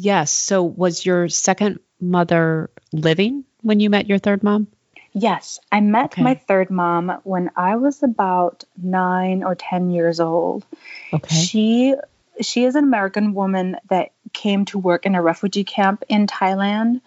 Yes. 0.00 0.30
So 0.32 0.62
was 0.62 1.04
your 1.04 1.28
second 1.28 1.80
mother 2.00 2.70
living 2.92 3.44
when 3.60 3.80
you 3.80 3.90
met 3.90 4.08
your 4.08 4.18
third 4.18 4.42
mom? 4.42 4.66
Yes, 5.12 5.58
I 5.70 5.80
met 5.80 6.06
Okay. 6.12 6.22
my 6.22 6.34
third 6.36 6.70
mom 6.70 7.20
when 7.24 7.50
I 7.56 7.76
was 7.76 8.02
about 8.02 8.64
nine 8.80 9.42
or 9.42 9.54
10 9.56 9.90
years 9.90 10.20
old. 10.20 10.64
Okay. 11.12 11.34
She 11.34 11.94
she 12.40 12.64
is 12.64 12.74
an 12.74 12.84
American 12.84 13.34
woman 13.34 13.76
that 13.90 14.12
came 14.32 14.64
to 14.66 14.78
work 14.78 15.04
in 15.04 15.14
a 15.14 15.20
refugee 15.20 15.64
camp 15.64 16.04
in 16.08 16.26
Thailand. 16.26 17.02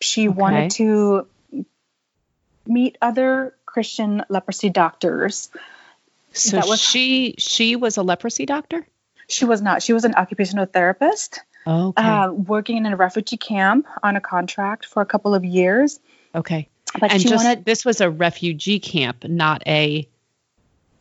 She 0.00 0.28
Okay. 0.28 0.36
wanted 0.38 0.70
to 0.72 1.26
meet 2.66 2.96
other 3.02 3.56
Christian 3.66 4.22
leprosy 4.28 4.70
doctors. 4.70 5.50
So 6.32 6.58
That 6.58 6.68
was- 6.68 6.80
she 6.80 7.34
she 7.38 7.74
was 7.74 7.96
a 7.96 8.02
leprosy 8.02 8.46
doctor. 8.46 8.86
She 9.28 9.44
was 9.46 9.60
not. 9.62 9.82
She 9.82 9.92
was 9.92 10.04
an 10.04 10.14
occupational 10.14 10.66
therapist 10.66 11.40
Okay. 11.66 12.02
uh, 12.02 12.30
working 12.30 12.76
in 12.76 12.86
a 12.86 12.96
refugee 12.96 13.36
camp 13.36 13.86
on 14.02 14.16
a 14.16 14.20
contract 14.20 14.86
for 14.86 15.00
a 15.02 15.06
couple 15.06 15.34
of 15.34 15.44
years. 15.44 15.98
okay. 16.34 16.68
But 17.00 17.10
and 17.12 17.20
just 17.20 17.34
wanted 17.34 17.64
this 17.64 17.84
was 17.84 18.00
a 18.00 18.08
refugee 18.08 18.78
camp, 18.78 19.24
not 19.24 19.62
a 19.66 20.08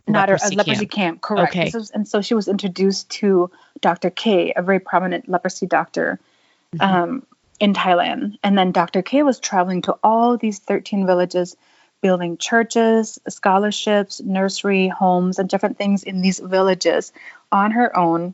not 0.07 0.29
a, 0.29 0.33
a 0.33 0.49
leprosy 0.55 0.87
camp. 0.87 0.91
camp, 0.91 1.21
correct. 1.21 1.51
Okay. 1.55 1.71
Was- 1.73 1.91
and 1.91 2.07
so 2.07 2.21
she 2.21 2.33
was 2.33 2.47
introduced 2.47 3.09
to 3.11 3.51
Dr. 3.79 4.09
K, 4.09 4.53
a 4.55 4.61
very 4.63 4.79
prominent 4.79 5.29
leprosy 5.29 5.67
doctor 5.67 6.19
Mhm. 6.75 6.81
um, 6.81 7.25
in 7.59 7.73
Thailand. 7.73 8.37
And 8.43 8.57
then 8.57 8.71
Dr. 8.71 9.03
K 9.03 9.21
was 9.21 9.39
traveling 9.39 9.83
to 9.83 9.95
all 10.03 10.35
these 10.37 10.57
13 10.59 11.05
villages, 11.05 11.55
building 12.01 12.37
churches, 12.37 13.19
scholarships, 13.29 14.19
nursery 14.19 14.87
homes, 14.87 15.37
and 15.37 15.47
different 15.47 15.77
things 15.77 16.03
in 16.03 16.21
these 16.21 16.39
villages 16.39 17.13
on 17.51 17.71
her 17.71 17.95
own, 17.95 18.33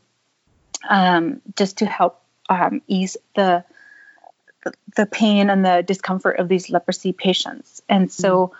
um, 0.88 1.42
just 1.56 1.78
to 1.78 1.86
help 1.86 2.19
um, 2.50 2.82
ease 2.86 3.16
the 3.34 3.64
the- 4.94 5.06
pain 5.06 5.48
and 5.48 5.64
the 5.64 5.82
discomfort 5.82 6.38
of 6.38 6.48
these 6.48 6.68
leprosy 6.68 7.12
patients. 7.12 7.80
And 7.88 8.12
so 8.12 8.52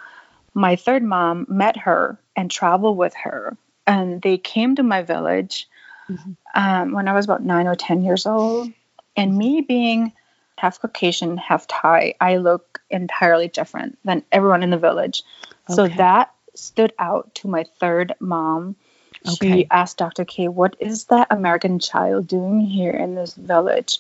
my 0.55 0.77
third 0.77 1.03
mom 1.03 1.47
met 1.49 1.77
her 1.77 2.19
and 2.35 2.51
traveled 2.51 2.97
with 2.97 3.15
her. 3.17 3.57
And 3.87 4.23
they 4.23 4.39
came 4.39 4.77
to 4.77 4.83
my 4.83 5.03
village 5.03 5.69
Mhm. 6.09 6.37
um, 6.55 6.93
when 6.93 7.07
I 7.07 7.13
was 7.13 7.27
about 7.27 7.43
nine 7.45 7.67
or 7.67 7.75
10 7.75 8.03
years 8.03 8.25
old. 8.27 8.73
And 9.17 9.37
me 9.37 9.61
being 9.61 10.13
half 10.57 10.81
Caucasian, 10.81 11.37
half 11.37 11.67
Thai, 11.67 12.15
I 12.21 12.37
look 12.37 12.81
entirely 12.91 13.49
different 13.49 13.99
than 14.05 14.23
everyone 14.33 14.63
in 14.63 14.71
the 14.71 14.79
village. 14.79 15.23
So 15.69 15.87
that 15.99 16.33
stood 16.55 16.93
out 16.99 17.35
to 17.37 17.49
my 17.49 17.65
third 17.79 18.15
mom. 18.21 18.77
She 19.25 19.33
Okay. 19.33 19.67
asked 19.71 19.99
Dr. 19.99 20.25
K, 20.25 20.49
What 20.49 20.77
is 20.81 21.05
that 21.07 21.29
American 21.31 21.79
child 21.79 22.27
doing 22.27 22.61
here 22.61 22.93
in 22.93 23.15
this 23.15 23.35
village? 23.35 23.99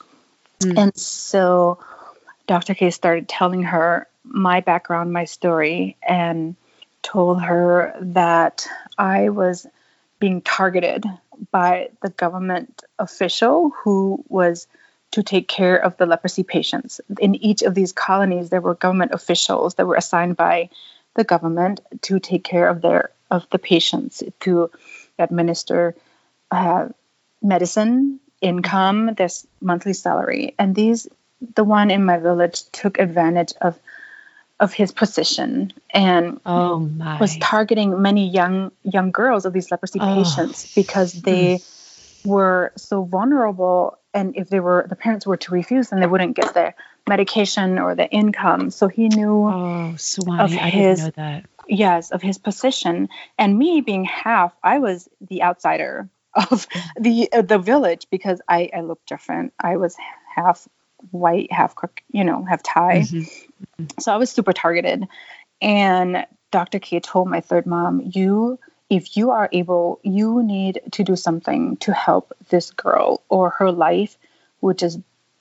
Mm. 0.60 0.78
And 0.78 0.96
so 0.96 1.78
Dr. 2.46 2.74
K 2.74 2.90
started 2.90 3.28
telling 3.28 3.62
her 3.64 4.06
my 4.24 4.60
background, 4.60 5.12
my 5.12 5.24
story, 5.24 5.96
and 6.06 6.56
told 7.02 7.42
her 7.42 7.94
that 8.00 8.66
I 8.98 9.30
was 9.30 9.66
being 10.18 10.42
targeted 10.42 11.04
by 11.50 11.90
the 12.02 12.10
government 12.10 12.82
official 12.98 13.70
who 13.82 14.22
was 14.28 14.66
to 15.12 15.22
take 15.22 15.48
care 15.48 15.76
of 15.76 15.96
the 15.96 16.06
leprosy 16.06 16.44
patients. 16.44 17.00
In 17.18 17.34
each 17.34 17.62
of 17.62 17.74
these 17.74 17.92
colonies, 17.92 18.50
there 18.50 18.60
were 18.60 18.74
government 18.74 19.12
officials 19.12 19.74
that 19.74 19.86
were 19.86 19.96
assigned 19.96 20.36
by 20.36 20.68
the 21.14 21.24
government 21.24 21.80
to 22.02 22.20
take 22.20 22.44
care 22.44 22.68
of 22.68 22.82
their 22.82 23.10
of 23.30 23.46
the 23.50 23.58
patients 23.58 24.22
to 24.40 24.70
administer 25.20 25.94
uh, 26.50 26.88
medicine, 27.42 28.20
income, 28.40 29.14
this 29.16 29.46
monthly 29.60 29.92
salary, 29.92 30.54
and 30.58 30.74
these 30.74 31.08
the 31.54 31.64
one 31.64 31.90
in 31.90 32.04
my 32.04 32.18
village 32.18 32.64
took 32.70 32.98
advantage 32.98 33.52
of 33.60 33.78
of 34.58 34.74
his 34.74 34.92
position 34.92 35.72
and 35.88 36.38
Oh 36.44 36.80
my. 36.80 37.18
was 37.18 37.38
targeting 37.38 38.02
many 38.02 38.28
young 38.28 38.72
young 38.82 39.10
girls 39.10 39.46
of 39.46 39.54
these 39.54 39.70
leprosy 39.70 39.98
Oh. 40.02 40.14
patients 40.22 40.74
because 40.74 41.14
they 41.14 41.60
were 42.26 42.72
so 42.76 43.02
vulnerable 43.02 43.96
and 44.12 44.36
if 44.36 44.50
they 44.50 44.60
were 44.60 44.84
the 44.86 44.96
parents 44.96 45.26
were 45.26 45.38
to 45.38 45.52
refuse 45.54 45.88
then 45.88 46.00
they 46.00 46.06
wouldn't 46.06 46.36
get 46.36 46.52
their 46.52 46.74
medication 47.08 47.78
or 47.78 47.94
the 47.94 48.06
income 48.10 48.70
so 48.70 48.86
he 48.88 49.08
knew 49.08 49.48
oh, 49.48 49.94
of 49.94 50.52
I 50.52 50.68
his- 50.68 51.00
didn't 51.00 51.16
know 51.16 51.22
that. 51.24 51.44
Yes 51.70 52.10
of 52.10 52.20
his 52.20 52.38
position 52.38 53.08
and 53.38 53.58
me 53.58 53.80
being 53.80 54.04
half 54.04 54.52
i 54.62 54.78
was 54.78 55.08
the 55.20 55.42
outsider 55.42 56.08
of 56.50 56.66
the 56.98 57.28
uh, 57.32 57.42
the 57.42 57.58
village 57.58 58.06
because 58.10 58.40
i 58.48 58.68
i 58.74 58.80
looked 58.80 59.06
different 59.06 59.52
i 59.58 59.76
was 59.76 59.96
half 60.34 60.68
white 61.10 61.50
half 61.52 61.74
you 62.12 62.24
know 62.24 62.44
half 62.44 62.62
thai 62.62 63.00
Mhm. 63.00 63.28
so 63.98 64.12
I 64.12 64.16
was 64.16 64.30
super 64.30 64.52
targeted. 64.52 65.08
And 65.62 66.26
Dr. 66.50 66.78
K 66.78 67.00
told 67.00 67.28
my 67.28 67.40
third 67.40 67.66
mom, 67.66 68.00
you, 68.04 68.58
if 68.88 69.16
you 69.16 69.30
are 69.30 69.48
able, 69.52 70.00
you 70.02 70.42
need 70.42 70.80
to 70.92 71.04
do 71.04 71.16
something 71.16 71.76
to 71.78 71.92
help 71.92 72.32
this 72.48 72.70
girl, 72.70 73.22
or 73.28 73.50
her 73.50 73.70
life 73.70 74.16
would 74.60 74.78
just 74.78 74.98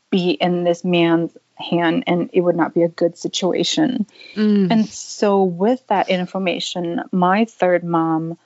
be 0.10 0.32
in 0.32 0.64
this 0.64 0.84
man's 0.84 1.36
hand 1.60 2.06
and 2.08 2.30
it 2.34 2.42
would 2.42 2.56
not 2.56 2.74
be 2.74 2.84
a 2.84 2.90
good 2.90 3.18
situation. 3.18 4.08
Mm. 4.36 4.72
And 4.72 4.88
so, 4.88 5.44
with 5.44 5.86
that 5.88 6.10
information, 6.10 7.04
my 7.12 7.46
third 7.46 7.84
mom 7.84 8.38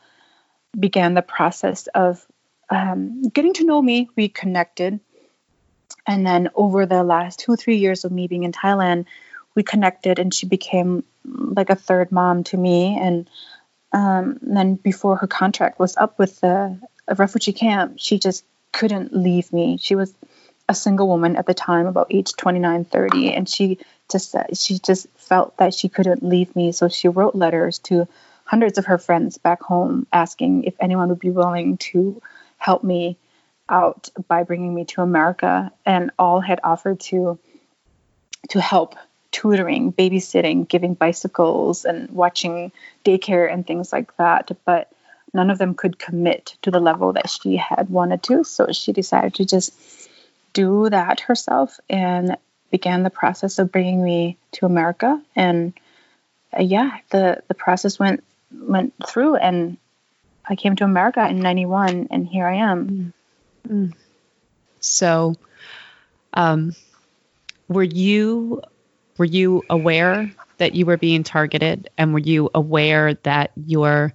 began 0.77 1.13
the 1.13 1.21
process 1.21 1.87
of 1.87 2.25
um, 2.69 3.21
getting 3.23 3.53
to 3.53 3.65
know 3.65 3.81
me. 3.81 4.09
We 4.15 4.29
connected. 4.29 4.99
And 6.07 6.25
then, 6.25 6.49
over 6.55 6.85
the 6.85 7.03
last 7.03 7.39
two, 7.39 7.55
three 7.55 7.77
years 7.77 8.03
of 8.03 8.11
me 8.11 8.27
being 8.27 8.43
in 8.43 8.51
Thailand, 8.51 9.05
we 9.55 9.63
connected 9.63 10.19
and 10.19 10.33
she 10.33 10.47
became 10.47 11.03
like 11.23 11.69
a 11.69 11.75
third 11.75 12.11
mom 12.11 12.43
to 12.45 12.57
me. 12.57 12.97
And 12.99 13.29
um, 13.91 14.39
then, 14.41 14.75
before 14.75 15.17
her 15.17 15.27
contract 15.27 15.79
was 15.79 15.95
up 15.97 16.17
with 16.17 16.41
the 16.41 16.79
refugee 17.17 17.53
camp, 17.53 17.95
she 17.97 18.17
just 18.17 18.43
couldn't 18.71 19.13
leave 19.15 19.53
me. 19.53 19.77
She 19.79 19.95
was 19.95 20.13
a 20.73 20.75
single 20.75 21.07
woman 21.07 21.35
at 21.35 21.45
the 21.45 21.53
time, 21.53 21.85
about 21.85 22.07
age 22.09 22.33
29, 22.35 22.85
30, 22.85 23.33
and 23.33 23.47
she 23.47 23.77
just 24.11 24.35
she 24.55 24.79
just 24.79 25.07
felt 25.15 25.55
that 25.57 25.73
she 25.73 25.87
couldn't 25.87 26.23
leave 26.23 26.55
me. 26.55 26.71
So 26.71 26.89
she 26.89 27.07
wrote 27.07 27.35
letters 27.35 27.77
to 27.89 28.07
hundreds 28.43 28.77
of 28.79 28.87
her 28.87 28.97
friends 28.97 29.37
back 29.37 29.61
home 29.61 30.07
asking 30.11 30.63
if 30.63 30.73
anyone 30.79 31.09
would 31.09 31.19
be 31.19 31.29
willing 31.29 31.77
to 31.77 32.21
help 32.57 32.83
me 32.83 33.17
out 33.69 34.09
by 34.27 34.43
bringing 34.43 34.73
me 34.73 34.85
to 34.85 35.01
America, 35.01 35.71
and 35.85 36.11
all 36.17 36.41
had 36.41 36.59
offered 36.63 36.99
to 37.11 37.37
to 38.49 38.59
help 38.59 38.95
tutoring, 39.31 39.93
babysitting, 39.93 40.67
giving 40.67 40.95
bicycles, 40.95 41.85
and 41.85 42.09
watching 42.09 42.71
daycare 43.05 43.51
and 43.51 43.65
things 43.65 43.93
like 43.93 44.15
that. 44.17 44.51
But 44.65 44.91
none 45.33 45.51
of 45.51 45.59
them 45.59 45.75
could 45.75 45.99
commit 45.99 46.55
to 46.63 46.71
the 46.71 46.79
level 46.79 47.13
that 47.13 47.29
she 47.29 47.57
had 47.57 47.89
wanted 47.89 48.23
to. 48.23 48.43
So 48.43 48.71
she 48.71 48.91
decided 48.91 49.35
to 49.35 49.45
just 49.45 49.73
do 50.53 50.89
that 50.89 51.19
herself 51.21 51.79
and 51.89 52.37
began 52.71 53.03
the 53.03 53.09
process 53.09 53.59
of 53.59 53.71
bringing 53.71 54.03
me 54.03 54.37
to 54.53 54.65
America. 54.65 55.21
And 55.35 55.73
uh, 56.57 56.63
yeah, 56.63 56.97
the 57.09 57.43
the 57.47 57.53
process 57.53 57.99
went 57.99 58.23
went 58.51 58.93
through, 59.05 59.35
and 59.35 59.77
I 60.47 60.55
came 60.55 60.75
to 60.77 60.83
America 60.83 61.27
in 61.27 61.39
'91, 61.39 62.07
and 62.11 62.27
here 62.27 62.47
I 62.47 62.55
am. 62.55 63.13
So, 64.79 65.35
um, 66.33 66.75
were 67.67 67.83
you 67.83 68.61
were 69.17 69.25
you 69.25 69.63
aware 69.69 70.31
that 70.57 70.75
you 70.75 70.85
were 70.85 70.97
being 70.97 71.23
targeted, 71.23 71.89
and 71.97 72.13
were 72.13 72.19
you 72.19 72.49
aware 72.53 73.15
that 73.23 73.51
your 73.55 74.13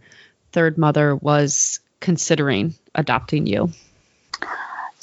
third 0.53 0.78
mother 0.78 1.14
was 1.16 1.80
considering 2.01 2.74
adopting 2.95 3.47
you? 3.47 3.70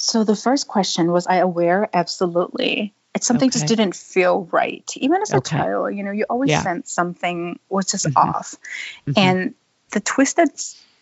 So 0.06 0.22
the 0.22 0.36
first 0.36 0.68
question 0.68 1.10
was 1.10 1.26
I 1.26 1.38
aware? 1.38 1.88
Absolutely. 1.92 2.94
It's 3.12 3.26
something 3.26 3.50
just 3.50 3.66
didn't 3.66 3.96
feel 3.96 4.44
right. 4.52 4.88
Even 4.94 5.20
as 5.20 5.32
a 5.32 5.40
child, 5.40 5.96
you 5.96 6.04
know, 6.04 6.12
you 6.12 6.26
always 6.30 6.50
Yeah. 6.50 6.62
sense 6.62 6.92
something 6.92 7.58
was 7.68 7.86
just 7.86 8.06
Mhm. 8.06 8.14
off. 8.14 8.54
Mhm. 9.08 9.14
And 9.16 9.54
the 9.90 9.98
twisted 9.98 10.50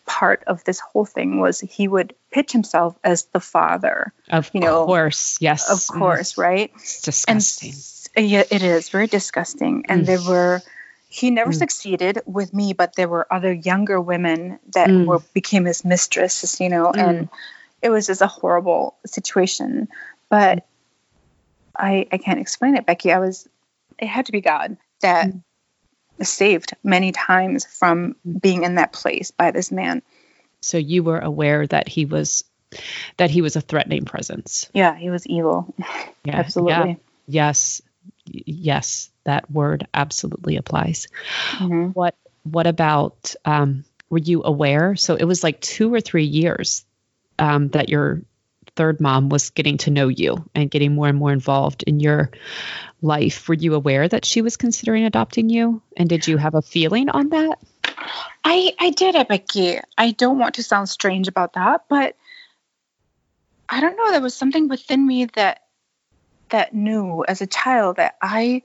part 0.07 0.44
of 0.46 0.64
this 0.64 0.80
whole 0.80 1.05
thing 1.05 1.38
was 1.38 1.61
he 1.61 1.86
would 1.86 2.14
pitch 2.30 2.52
himself 2.52 2.96
as 3.05 3.24
the 3.24 3.40
father, 3.40 4.14
of 4.30 4.48
you 4.55 4.61
know, 4.61 4.86
course, 4.86 5.36
yes, 5.38 5.68
of 5.68 5.80
Mm, 5.80 5.98
course, 5.98 6.38
right? 6.38 6.72
it's 6.76 7.02
disgusting. 7.02 7.70
s- 7.72 8.09
yeah, 8.16 8.44
it 8.50 8.62
is 8.62 8.88
very 8.88 9.07
disgusting. 9.07 9.84
And 9.90 10.05
Mm. 10.05 10.07
there 10.07 10.22
were 10.22 10.62
he 11.09 11.30
never 11.30 11.52
Mm. 11.52 11.59
succeeded 11.59 12.22
with 12.24 12.55
me, 12.55 12.72
but 12.72 12.96
there 12.96 13.09
were 13.09 13.26
other 13.30 13.52
younger 13.52 14.00
women 14.00 14.59
that 14.72 14.88
Mm. 14.88 15.05
were 15.05 15.20
became 15.34 15.66
his 15.66 15.84
mistresses, 15.84 16.59
you 16.59 16.70
know, 16.70 16.90
and 16.90 17.28
it 17.85 17.91
was 17.91 18.07
just 18.09 18.22
a 18.22 18.26
horrible 18.26 18.97
situation. 19.07 19.89
But 20.30 20.66
I 21.76 22.07
I 22.11 22.18
can't 22.18 22.41
explain 22.41 22.76
it, 22.76 22.87
Becky. 22.87 23.12
I 23.12 23.18
was 23.18 23.49
it 23.99 24.07
had 24.07 24.26
to 24.26 24.32
be 24.32 24.41
God 24.41 24.76
that 25.03 25.28
Mm. 25.28 25.43
saved 26.22 26.74
many 26.82 27.12
times 27.12 27.64
from 27.66 28.16
Mm. 28.26 28.41
being 28.41 28.64
in 28.64 28.76
that 28.76 28.93
place 28.93 29.30
by 29.30 29.51
this 29.51 29.70
man. 29.70 30.03
so 30.61 30.78
you 30.78 31.03
were 31.05 31.18
aware 31.18 31.66
that 31.66 31.89
he 31.89 32.07
was 32.07 32.43
that 33.18 33.30
he 33.30 33.43
was 33.43 33.55
a 33.55 33.61
threatening 33.61 34.05
presence. 34.07 34.68
Yeah, 34.72 34.97
he 34.97 35.11
was 35.11 35.26
evil. 35.26 35.72
Yeah, 36.24 36.39
Absolutely. 36.39 36.72
yeah, 36.72 36.95
yes, 37.26 37.82
yes, 38.24 39.11
that 39.24 39.51
word 39.51 39.87
absolutely 39.93 40.57
applies. 40.57 41.07
Mhm. 41.59 41.95
What 41.95 42.14
What 42.45 42.66
about? 42.66 43.35
Um, 43.45 43.85
were 44.11 44.18
you 44.18 44.43
aware? 44.45 44.97
So 44.97 45.14
it 45.16 45.24
was 45.24 45.43
like 45.45 45.61
two 45.61 45.93
or 45.93 46.01
three 46.01 46.24
years 46.26 46.85
um, 47.39 47.68
that 47.68 47.89
your 47.89 48.22
third 48.76 49.01
mom 49.01 49.28
was 49.28 49.51
getting 49.51 49.78
to 49.78 49.91
know 49.91 50.09
you 50.09 50.49
and 50.55 50.70
getting 50.70 50.95
more 50.95 51.09
and 51.09 51.18
more 51.18 51.32
involved 51.32 51.85
in 51.85 52.01
your 52.01 52.30
life, 53.03 53.49
were 53.49 53.55
you 53.55 53.74
aware 53.74 54.09
that 54.09 54.24
she 54.24 54.43
was 54.43 54.57
considering 54.57 55.05
adopting 55.05 55.49
you? 55.49 55.82
And 55.97 56.09
did 56.09 56.26
you 56.26 56.37
have 56.37 56.55
a 56.55 56.62
feeling 56.62 57.09
on 57.09 57.30
that? 57.30 57.59
I 58.43 58.74
I 58.78 58.91
did 58.91 59.14
it, 59.14 59.28
Becky. 59.28 59.78
I 59.97 60.11
don't 60.11 60.39
want 60.39 60.57
to 60.57 60.62
sound 60.62 60.89
strange 60.89 61.28
about 61.28 61.55
that, 61.55 61.85
but 61.89 62.16
I 63.68 63.80
don't 63.80 63.97
know. 63.97 64.11
There 64.11 64.20
was 64.20 64.35
something 64.35 64.68
within 64.68 65.07
me 65.07 65.26
that 65.26 65.62
that 66.51 66.74
knew 66.74 67.24
as 67.26 67.41
a 67.41 67.47
child 67.47 67.97
that 67.97 68.16
I 68.20 68.62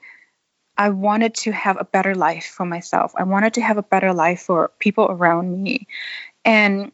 I 0.78 0.90
wanted 0.90 1.36
to 1.36 1.52
have 1.52 1.78
a 1.80 1.86
better 1.86 2.16
life 2.16 2.46
for 2.46 2.66
myself. 2.66 3.14
I 3.16 3.24
wanted 3.24 3.56
to 3.56 3.62
have 3.62 3.78
a 3.78 3.84
better 3.84 4.14
life 4.14 4.42
for 4.42 4.72
people 4.80 5.08
around 5.10 5.62
me. 5.62 5.88
And 6.46 6.92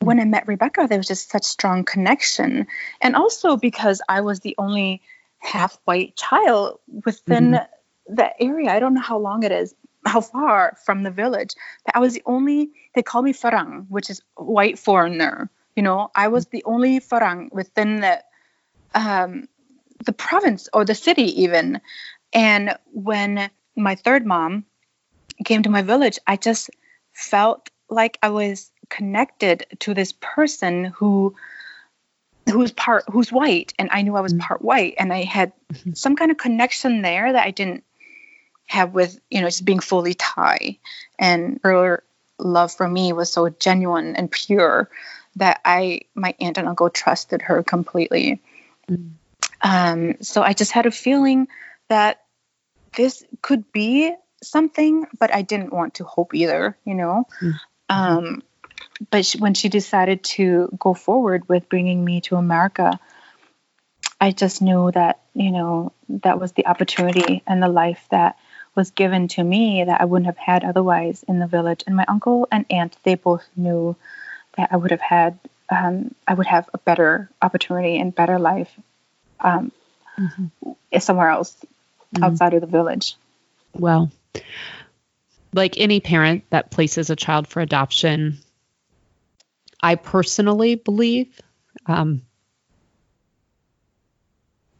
when 0.00 0.18
I 0.18 0.24
met 0.24 0.48
Rebecca, 0.48 0.86
there 0.88 0.98
was 0.98 1.06
just 1.06 1.30
such 1.30 1.44
strong 1.44 1.84
connection. 1.84 2.66
And 3.00 3.14
also 3.14 3.56
because 3.56 4.00
I 4.08 4.20
was 4.22 4.40
the 4.40 4.54
only 4.58 5.02
half 5.38 5.78
white 5.84 6.16
child 6.16 6.80
within 7.04 7.52
mm-hmm. 7.52 8.14
the 8.14 8.42
area. 8.42 8.70
I 8.70 8.80
don't 8.80 8.94
know 8.94 9.00
how 9.00 9.18
long 9.18 9.42
it 9.42 9.52
is, 9.52 9.74
how 10.06 10.20
far 10.20 10.76
from 10.84 11.02
the 11.02 11.10
village. 11.10 11.54
But 11.84 11.96
I 11.96 12.00
was 12.00 12.14
the 12.14 12.22
only, 12.26 12.70
they 12.94 13.02
call 13.02 13.22
me 13.22 13.32
Farang, 13.32 13.86
which 13.88 14.10
is 14.10 14.22
white 14.36 14.78
foreigner. 14.78 15.50
You 15.76 15.82
know, 15.82 16.10
I 16.14 16.28
was 16.28 16.46
the 16.46 16.64
only 16.64 17.00
Farang 17.00 17.52
within 17.52 18.00
the 18.00 18.22
um, 18.92 19.48
the 20.04 20.12
province 20.12 20.68
or 20.72 20.84
the 20.84 20.94
city 20.94 21.42
even. 21.42 21.80
And 22.32 22.76
when 22.92 23.50
my 23.76 23.94
third 23.94 24.26
mom 24.26 24.64
came 25.44 25.62
to 25.62 25.70
my 25.70 25.82
village, 25.82 26.18
I 26.26 26.36
just 26.36 26.70
felt 27.12 27.70
like 27.88 28.18
I 28.22 28.30
was 28.30 28.69
connected 28.90 29.66
to 29.80 29.94
this 29.94 30.12
person 30.12 30.84
who 30.84 31.34
who's 32.50 32.72
part 32.72 33.04
who's 33.10 33.32
white 33.32 33.72
and 33.78 33.88
I 33.92 34.02
knew 34.02 34.16
I 34.16 34.20
was 34.20 34.32
mm-hmm. 34.32 34.40
part 34.40 34.62
white 34.62 34.94
and 34.98 35.12
I 35.12 35.22
had 35.22 35.52
mm-hmm. 35.72 35.92
some 35.94 36.16
kind 36.16 36.30
of 36.30 36.36
connection 36.36 37.02
there 37.02 37.32
that 37.32 37.46
I 37.46 37.50
didn't 37.50 37.84
have 38.66 38.92
with 38.92 39.18
you 39.30 39.40
know 39.40 39.48
just 39.48 39.64
being 39.64 39.80
fully 39.80 40.14
Thai 40.14 40.78
and 41.18 41.60
her 41.62 42.02
love 42.38 42.72
for 42.72 42.88
me 42.88 43.12
was 43.12 43.32
so 43.32 43.48
genuine 43.48 44.16
and 44.16 44.30
pure 44.30 44.90
that 45.36 45.60
I 45.64 46.02
my 46.14 46.34
aunt 46.40 46.58
and 46.58 46.68
uncle 46.68 46.90
trusted 46.90 47.42
her 47.42 47.62
completely. 47.62 48.42
Mm. 48.90 49.12
Um, 49.62 50.16
so 50.22 50.42
I 50.42 50.52
just 50.54 50.72
had 50.72 50.86
a 50.86 50.90
feeling 50.90 51.48
that 51.88 52.22
this 52.96 53.24
could 53.42 53.70
be 53.72 54.14
something, 54.42 55.06
but 55.18 55.34
I 55.34 55.42
didn't 55.42 55.72
want 55.72 55.94
to 55.94 56.04
hope 56.04 56.34
either, 56.34 56.76
you 56.84 56.94
know. 56.94 57.26
Mm. 57.40 57.54
Um, 57.88 58.42
but 59.08 59.24
she, 59.24 59.38
when 59.38 59.54
she 59.54 59.68
decided 59.68 60.22
to 60.22 60.68
go 60.78 60.94
forward 60.94 61.48
with 61.48 61.68
bringing 61.68 62.04
me 62.04 62.20
to 62.22 62.36
America, 62.36 62.98
I 64.20 64.32
just 64.32 64.60
knew 64.60 64.90
that, 64.92 65.20
you 65.34 65.50
know, 65.50 65.92
that 66.08 66.38
was 66.38 66.52
the 66.52 66.66
opportunity 66.66 67.42
and 67.46 67.62
the 67.62 67.68
life 67.68 68.04
that 68.10 68.36
was 68.74 68.90
given 68.90 69.28
to 69.28 69.42
me 69.42 69.84
that 69.84 70.00
I 70.00 70.04
wouldn't 70.04 70.26
have 70.26 70.36
had 70.36 70.64
otherwise 70.64 71.22
in 71.26 71.38
the 71.38 71.46
village. 71.46 71.82
And 71.86 71.96
my 71.96 72.04
uncle 72.06 72.46
and 72.52 72.66
aunt, 72.70 72.96
they 73.02 73.14
both 73.14 73.46
knew 73.56 73.96
that 74.56 74.68
I 74.72 74.76
would 74.76 74.90
have 74.90 75.00
had, 75.00 75.38
um, 75.70 76.14
I 76.28 76.34
would 76.34 76.46
have 76.46 76.68
a 76.74 76.78
better 76.78 77.30
opportunity 77.40 77.98
and 77.98 78.14
better 78.14 78.38
life 78.38 78.70
um, 79.40 79.72
mm-hmm. 80.18 80.98
somewhere 80.98 81.30
else 81.30 81.56
mm-hmm. 82.14 82.24
outside 82.24 82.54
of 82.54 82.60
the 82.60 82.66
village. 82.66 83.16
Well, 83.72 84.10
like 85.52 85.78
any 85.78 86.00
parent 86.00 86.44
that 86.50 86.70
places 86.70 87.10
a 87.10 87.16
child 87.16 87.48
for 87.48 87.60
adoption, 87.60 88.38
I 89.82 89.94
personally 89.94 90.74
believe. 90.74 91.40
Um, 91.86 92.22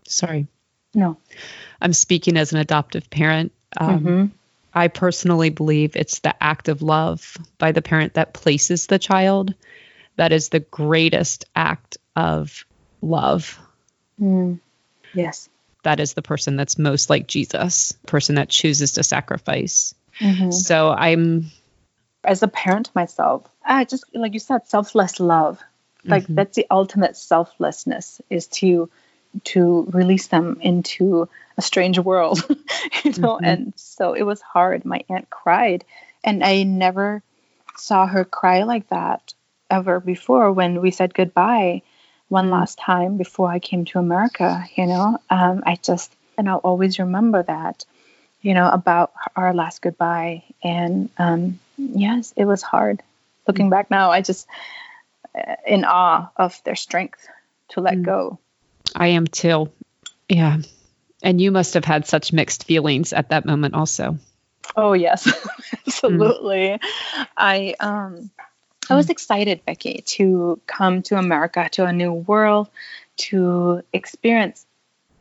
sorry. 0.07 0.47
No. 0.95 1.17
I'm 1.81 1.93
speaking 1.93 2.37
as 2.37 2.53
an 2.53 2.59
adoptive 2.59 3.09
parent. 3.11 3.53
Um, 3.79 4.01
mm-hmm. 4.01 4.27
I 4.75 4.89
personally 4.89 5.51
believe 5.51 5.97
it's 5.97 6.21
the 6.21 6.35
act 6.43 6.69
of 6.69 6.83
love 6.83 7.37
by 7.59 7.73
the 7.73 7.83
parent 7.83 8.15
that 8.15 8.35
places 8.35 8.87
the 8.87 8.99
child 8.99 9.55
that 10.17 10.33
is 10.33 10.51
the 10.51 10.61
greatest 10.61 11.47
act 11.57 11.97
of 12.15 12.67
love. 13.01 13.59
Mm. 14.21 14.61
Yes. 15.15 15.49
That 15.83 15.99
is 15.99 16.13
the 16.13 16.23
person 16.23 16.57
that's 16.57 16.79
most 16.79 17.09
like 17.09 17.27
Jesus, 17.27 17.93
person 18.07 18.35
that 18.35 18.51
chooses 18.51 18.93
to 18.93 19.03
sacrifice. 19.03 19.95
Mm-hmm. 20.21 20.51
So 20.51 20.91
I'm 20.91 21.51
as 22.23 22.43
a 22.43 22.49
parent 22.49 22.91
myself, 22.95 23.47
I 23.71 23.85
just 23.85 24.05
like 24.15 24.35
you 24.35 24.41
said, 24.41 24.67
selfless 24.67 25.21
love. 25.21 25.61
Like 26.05 26.25
mm-hmm. 26.25 26.35
that's 26.35 26.57
the 26.57 26.67
ultimate 26.71 27.17
selflessness 27.17 28.21
is 28.29 28.47
to 28.49 28.91
to 29.45 29.87
release 29.93 30.27
them 30.27 30.59
into 30.61 31.29
a 31.57 31.63
strange 31.63 31.99
world, 31.99 32.45
you 33.05 33.13
know. 33.13 33.37
Mm-hmm. 33.37 33.45
And 33.45 33.73
so 33.77 34.15
it 34.15 34.25
was 34.25 34.41
hard. 34.41 34.85
My 34.85 35.05
aunt 35.09 35.31
cried, 35.31 35.85
and 36.25 36.43
I 36.43 36.65
never 36.65 37.23
saw 37.77 38.07
her 38.07 38.25
cry 38.25 38.65
like 38.65 38.89
that 38.89 39.35
ever 39.71 40.01
before 40.01 40.53
when 40.53 40.81
we 40.81 40.91
said 40.91 41.15
goodbye 41.15 41.83
one 42.29 42.49
mm. 42.49 42.53
last 42.53 42.79
time 42.79 43.17
before 43.17 43.49
I 43.51 43.59
came 43.59 43.85
to 43.87 43.99
America, 43.99 44.67
you 44.75 44.87
know. 44.87 45.19
Um, 45.31 45.63
I 45.67 45.77
just, 45.77 46.13
and 46.37 46.49
I'll 46.49 46.59
always 46.59 46.99
remember 46.99 47.43
that, 47.43 47.85
you 48.43 48.55
know, 48.55 48.69
about 48.69 49.13
our 49.37 49.55
last 49.55 49.83
goodbye. 49.83 50.45
And 50.63 51.11
um, 51.19 51.61
yes, 51.77 52.33
it 52.37 52.45
was 52.45 52.63
hard. 52.63 53.03
Looking 53.47 53.69
mm. 53.69 53.71
back 53.71 53.91
now, 53.91 54.11
I 54.11 54.23
just, 54.23 54.47
uh, 55.35 55.57
in 55.67 55.85
awe 55.85 56.31
of 56.37 56.61
their 56.65 56.77
strength 56.77 57.27
to 57.71 57.81
let 57.81 57.95
mm. 57.95 58.05
go. 58.05 58.39
I 58.95 59.09
am 59.09 59.27
too. 59.27 59.71
Yeah. 60.29 60.59
And 61.23 61.41
you 61.41 61.51
must 61.51 61.75
have 61.75 61.85
had 61.85 62.07
such 62.07 62.33
mixed 62.33 62.65
feelings 62.65 63.13
at 63.13 63.31
that 63.31 63.45
moment 63.45 63.75
also. 63.75 64.19
Oh 64.77 64.93
yes, 64.93 65.29
absolutely. 65.87 66.79
Mm. 66.79 67.27
I 67.37 67.75
um 67.81 68.31
I 68.89 68.97
was 68.97 69.09
excited, 69.09 69.65
Becky, 69.65 70.03
to 70.07 70.61
come 70.67 71.03
to 71.03 71.17
America, 71.17 71.69
to 71.73 71.85
a 71.85 71.93
new 71.93 72.13
world, 72.13 72.69
to 73.19 73.83
experience 73.93 74.67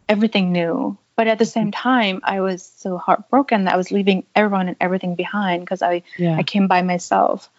everything 0.07 0.51
new. 0.51 0.97
But 1.15 1.27
at 1.27 1.37
the 1.37 1.45
same 1.45 1.71
time, 1.71 2.21
I 2.23 2.39
was 2.39 2.63
so 2.63 2.97
heartbroken 2.97 3.65
that 3.65 3.73
I 3.73 3.77
was 3.77 3.91
leaving 3.91 4.25
everyone 4.35 4.69
and 4.69 4.77
everything 4.79 5.15
behind 5.15 5.61
because 5.61 5.81
I, 5.81 6.03
yeah. 6.17 6.35
I 6.35 6.43
came 6.43 6.67
by 6.67 6.81
myself, 6.81 7.49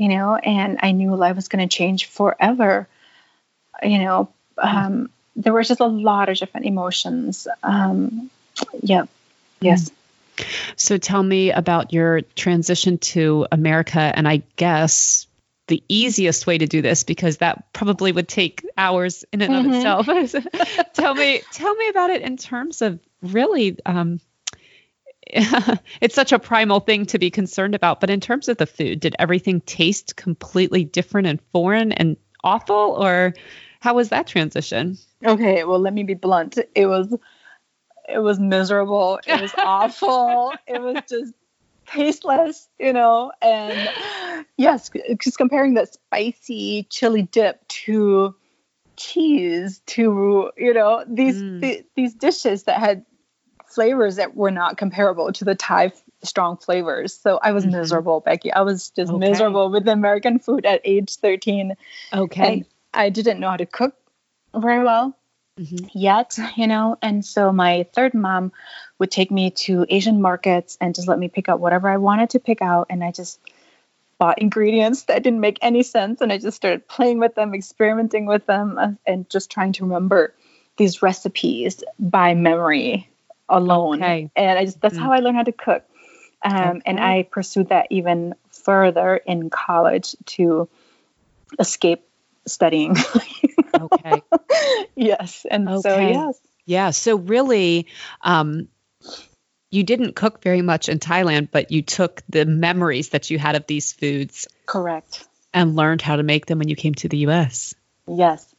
you 0.00 0.08
know, 0.08 0.34
and 0.34 0.78
I 0.82 0.92
knew 0.92 1.14
life 1.14 1.36
was 1.36 1.48
going 1.48 1.68
to 1.68 1.76
change 1.76 2.06
forever. 2.06 2.88
You 3.82 3.98
know, 3.98 4.30
um, 4.56 5.10
there 5.36 5.52
was 5.52 5.68
just 5.68 5.80
a 5.80 5.86
lot 5.86 6.30
of 6.30 6.38
different 6.38 6.64
emotions. 6.64 7.46
Um, 7.62 8.30
yeah. 8.82 9.04
Yes. 9.60 9.90
So 10.74 10.96
tell 10.96 11.22
me 11.22 11.52
about 11.52 11.92
your 11.92 12.22
transition 12.22 12.96
to 12.96 13.46
America 13.52 14.00
and 14.00 14.26
I 14.26 14.42
guess 14.56 15.26
the 15.66 15.82
easiest 15.86 16.46
way 16.46 16.56
to 16.56 16.66
do 16.66 16.80
this 16.80 17.04
because 17.04 17.36
that 17.36 17.70
probably 17.74 18.10
would 18.10 18.26
take 18.26 18.64
hours 18.78 19.26
in 19.34 19.42
and 19.42 19.52
mm-hmm. 19.52 19.86
of 19.86 20.08
itself. 20.08 20.86
tell 20.94 21.14
me, 21.14 21.42
tell 21.52 21.74
me 21.74 21.88
about 21.90 22.08
it 22.08 22.22
in 22.22 22.38
terms 22.38 22.80
of 22.80 22.98
really. 23.20 23.76
Um, 23.84 24.18
it's 26.00 26.14
such 26.14 26.32
a 26.32 26.38
primal 26.38 26.80
thing 26.80 27.06
to 27.06 27.18
be 27.18 27.30
concerned 27.30 27.74
about, 27.74 28.00
but 28.00 28.10
in 28.10 28.20
terms 28.20 28.48
of 28.48 28.56
the 28.56 28.66
food, 28.66 29.00
did 29.00 29.14
everything 29.18 29.60
taste 29.62 30.16
completely 30.16 30.84
different 30.84 31.26
and 31.26 31.40
foreign 31.52 31.92
and 31.92 32.16
awful, 32.42 32.96
or 32.98 33.34
how 33.80 33.94
was 33.94 34.10
that 34.10 34.26
transition? 34.26 34.98
Okay, 35.24 35.64
well, 35.64 35.78
let 35.78 35.92
me 35.92 36.02
be 36.02 36.14
blunt. 36.14 36.58
It 36.74 36.86
was 36.86 37.14
it 38.08 38.18
was 38.18 38.38
miserable. 38.40 39.20
It 39.26 39.40
was 39.40 39.52
awful. 39.58 40.52
It 40.66 40.80
was 40.80 41.02
just 41.08 41.34
tasteless, 41.86 42.68
you 42.78 42.92
know, 42.92 43.32
and 43.40 43.88
yes, 44.56 44.90
just 45.20 45.38
comparing 45.38 45.74
that 45.74 45.92
spicy 45.92 46.86
chili 46.90 47.22
dip 47.22 47.66
to 47.68 48.34
cheese 48.96 49.80
to 49.86 50.50
you 50.58 50.74
know 50.74 51.02
these 51.08 51.40
mm. 51.40 51.60
th- 51.62 51.86
these 51.96 52.14
dishes 52.14 52.64
that 52.64 52.78
had 52.78 53.06
flavors 53.70 54.16
that 54.16 54.36
were 54.36 54.50
not 54.50 54.76
comparable 54.76 55.32
to 55.32 55.44
the 55.44 55.54
Thai 55.54 55.92
strong 56.22 56.56
flavors. 56.56 57.14
So 57.14 57.38
I 57.42 57.52
was 57.52 57.64
mm-hmm. 57.64 57.78
miserable, 57.78 58.20
Becky. 58.20 58.52
I 58.52 58.60
was 58.62 58.90
just 58.90 59.10
okay. 59.10 59.30
miserable 59.30 59.70
with 59.70 59.88
American 59.88 60.38
food 60.38 60.66
at 60.66 60.80
age 60.84 61.16
13. 61.16 61.76
Okay. 62.12 62.52
And 62.52 62.64
I 62.92 63.10
didn't 63.10 63.40
know 63.40 63.50
how 63.50 63.56
to 63.56 63.66
cook 63.66 63.94
very 64.54 64.82
well 64.84 65.16
mm-hmm. 65.58 65.86
yet, 65.92 66.38
you 66.56 66.66
know. 66.66 66.98
And 67.00 67.24
so 67.24 67.52
my 67.52 67.86
third 67.94 68.14
mom 68.14 68.52
would 68.98 69.10
take 69.10 69.30
me 69.30 69.50
to 69.50 69.86
Asian 69.88 70.20
markets 70.20 70.76
and 70.80 70.94
just 70.94 71.08
let 71.08 71.18
me 71.18 71.28
pick 71.28 71.48
out 71.48 71.60
whatever 71.60 71.88
I 71.88 71.96
wanted 71.96 72.30
to 72.30 72.40
pick 72.40 72.62
out. 72.62 72.88
And 72.90 73.02
I 73.02 73.12
just 73.12 73.40
bought 74.18 74.40
ingredients 74.40 75.04
that 75.04 75.22
didn't 75.22 75.40
make 75.40 75.58
any 75.62 75.82
sense. 75.82 76.20
And 76.20 76.32
I 76.32 76.38
just 76.38 76.56
started 76.56 76.86
playing 76.86 77.18
with 77.18 77.34
them, 77.34 77.54
experimenting 77.54 78.26
with 78.26 78.44
them, 78.46 78.76
uh, 78.78 78.92
and 79.06 79.28
just 79.30 79.50
trying 79.50 79.72
to 79.72 79.84
remember 79.84 80.34
these 80.76 81.02
recipes 81.02 81.82
by 81.98 82.34
memory 82.34 83.08
alone. 83.50 84.02
Okay. 84.02 84.30
And 84.34 84.58
I 84.58 84.64
just, 84.64 84.80
that's 84.80 84.94
mm-hmm. 84.94 85.04
how 85.04 85.12
I 85.12 85.18
learned 85.18 85.36
how 85.36 85.42
to 85.42 85.52
cook. 85.52 85.84
Um, 86.42 86.54
okay. 86.54 86.80
And 86.86 87.00
I 87.00 87.22
pursued 87.24 87.68
that 87.68 87.88
even 87.90 88.34
further 88.50 89.16
in 89.16 89.50
college 89.50 90.16
to 90.26 90.68
escape 91.58 92.06
studying. 92.46 92.96
Okay. 93.72 94.22
yes. 94.94 95.46
And 95.50 95.68
so, 95.80 95.96
yes. 95.98 96.40
Yeah. 96.66 96.90
So 96.90 97.16
really, 97.16 97.86
um, 98.20 98.68
you 99.70 99.84
didn't 99.84 100.16
cook 100.16 100.42
very 100.42 100.62
much 100.62 100.88
in 100.88 100.98
Thailand, 100.98 101.50
but 101.50 101.70
you 101.70 101.82
took 101.82 102.22
the 102.28 102.44
memories 102.44 103.10
that 103.10 103.30
you 103.30 103.38
had 103.38 103.54
of 103.54 103.66
these 103.66 103.92
foods 103.92 104.48
Correct. 104.66 105.26
and 105.54 105.76
learned 105.76 106.02
how 106.02 106.16
to 106.16 106.22
make 106.22 106.46
them 106.46 106.58
when 106.58 106.68
you 106.68 106.76
came 106.76 106.94
to 106.96 107.08
the 107.08 107.18
U.S. 107.18 107.74
Yes. 108.08 108.49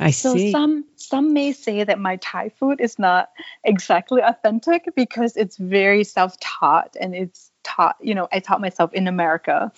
I 0.00 0.10
So 0.10 0.36
see. 0.36 0.50
some 0.50 0.84
some 0.96 1.32
may 1.32 1.52
say 1.52 1.84
that 1.84 1.98
my 1.98 2.16
Thai 2.16 2.48
food 2.48 2.80
is 2.80 2.98
not 2.98 3.30
exactly 3.62 4.22
authentic 4.22 4.88
because 4.96 5.36
it's 5.36 5.56
very 5.56 6.04
self-taught 6.04 6.96
and 7.00 7.14
it's 7.14 7.50
taught, 7.62 7.96
you 8.00 8.14
know, 8.14 8.26
I 8.32 8.40
taught 8.40 8.60
myself 8.60 8.92
in 8.94 9.06
America. 9.06 9.70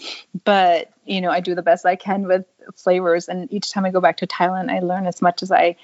But, 0.44 0.90
you 1.04 1.20
know, 1.20 1.30
I 1.30 1.40
do 1.40 1.54
the 1.54 1.62
best 1.62 1.84
I 1.84 1.96
can 1.96 2.28
with 2.28 2.46
flavors 2.76 3.28
and 3.28 3.52
each 3.52 3.72
time 3.72 3.84
I 3.84 3.90
go 3.90 4.00
back 4.00 4.18
to 4.18 4.26
Thailand, 4.26 4.70
I 4.70 4.78
learn 4.78 5.06
as 5.06 5.20
much 5.20 5.42
as 5.42 5.50
I 5.50 5.76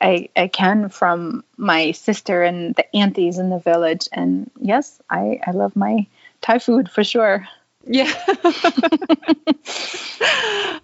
I, 0.00 0.28
I 0.36 0.46
can 0.46 0.90
from 0.90 1.42
my 1.56 1.90
sister 1.90 2.44
and 2.44 2.74
the 2.76 2.94
aunties 2.94 3.38
in 3.38 3.50
the 3.50 3.58
village. 3.58 4.08
And 4.12 4.48
yes, 4.60 5.00
I, 5.10 5.40
I 5.44 5.50
love 5.50 5.74
my 5.74 6.06
Thai 6.40 6.60
food 6.60 6.88
for 6.88 7.02
sure. 7.02 7.48
Yeah. 7.88 8.12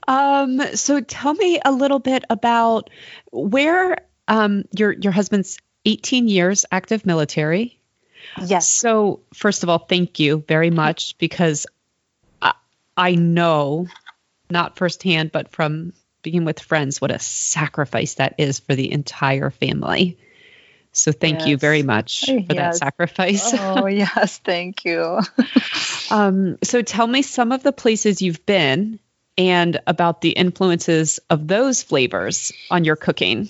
um, 0.09 0.61
so 0.75 1.01
tell 1.01 1.35
me 1.35 1.61
a 1.65 1.71
little 1.71 1.99
bit 1.99 2.25
about 2.31 2.89
where 3.31 3.99
um, 4.27 4.65
your 4.77 4.93
your 4.93 5.13
husband's 5.13 5.59
18 5.85 6.29
years 6.29 6.65
active 6.73 7.05
military. 7.05 7.79
Yes. 8.43 8.71
So 8.71 9.21
first 9.35 9.63
of 9.63 9.69
all, 9.69 9.79
thank 9.79 10.19
you 10.19 10.43
very 10.49 10.71
much 10.71 11.19
because 11.19 11.67
I, 12.41 12.55
I 12.97 13.17
know, 13.17 13.87
not 14.49 14.79
firsthand, 14.79 15.31
but 15.31 15.53
from 15.53 15.93
being 16.23 16.47
with 16.47 16.59
friends, 16.59 17.03
what 17.03 17.11
a 17.11 17.19
sacrifice 17.19 18.15
that 18.15 18.37
is 18.39 18.61
for 18.61 18.75
the 18.75 18.91
entire 18.91 19.51
family. 19.51 20.17
So 20.97 21.12
thank 21.12 21.47
you 21.47 21.57
very 21.57 21.82
much 21.82 22.24
for 22.26 22.55
that 22.55 22.76
sacrifice. 22.76 23.53
Oh, 23.53 23.86
yes. 23.86 24.38
Thank 24.38 24.84
you. 24.84 25.20
Um, 26.11 26.59
so 26.62 26.82
tell 26.82 27.07
me 27.07 27.22
some 27.22 27.51
of 27.51 27.62
the 27.62 27.72
places 27.72 28.20
you've 28.20 28.45
been 28.45 29.01
and 29.38 29.80
about 29.86 30.20
the 30.20 30.30
influences 30.30 31.18
of 31.30 31.49
those 31.49 31.82
flavors 31.82 32.53
on 32.70 32.84
your 32.84 32.95
cooking. 32.95 33.49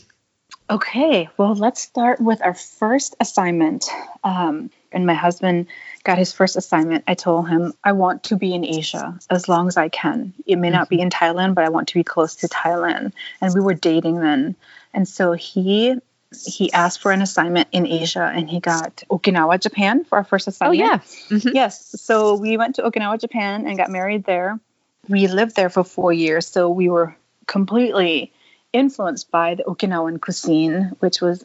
Okay, 0.70 1.28
well, 1.36 1.54
let's 1.54 1.82
start 1.82 2.20
with 2.20 2.40
our 2.40 2.54
first 2.54 3.16
assignment. 3.20 3.86
Um, 4.22 4.70
and 4.92 5.04
my 5.04 5.14
husband 5.14 5.66
got 6.04 6.16
his 6.16 6.32
first 6.32 6.56
assignment. 6.56 7.04
I 7.06 7.14
told 7.14 7.48
him, 7.48 7.74
I 7.82 7.92
want 7.92 8.24
to 8.24 8.36
be 8.36 8.54
in 8.54 8.64
Asia 8.64 9.18
as 9.28 9.48
long 9.48 9.68
as 9.68 9.76
I 9.76 9.88
can. 9.90 10.32
It 10.46 10.56
may 10.56 10.70
not 10.70 10.88
be 10.88 11.00
in 11.00 11.10
Thailand, 11.10 11.54
but 11.54 11.64
I 11.64 11.68
want 11.68 11.88
to 11.88 11.94
be 11.94 12.04
close 12.04 12.36
to 12.36 12.48
Thailand. 12.48 13.12
And 13.40 13.52
we 13.52 13.60
were 13.60 13.74
dating 13.74 14.20
then. 14.20 14.56
And 14.94 15.06
so 15.06 15.32
he 15.32 15.96
he 16.42 16.72
asked 16.72 17.00
for 17.00 17.12
an 17.12 17.22
assignment 17.22 17.68
in 17.72 17.86
Asia 17.86 18.30
and 18.34 18.48
he 18.48 18.60
got 18.60 19.02
Okinawa, 19.10 19.60
Japan 19.60 20.04
for 20.04 20.18
our 20.18 20.24
first 20.24 20.48
assignment. 20.48 20.80
Oh 20.80 20.84
yeah. 20.84 20.98
Mhm. 21.38 21.54
Yes. 21.54 22.00
So 22.00 22.36
we 22.36 22.56
went 22.56 22.76
to 22.76 22.82
Okinawa, 22.82 23.20
Japan, 23.20 23.66
and 23.66 23.76
got 23.76 23.90
married 23.90 24.24
there. 24.24 24.58
We 25.08 25.28
lived 25.28 25.54
there 25.54 25.70
for 25.70 25.84
four 25.84 26.12
years, 26.12 26.46
so 26.46 26.70
we 26.70 26.88
were 26.88 27.14
completely 27.46 28.32
influenced 28.72 29.30
by 29.30 29.54
the 29.54 29.64
Okinawan 29.64 30.20
cuisine, 30.20 30.96
which 31.00 31.20
was 31.20 31.42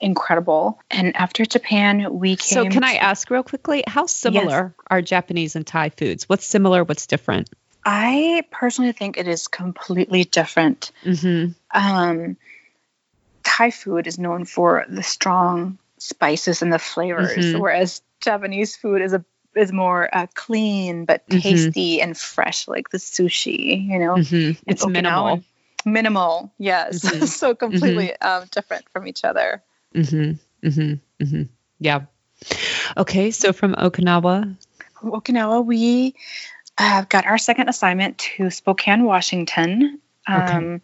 incredible. 0.00 0.78
And 0.90 1.16
after 1.16 1.44
Japan, 1.44 2.18
we 2.18 2.36
came. 2.36 2.64
So 2.64 2.68
can 2.68 2.84
I 2.84 2.94
ask 2.94 3.28
real 3.30 3.42
quickly, 3.42 3.82
how 3.86 4.06
similar 4.06 4.74
are 4.90 5.02
Japanese 5.02 5.56
and 5.56 5.66
Thai 5.66 5.90
foods? 5.90 6.28
What's 6.28 6.46
similar? 6.46 6.84
What's 6.84 7.06
different? 7.06 7.50
I 7.84 8.44
personally 8.50 8.92
think 8.92 9.16
it 9.16 9.28
is 9.28 9.48
completely 9.48 10.24
different. 10.24 10.92
Mm-hmm. 11.04 11.52
Um, 11.72 12.36
Thai 13.42 13.70
food 13.70 14.06
is 14.06 14.18
known 14.18 14.44
for 14.44 14.84
the 14.88 15.02
strong 15.02 15.78
spices 15.98 16.62
and 16.62 16.72
the 16.72 16.78
flavors, 16.78 17.44
Mhm. 17.44 17.60
whereas 17.60 18.02
Japanese 18.20 18.76
food 18.76 19.02
is 19.02 19.12
a 19.12 19.24
is 19.56 19.72
more 19.72 20.08
uh, 20.14 20.26
clean 20.34 21.04
but 21.04 21.26
Mhm. 21.26 21.40
tasty 21.42 22.00
and 22.00 22.16
fresh, 22.16 22.68
like 22.68 22.90
the 22.90 22.98
sushi. 22.98 23.88
You 23.88 23.98
know, 23.98 24.14
Mm-hmm. 24.16 24.60
It's 24.66 24.86
minimal. 24.86 25.42
minimal 25.84 26.52
yes 26.58 27.00
Mhm. 27.02 27.26
so 27.40 27.54
completely 27.54 28.14
um, 28.20 28.44
different 28.50 28.84
from 28.92 29.06
each 29.06 29.24
other 29.24 29.62
Mm-hmm. 29.94 30.32
Mm-hmm. 30.68 30.94
Mm-hmm. 31.24 31.42
Yeah. 31.80 32.00
Okay. 32.96 33.30
So 33.30 33.52
from 33.52 33.74
Okinawa. 33.74 34.56
from 35.00 35.10
okinawa 35.12 35.64
we 35.64 36.14
uh, 36.76 37.02
got 37.08 37.24
our 37.26 37.38
second 37.38 37.68
assignment 37.68 38.18
to 38.18 38.50
spokane 38.50 39.04
washington 39.04 40.00
um, 40.28 40.80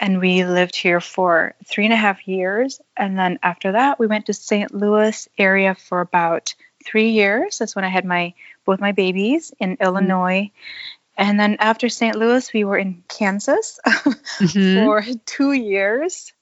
and 0.00 0.20
we 0.20 0.44
lived 0.44 0.76
here 0.76 1.00
for 1.00 1.54
three 1.64 1.84
and 1.84 1.92
a 1.92 1.96
half 1.96 2.26
years 2.28 2.80
and 2.96 3.18
then 3.18 3.38
after 3.42 3.72
that 3.72 3.98
we 3.98 4.06
went 4.06 4.26
to 4.26 4.32
st 4.32 4.72
louis 4.74 5.28
area 5.38 5.74
for 5.74 6.00
about 6.00 6.54
three 6.84 7.10
years 7.10 7.58
that's 7.58 7.74
when 7.74 7.84
i 7.84 7.88
had 7.88 8.04
my 8.04 8.32
both 8.64 8.80
my 8.80 8.92
babies 8.92 9.52
in 9.58 9.76
illinois 9.80 10.50
and 11.16 11.38
then 11.40 11.56
after 11.60 11.88
st 11.88 12.16
louis 12.16 12.52
we 12.52 12.64
were 12.64 12.78
in 12.78 13.02
kansas 13.08 13.80
Mhm. 14.40 14.74
for 14.74 15.02
two 15.24 15.52
years. 15.52 16.32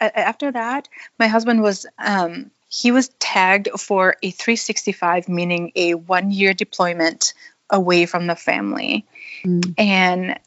After 0.00 0.50
that, 0.52 0.88
my 1.18 1.28
husband 1.28 1.62
was 1.62 1.86
um, 1.98 2.50
he 2.68 2.90
was 2.90 3.08
tagged 3.20 3.68
for 3.78 4.16
a 4.22 4.30
365, 4.30 5.28
meaning 5.28 5.72
a 5.76 5.94
one 5.94 6.30
year 6.30 6.52
deployment 6.52 7.32
away 7.70 8.06
from 8.06 8.26
the 8.26 8.34
family, 8.36 9.06
Mm. 9.44 9.74
and 9.78 10.40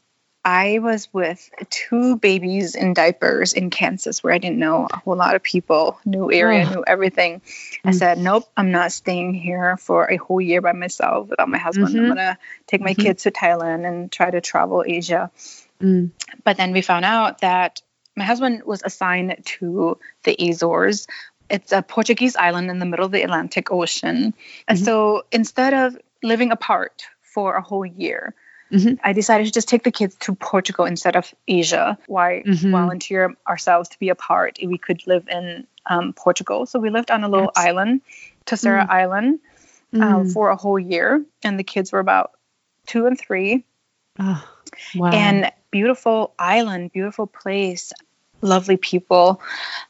I 0.48 0.78
was 0.78 1.12
with 1.12 1.50
two 1.68 2.16
babies 2.16 2.74
in 2.74 2.94
diapers 2.94 3.52
in 3.52 3.68
Kansas, 3.68 4.24
where 4.24 4.32
I 4.32 4.38
didn't 4.38 4.58
know 4.58 4.88
a 4.90 4.96
whole 4.96 5.14
lot 5.14 5.36
of 5.36 5.42
people, 5.42 5.98
new 6.06 6.32
area, 6.32 6.64
knew 6.64 6.82
everything. 6.86 7.42
I 7.84 7.90
Mm. 7.90 7.94
said, 7.94 8.16
nope, 8.16 8.44
I'm 8.56 8.70
not 8.70 8.92
staying 8.92 9.34
here 9.34 9.76
for 9.76 10.10
a 10.10 10.16
whole 10.16 10.40
year 10.40 10.62
by 10.62 10.72
myself 10.72 11.28
without 11.28 11.50
my 11.50 11.58
husband. 11.58 11.88
I'm 11.88 12.04
Mhm. 12.04 12.08
gonna 12.08 12.38
take 12.66 12.80
my 12.80 12.94
Mhm. 12.94 12.98
kids 12.98 13.24
to 13.24 13.30
Thailand 13.30 13.86
and 13.86 14.10
try 14.10 14.30
to 14.30 14.40
travel 14.40 14.82
Asia. 14.86 15.30
Mm. 15.82 16.12
But 16.44 16.56
then 16.56 16.72
we 16.72 16.80
found 16.80 17.04
out 17.04 17.42
that 17.42 17.82
my 18.16 18.24
husband 18.24 18.62
was 18.64 18.82
assigned 18.82 19.36
to 19.60 19.98
the 20.24 20.34
Azores. 20.48 21.08
It's 21.50 21.72
a 21.72 21.82
Portuguese 21.82 22.36
island 22.36 22.70
in 22.70 22.78
the 22.78 22.86
middle 22.86 23.04
of 23.04 23.12
the 23.12 23.22
Atlantic 23.22 23.70
Ocean. 23.70 24.32
And 24.66 24.78
Mhm. 24.78 24.84
so 24.86 25.26
instead 25.30 25.74
of 25.74 25.98
living 26.22 26.52
apart 26.52 27.02
for 27.20 27.54
a 27.54 27.60
whole 27.60 27.84
year, 27.84 28.34
Mhm. 28.70 28.98
I 29.02 29.12
decided 29.12 29.46
to 29.46 29.52
just 29.52 29.68
take 29.68 29.82
the 29.82 29.90
kids 29.90 30.14
to 30.20 30.34
Portugal 30.34 30.84
instead 30.84 31.16
of 31.16 31.32
Asia. 31.46 31.98
Why 32.06 32.42
Mhm. 32.46 32.70
volunteer 32.70 33.34
ourselves 33.46 33.88
to 33.90 33.98
be 33.98 34.10
apart 34.10 34.58
if 34.60 34.68
we 34.68 34.78
could 34.78 35.06
live 35.06 35.26
in 35.28 35.66
um, 35.86 36.12
Portugal? 36.12 36.66
So 36.66 36.78
we 36.78 36.90
lived 36.90 37.10
on 37.10 37.24
a 37.24 37.28
little 37.28 37.50
Yes. 37.56 37.66
island, 37.66 38.02
Terceira 38.44 38.84
Mm. 38.84 38.90
Island, 38.90 39.40
um, 39.94 40.00
Mm. 40.00 40.32
for 40.32 40.50
a 40.50 40.56
whole 40.56 40.78
year. 40.78 41.24
And 41.42 41.58
the 41.58 41.64
kids 41.64 41.92
were 41.92 42.00
about 42.00 42.32
two 42.86 43.06
and 43.06 43.18
three 43.18 43.64
Oh, 44.18 44.44
wow. 44.94 45.10
and 45.12 45.50
beautiful 45.70 46.34
island, 46.38 46.92
beautiful 46.92 47.26
place, 47.26 47.92
lovely 48.42 48.76
people, 48.76 49.40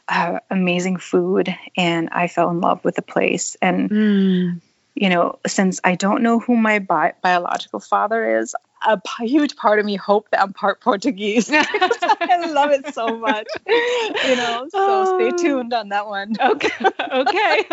uh, 0.09 0.39
amazing 0.51 0.99
food, 0.99 1.55
and 1.77 2.09
I 2.11 2.29
fell 2.29 2.51
in 2.51 2.61
love 2.61 2.85
with 2.85 2.95
the 2.95 3.03
place. 3.03 3.57
And 3.61 3.91
Mm. 3.91 4.61
You 5.01 5.09
know, 5.09 5.39
since 5.47 5.81
I 5.85 5.95
don't 5.95 6.23
know 6.23 6.39
who 6.41 6.57
my 6.57 6.79
bi- 6.79 7.15
biological 7.23 7.81
father 7.81 8.39
is, 8.39 8.55
a 8.87 8.97
p- 8.99 9.27
huge 9.29 9.57
part 9.57 9.79
of 9.79 9.85
me 9.87 9.97
hope 9.97 10.31
that 10.31 10.41
I'm 10.41 10.53
part 10.53 10.81
Portuguese. 10.81 11.51
I 11.53 12.51
love 12.53 12.71
it 12.71 12.95
so 12.95 13.17
much, 13.19 13.47
you 13.67 14.37
know. 14.37 14.69
So 14.71 15.05
stay 15.05 15.31
Oh. 15.33 15.37
tuned 15.39 15.73
on 15.75 15.89
that 15.91 16.07
one. 16.07 16.37
okay. 16.41 16.85
okay. 17.13 17.65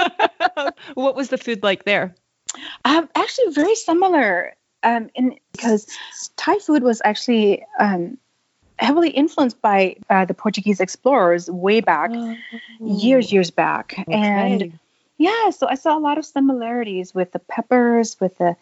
what 0.95 1.15
was 1.15 1.29
the 1.29 1.37
food 1.37 1.63
like 1.63 1.83
there? 1.85 2.15
Um, 2.83 3.09
actually, 3.15 3.51
very 3.53 3.75
similar. 3.75 4.53
Um, 4.83 5.09
in 5.15 5.37
because 5.51 5.87
Thai 6.37 6.59
food 6.59 6.83
was 6.83 7.01
actually 7.03 7.65
um, 7.79 8.17
heavily 8.77 9.09
influenced 9.09 9.61
by 9.61 9.95
uh, 10.09 10.25
the 10.25 10.33
Portuguese 10.35 10.79
explorers 10.79 11.49
way 11.49 11.81
back, 11.81 12.11
years, 12.79 13.31
years 13.31 13.49
back, 13.51 13.95
and 14.07 14.61
Okay. 14.61 14.71
Yeah. 15.17 15.49
So 15.51 15.67
I 15.67 15.75
saw 15.75 15.97
a 15.97 15.99
lot 15.99 16.17
of 16.17 16.25
similarities 16.25 17.13
with 17.13 17.31
the 17.31 17.39
peppers, 17.39 18.17
with 18.19 18.37
the 18.37 18.55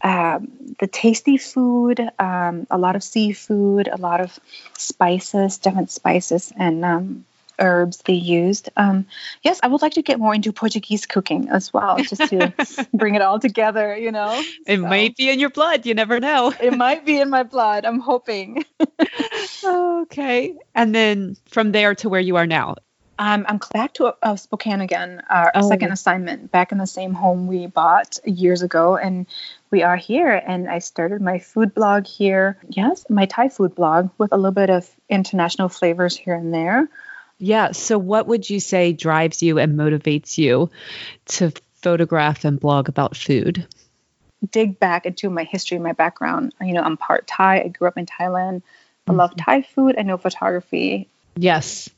um, 0.00 0.48
the 0.78 0.86
tasty 0.86 1.38
food, 1.38 2.00
um, 2.20 2.66
a 2.70 2.78
lot 2.78 2.94
of 2.94 3.02
seafood, 3.02 3.88
a 3.88 3.96
lot 3.96 4.20
of 4.20 4.38
spices, 4.76 5.58
different 5.58 5.90
spices, 5.90 6.52
and 6.56 6.84
um, 6.84 7.24
herbs 7.58 7.98
they 8.04 8.12
used. 8.12 8.70
Um, 8.76 9.06
yes, 9.42 9.58
I 9.62 9.66
would 9.66 9.82
like 9.82 9.94
to 9.94 10.02
get 10.02 10.20
more 10.20 10.34
into 10.34 10.52
Portuguese 10.52 11.04
cooking 11.06 11.48
as 11.48 11.72
well, 11.72 11.96
just 11.98 12.28
to 12.30 12.52
bring 12.94 13.16
it 13.16 13.22
all 13.22 13.40
together. 13.40 13.96
You 13.96 14.12
know, 14.12 14.40
It 14.66 14.78
So, 14.80 14.86
might 14.86 15.16
be 15.16 15.30
in 15.30 15.40
your 15.40 15.50
blood. 15.50 15.84
You 15.84 15.94
never 15.94 16.20
know. 16.20 16.52
It 16.60 16.76
might 16.76 17.04
be 17.04 17.20
in 17.20 17.28
my 17.28 17.42
blood. 17.42 17.84
I'm 17.84 17.98
hoping. 18.00 18.64
okay. 19.64 20.54
And 20.74 20.94
then 20.94 21.36
from 21.46 21.72
there 21.72 21.94
to 21.96 22.08
where 22.08 22.20
you 22.20 22.36
are 22.36 22.46
now. 22.46 22.76
Um, 23.18 23.46
I'm 23.48 23.58
back 23.72 23.94
to 23.94 24.14
uh, 24.22 24.36
Spokane 24.36 24.80
again, 24.80 25.22
our 25.28 25.50
Oh. 25.54 25.68
second 25.68 25.90
assignment, 25.90 26.52
back 26.52 26.70
in 26.70 26.78
the 26.78 26.86
same 26.86 27.14
home 27.14 27.48
we 27.48 27.66
bought 27.66 28.18
years 28.24 28.62
ago. 28.62 28.96
And 28.96 29.26
we 29.70 29.82
are 29.82 29.96
here. 29.96 30.30
And 30.30 30.68
I 30.70 30.78
started 30.78 31.20
my 31.20 31.40
food 31.40 31.74
blog 31.74 32.06
here. 32.06 32.58
Yes, 32.68 33.04
my 33.10 33.26
Thai 33.26 33.48
food 33.48 33.74
blog 33.74 34.10
with 34.18 34.32
a 34.32 34.36
little 34.36 34.52
bit 34.52 34.70
of 34.70 34.88
international 35.08 35.68
flavors 35.68 36.16
here 36.16 36.34
and 36.34 36.54
there. 36.54 36.88
Yeah. 37.38 37.72
So, 37.72 37.98
what 37.98 38.26
would 38.28 38.48
you 38.48 38.60
say 38.60 38.92
drives 38.92 39.42
you 39.42 39.58
and 39.58 39.78
motivates 39.78 40.38
you 40.38 40.70
to 41.26 41.52
photograph 41.82 42.44
and 42.44 42.58
blog 42.58 42.88
about 42.88 43.16
food? 43.16 43.66
dig 44.52 44.78
back 44.78 45.04
into 45.04 45.28
my 45.30 45.42
history, 45.42 45.78
my 45.80 45.92
background. 45.92 46.54
You 46.60 46.72
know, 46.72 46.82
I'm 46.82 46.96
part 46.96 47.26
Thai. 47.26 47.60
I 47.60 47.68
grew 47.68 47.88
up 47.88 47.98
in 47.98 48.06
Thailand. 48.06 48.62
I 49.08 49.12
love 49.12 49.34
Thai 49.36 49.62
food. 49.62 49.96
I 49.98 50.02
know 50.02 50.16
photography. 50.16 51.08
Yes. 51.36 51.90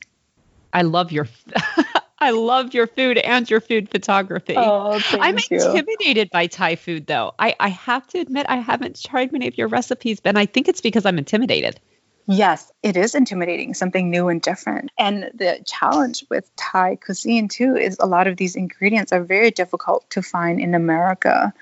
I 0.73 0.83
love 0.83 1.11
your 1.11 1.27
I 2.19 2.31
love 2.31 2.73
your 2.75 2.85
food 2.85 3.17
and 3.17 3.49
your 3.49 3.61
food 3.61 3.89
photography. 3.89 4.53
Oh, 4.55 4.99
thank 4.99 5.23
I'm 5.23 5.35
you. 5.49 5.57
intimidated 5.57 6.29
by 6.29 6.47
Thai 6.47 6.75
food 6.75 7.07
though. 7.07 7.33
I, 7.39 7.55
I 7.59 7.69
have 7.69 8.05
to 8.09 8.19
admit 8.19 8.45
I 8.47 8.57
haven't 8.57 9.01
tried 9.01 9.31
many 9.31 9.47
of 9.47 9.57
your 9.57 9.67
recipes, 9.67 10.19
but 10.19 10.37
I 10.37 10.45
think 10.45 10.67
it's 10.67 10.81
because 10.81 11.05
I'm 11.05 11.17
intimidated. 11.17 11.79
Yes, 12.27 12.71
it 12.83 12.95
is 12.95 13.15
intimidating, 13.15 13.73
something 13.73 14.11
new 14.11 14.29
and 14.29 14.41
different. 14.41 14.91
And 14.97 15.31
the 15.33 15.63
challenge 15.65 16.23
with 16.29 16.49
Thai 16.55 16.97
cuisine 16.97 17.47
too 17.47 17.75
is 17.75 17.97
a 17.99 18.05
lot 18.05 18.27
of 18.27 18.37
these 18.37 18.55
ingredients 18.55 19.11
are 19.11 19.23
very 19.23 19.49
difficult 19.49 20.07
to 20.11 20.21
find 20.21 20.59
in 20.59 20.75
America. 20.75 21.53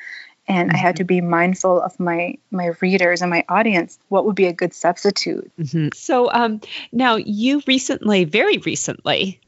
And 0.50 0.72
I 0.72 0.78
had 0.78 0.97
to 0.97 1.04
be 1.04 1.20
mm-hmm. 1.20 1.30
mindful 1.30 1.80
of 1.80 2.00
my 2.00 2.39
my 2.52 2.74
readers 2.82 3.22
and 3.22 3.30
my 3.30 3.45
audience. 3.47 4.00
What 4.10 4.26
would 4.26 4.36
be 4.36 4.47
a 4.47 4.54
good 4.54 4.74
substitute? 4.74 5.52
Mm-hmm. 5.58 5.89
So 5.93 6.32
um 6.32 6.62
now 6.91 7.16
you 7.16 7.62
recently, 7.68 8.26
very 8.26 8.58
recently, 8.58 9.39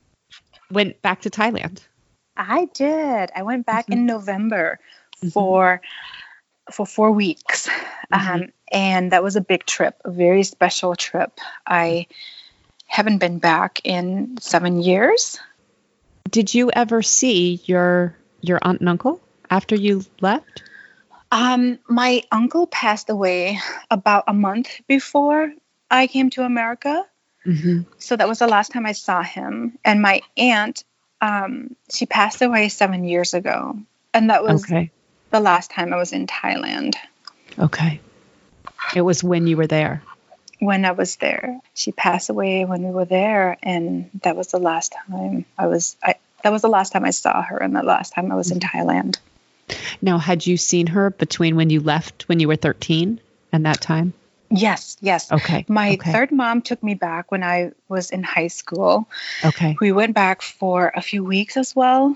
went 0.69 1.01
back 1.01 1.21
to 1.21 1.29
Thailand. 1.29 1.81
I 2.37 2.65
did. 2.73 3.31
I 3.35 3.43
went 3.43 3.65
back 3.65 3.85
mm-hmm. 3.85 3.93
in 3.93 4.05
November 4.05 4.79
for 5.33 5.81
for 6.71 6.85
four 6.85 7.11
weeks, 7.11 7.67
um, 8.11 8.51
and 8.71 9.11
that 9.11 9.23
was 9.23 9.35
a 9.35 9.41
big 9.41 9.65
trip, 9.65 9.99
a 10.05 10.11
very 10.11 10.43
special 10.43 10.95
trip. 10.95 11.39
I 11.65 12.07
haven't 12.85 13.17
been 13.17 13.39
back 13.39 13.81
in 13.83 14.37
seven 14.39 14.81
years. 14.81 15.39
Did 16.29 16.53
you 16.53 16.71
ever 16.71 17.01
see 17.01 17.61
your 17.65 18.15
your 18.41 18.59
aunt 18.61 18.79
and 18.79 18.89
uncle 18.89 19.19
after 19.49 19.75
you 19.75 20.05
left? 20.21 20.63
Um, 21.31 21.79
my 21.87 22.23
uncle 22.31 22.67
passed 22.67 23.09
away 23.09 23.59
about 23.89 24.25
a 24.27 24.33
month 24.33 24.69
before 24.87 25.51
I 25.89 26.07
came 26.07 26.29
to 26.31 26.43
America, 26.43 27.05
Mm-hmm. 27.43 27.89
so 27.97 28.15
that 28.15 28.27
was 28.27 28.37
the 28.37 28.47
last 28.47 28.71
time 28.71 28.85
I 28.85 28.91
saw 28.91 29.23
him. 29.23 29.79
And 29.83 29.99
my 29.99 30.21
aunt, 30.37 30.83
um, 31.21 31.75
she 31.91 32.05
passed 32.05 32.41
away 32.43 32.69
seven 32.69 33.03
years 33.03 33.33
ago, 33.33 33.79
and 34.13 34.29
that 34.29 34.43
was 34.43 34.63
Okay. 34.65 34.91
the 35.31 35.39
last 35.39 35.71
time 35.71 35.91
I 35.91 35.97
was 35.97 36.13
in 36.13 36.27
Thailand. 36.27 36.93
Okay. 37.57 37.99
It 38.95 39.01
was 39.01 39.23
when 39.23 39.47
you 39.47 39.57
were 39.57 39.65
there. 39.67 40.03
when 40.59 40.85
I 40.85 40.91
was 40.91 41.15
there. 41.15 41.59
She 41.73 41.91
passed 41.91 42.29
away 42.29 42.65
when 42.65 42.83
we 42.83 42.91
were 42.91 43.05
there, 43.05 43.57
and 43.63 44.11
that 44.21 44.35
was 44.35 44.49
the 44.49 44.59
last 44.59 44.93
time 45.07 45.45
I 45.57 45.65
was. 45.65 45.95
I 46.03 46.15
that 46.43 46.51
was 46.51 46.61
the 46.61 46.69
last 46.69 46.91
time 46.93 47.05
I 47.05 47.09
saw 47.11 47.41
her, 47.41 47.57
and 47.57 47.75
the 47.75 47.81
last 47.81 48.13
time 48.13 48.31
I 48.31 48.35
was 48.35 48.51
in 48.51 48.59
Thailand. 48.59 49.17
Now, 50.01 50.17
had 50.17 50.45
you 50.45 50.57
seen 50.57 50.87
her 50.87 51.09
between 51.09 51.55
when 51.55 51.69
you 51.69 51.79
left 51.79 52.27
when 52.27 52.39
you 52.39 52.47
were 52.47 52.55
13 52.55 53.19
and 53.51 53.65
that 53.65 53.81
time? 53.81 54.13
Yes, 54.49 54.97
yes. 54.99 55.31
Okay. 55.31 55.65
My 55.69 55.93
okay. 55.93 56.11
third 56.11 56.31
mom 56.31 56.61
took 56.61 56.83
me 56.83 56.93
back 56.93 57.31
when 57.31 57.43
I 57.43 57.71
was 57.87 58.09
in 58.09 58.21
high 58.23 58.47
school. 58.47 59.07
Okay. 59.43 59.77
We 59.79 59.91
went 59.93 60.13
back 60.13 60.41
for 60.41 60.91
a 60.93 61.01
few 61.01 61.23
weeks 61.23 61.55
as 61.55 61.73
well. 61.75 62.15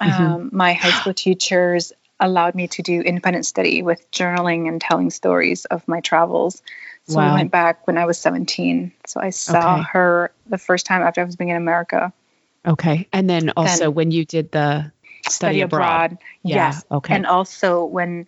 Mhm. 0.00 0.20
Um, 0.20 0.50
my 0.52 0.74
high 0.74 0.90
school 1.00 1.14
teachers 1.14 1.92
allowed 2.20 2.54
me 2.54 2.68
to 2.68 2.82
do 2.82 3.00
independent 3.00 3.46
study 3.46 3.82
with 3.82 4.10
journaling 4.12 4.68
and 4.68 4.80
telling 4.80 5.10
stories 5.10 5.64
of 5.64 5.86
my 5.88 6.00
travels. 6.00 6.62
So 7.06 7.16
Wow. 7.18 7.30
we 7.30 7.32
went 7.32 7.50
back 7.50 7.86
when 7.86 7.98
I 7.98 8.04
was 8.04 8.18
17. 8.18 8.92
So 9.06 9.20
I 9.20 9.30
saw 9.30 9.78
Okay. 9.78 9.88
her 9.92 10.30
the 10.46 10.58
first 10.58 10.86
time 10.86 11.02
after 11.02 11.20
I 11.20 11.24
was 11.24 11.36
being 11.36 11.50
in 11.50 11.56
America. 11.56 12.12
Okay. 12.66 13.08
And 13.12 13.28
then 13.28 13.50
also 13.56 13.90
when 13.90 14.10
you 14.12 14.24
did 14.24 14.52
the 14.52 14.92
study, 15.28 15.60
abroad. 15.60 16.18
Yeah, 16.42 16.56
Yes. 16.56 16.84
okay. 16.90 17.14
And 17.14 17.26
also 17.26 17.84
when 17.84 18.26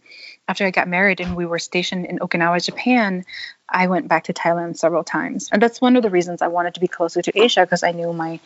after 0.48 0.64
I 0.66 0.70
got 0.70 0.88
married 0.88 1.20
and 1.20 1.36
we 1.36 1.46
were 1.46 1.58
stationed 1.58 2.06
in 2.06 2.18
Okinawa, 2.18 2.64
Japan, 2.64 3.24
I 3.68 3.86
went 3.86 4.08
back 4.08 4.24
to 4.24 4.32
Thailand 4.32 4.76
several 4.76 5.04
times. 5.04 5.48
And 5.50 5.60
that's 5.60 5.80
one 5.80 5.96
of 5.96 6.02
the 6.02 6.10
reasons 6.10 6.42
I 6.42 6.48
wanted 6.48 6.74
to 6.74 6.80
be 6.80 6.88
closer 6.88 7.22
to 7.22 7.38
Asia 7.38 7.62
because 7.62 7.82
I 7.82 7.92
knew 7.92 8.12
my 8.12 8.40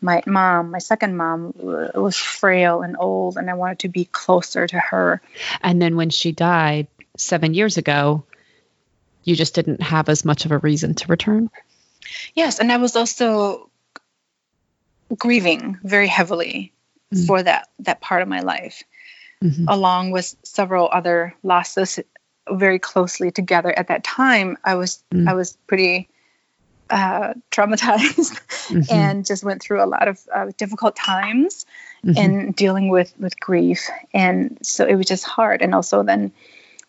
my 0.00 0.22
mom, 0.26 0.70
my 0.70 0.78
second 0.78 1.16
mom, 1.16 1.54
uh, 1.58 2.00
was 2.00 2.16
frail 2.16 2.82
and 2.82 2.96
old, 2.96 3.36
and 3.36 3.50
I 3.50 3.54
wanted 3.54 3.80
to 3.80 3.88
be 3.88 4.04
closer 4.04 4.64
to 4.64 4.78
her. 4.78 5.20
And 5.60 5.82
then 5.82 5.96
when 5.96 6.10
she 6.10 6.30
died 6.30 6.86
seven 7.16 7.52
years 7.52 7.78
ago, 7.78 8.24
you 9.24 9.34
just 9.34 9.56
didn't 9.56 9.82
have 9.82 10.08
as 10.08 10.24
much 10.24 10.44
of 10.44 10.52
a 10.52 10.58
reason 10.58 10.94
to 10.94 11.08
return. 11.08 11.50
Yes, 12.32 12.60
and 12.60 12.70
I 12.70 12.76
was 12.76 12.94
also 12.94 13.70
grieving 15.16 15.78
very 15.82 16.06
heavily 16.06 16.72
Mm. 17.14 17.26
for 17.26 17.42
that 17.42 17.68
that 17.80 18.00
part 18.00 18.22
of 18.22 18.28
my 18.28 18.40
life. 18.40 18.82
Mhm. 19.42 19.66
along 19.68 20.10
with 20.10 20.34
several 20.42 20.88
other 20.92 21.32
losses 21.44 22.00
very 22.50 22.80
closely 22.80 23.30
together 23.30 23.70
at 23.78 23.86
that 23.86 24.02
time 24.02 24.56
i 24.64 24.74
was 24.74 25.00
Mm. 25.14 25.28
i 25.30 25.34
was 25.34 25.56
pretty 25.68 26.08
uh, 26.90 27.34
traumatized 27.52 28.34
Mhm. 28.68 28.90
and 28.90 29.24
just 29.26 29.44
went 29.44 29.62
through 29.62 29.80
a 29.80 29.86
lot 29.86 30.08
of 30.08 30.18
uh, 30.34 30.50
difficult 30.56 30.96
times 30.96 31.66
Mhm. 32.04 32.16
in 32.16 32.52
dealing 32.52 32.88
with 32.88 33.14
with 33.18 33.38
grief 33.38 33.88
and 34.12 34.58
so 34.62 34.84
it 34.86 34.96
was 34.96 35.06
just 35.06 35.24
hard 35.24 35.62
and 35.62 35.72
also 35.74 36.02
then 36.02 36.32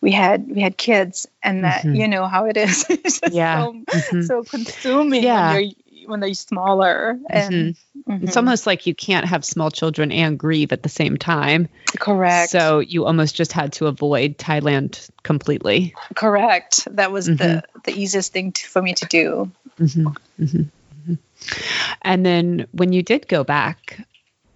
we 0.02 0.12
had 0.12 0.48
we 0.50 0.62
had 0.62 0.76
kids 0.76 1.28
and 1.44 1.64
that 1.66 1.84
Mhm. 1.84 1.96
you 1.98 2.08
know 2.08 2.26
how 2.28 2.46
it 2.46 2.58
is 2.58 2.84
it's 2.90 3.20
just 3.22 3.34
Yeah. 3.34 3.66
so, 3.66 3.74
Mhm. 3.94 4.26
so 4.28 4.44
consuming 4.44 5.22
Yeah. 5.24 5.52
you're 5.60 5.72
when 6.10 6.20
they're 6.20 6.34
smaller 6.34 7.20
and 7.30 7.76
It's 8.08 8.34
Mhm. 8.34 8.38
almost 8.38 8.66
like 8.66 8.88
you 8.88 8.96
can't 8.96 9.26
have 9.28 9.46
small 9.46 9.70
children 9.72 10.12
and 10.12 10.38
grieve 10.40 10.72
at 10.72 10.82
the 10.84 10.90
same 10.90 11.18
time. 11.18 11.68
correct 12.00 12.50
So 12.52 12.80
you 12.80 13.06
almost 13.06 13.36
just 13.36 13.52
had 13.54 13.74
to 13.74 13.88
avoid 13.88 14.38
Thailand 14.38 15.10
completely. 15.24 15.94
correct 16.16 16.88
that 16.96 17.12
was 17.12 17.28
Mm-hmm. 17.28 17.38
the 17.38 17.64
the 17.86 17.92
easiest 17.94 18.34
thing 18.34 18.52
to, 18.54 18.68
for 18.68 18.82
me 18.82 18.94
to 18.96 19.06
do 19.06 19.52
Mhm. 19.80 20.16
Mhm. 20.40 20.66
Mhm. 21.08 21.18
And 22.02 22.26
then 22.26 22.68
when 22.72 22.92
you 22.94 23.04
did 23.04 23.28
go 23.28 23.44
back, 23.44 24.06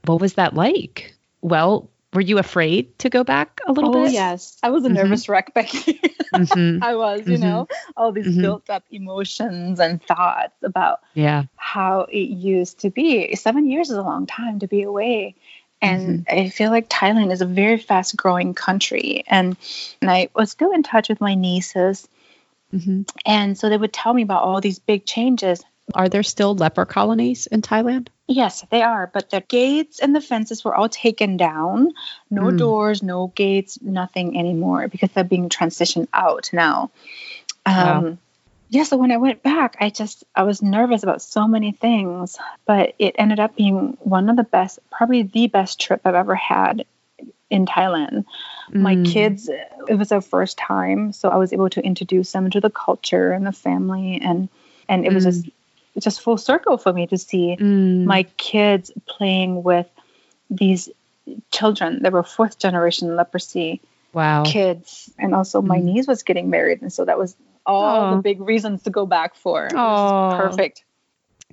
what 0.06 0.20
was 0.20 0.34
that 0.34 0.54
like? 0.54 1.14
Well, 1.42 1.90
were 2.14 2.22
you 2.22 2.38
afraid 2.38 2.98
to 3.00 3.10
go 3.10 3.24
back 3.24 3.60
a 3.66 3.72
little 3.72 3.92
bit? 3.92 4.00
oh 4.00 4.04
bit? 4.06 4.14
yes 4.14 4.58
i 4.64 4.70
was 4.70 4.86
a 4.86 4.90
Mhm. 4.90 4.94
nervous 4.94 5.28
wreck 5.30 5.54
back 5.54 5.66
here 5.86 5.96
Mhm. 6.34 6.82
i 6.82 6.96
was 6.96 7.28
you 7.28 7.38
Mhm. 7.38 7.42
know 7.42 7.68
all 7.98 8.12
these 8.12 8.28
Mhm. 8.28 8.42
built 8.42 8.70
up 8.70 8.84
emotions 8.92 9.80
and 9.80 10.02
thoughts 10.04 10.56
about 10.64 11.00
Yeah. 11.14 11.44
how 11.56 12.02
it 12.02 12.30
used 12.30 12.80
to 12.82 12.90
be 12.90 13.36
seven 13.36 13.70
years 13.70 13.90
is 13.90 13.98
a 13.98 14.02
long 14.04 14.26
time 14.26 14.60
to 14.60 14.68
be 14.68 14.84
away 14.84 15.36
and 15.82 16.26
i 16.30 16.50
feel 16.50 16.72
like 16.72 16.88
thailand 16.90 17.32
is 17.32 17.42
a 17.42 17.46
very 17.46 17.78
fast 17.78 18.16
growing 18.16 18.54
country 18.54 19.24
and, 19.28 19.58
and 20.02 20.10
i 20.12 20.30
was 20.36 20.52
still 20.52 20.72
in 20.72 20.84
touch 20.84 21.10
with 21.10 21.20
my 21.22 21.36
nieces 21.36 22.08
Mhm. 22.74 23.08
and 23.26 23.56
so 23.58 23.70
they 23.70 23.78
would 23.78 23.94
tell 23.94 24.14
me 24.14 24.24
about 24.24 24.44
all 24.44 24.60
these 24.62 24.80
big 24.80 25.06
changes 25.06 25.64
Are 25.94 26.10
there 26.10 26.24
still 26.24 26.56
leper 26.56 26.86
colonies 26.86 27.48
in 27.48 27.62
Thailand? 27.62 28.08
Yes, 28.28 28.64
they 28.72 28.82
are. 28.82 29.12
But 29.14 29.30
the 29.30 29.42
gates 29.42 30.00
and 30.00 30.16
the 30.16 30.22
fences 30.22 30.64
were 30.64 30.74
all 30.76 30.90
taken 30.90 31.36
down. 31.38 31.92
No 32.30 32.44
Mm. 32.44 32.58
doors, 32.58 33.04
no 33.04 33.28
gates, 33.36 33.80
nothing 33.82 34.38
anymore 34.40 34.88
because 34.88 35.12
they're 35.12 35.24
being 35.24 35.50
transitioned 35.50 36.08
out 36.14 36.50
now. 36.54 36.90
Wow. 37.66 37.98
Um, 37.98 38.20
yeah, 38.70 38.84
so 38.84 38.98
when 38.98 39.12
I 39.12 39.18
went 39.18 39.44
back, 39.44 39.78
I 39.80 39.90
just 39.90 40.24
I 40.36 40.44
was 40.44 40.62
nervous 40.62 41.04
about 41.04 41.22
so 41.22 41.48
many 41.48 41.74
things, 41.74 42.38
but 42.66 42.96
it 42.98 43.16
ended 43.20 43.40
up 43.40 43.56
being 43.56 43.98
one 44.00 44.30
of 44.30 44.36
the 44.36 44.44
best, 44.44 44.80
probably 44.90 45.24
the 45.24 45.48
best 45.48 45.80
trip 45.80 46.02
I've 46.06 46.16
ever 46.16 46.34
had 46.34 46.86
in 47.52 47.66
Thailand. 47.68 48.26
My 48.74 48.96
Mm. 48.96 49.06
kids, 49.06 49.50
it 49.88 49.96
was 49.96 50.10
their 50.10 50.22
first 50.22 50.58
time, 50.58 51.12
so 51.12 51.30
I 51.30 51.36
was 51.36 51.54
able 51.54 51.70
to 51.72 51.86
introduce 51.86 52.32
them 52.32 52.50
to 52.50 52.62
the 52.62 52.72
culture 52.72 53.32
and 53.32 53.46
the 53.46 53.52
family, 53.52 54.20
and 54.24 54.50
and 54.90 55.06
it 55.06 55.14
was 55.14 55.24
Mm. 55.24 55.28
just 55.28 55.50
just 56.00 56.22
full 56.22 56.38
circle 56.38 56.78
for 56.78 56.92
me 56.94 57.08
to 57.08 57.18
see 57.18 57.58
Mm. 57.60 58.06
my 58.06 58.24
kids 58.38 58.92
playing 59.06 59.64
with 59.64 59.88
these 60.50 60.90
children 61.52 62.04
that 62.04 62.12
were 62.12 62.24
fourth 62.24 62.60
generation 62.60 63.16
leprosy 63.16 63.80
wow. 64.14 64.44
kids 64.44 65.10
and 65.18 65.34
also 65.34 65.62
my 65.62 65.80
Mm. 65.80 65.84
niece 65.84 66.08
was 66.08 66.24
getting 66.24 66.50
married 66.50 66.82
and 66.82 66.92
so 66.92 67.06
that 67.06 67.18
was 67.18 67.36
all 67.66 68.10
the 68.10 68.18
big 68.22 68.42
reasons 68.42 68.84
to 68.84 68.90
go 68.90 69.06
back 69.06 69.36
for 69.36 69.70
perfect 70.36 70.84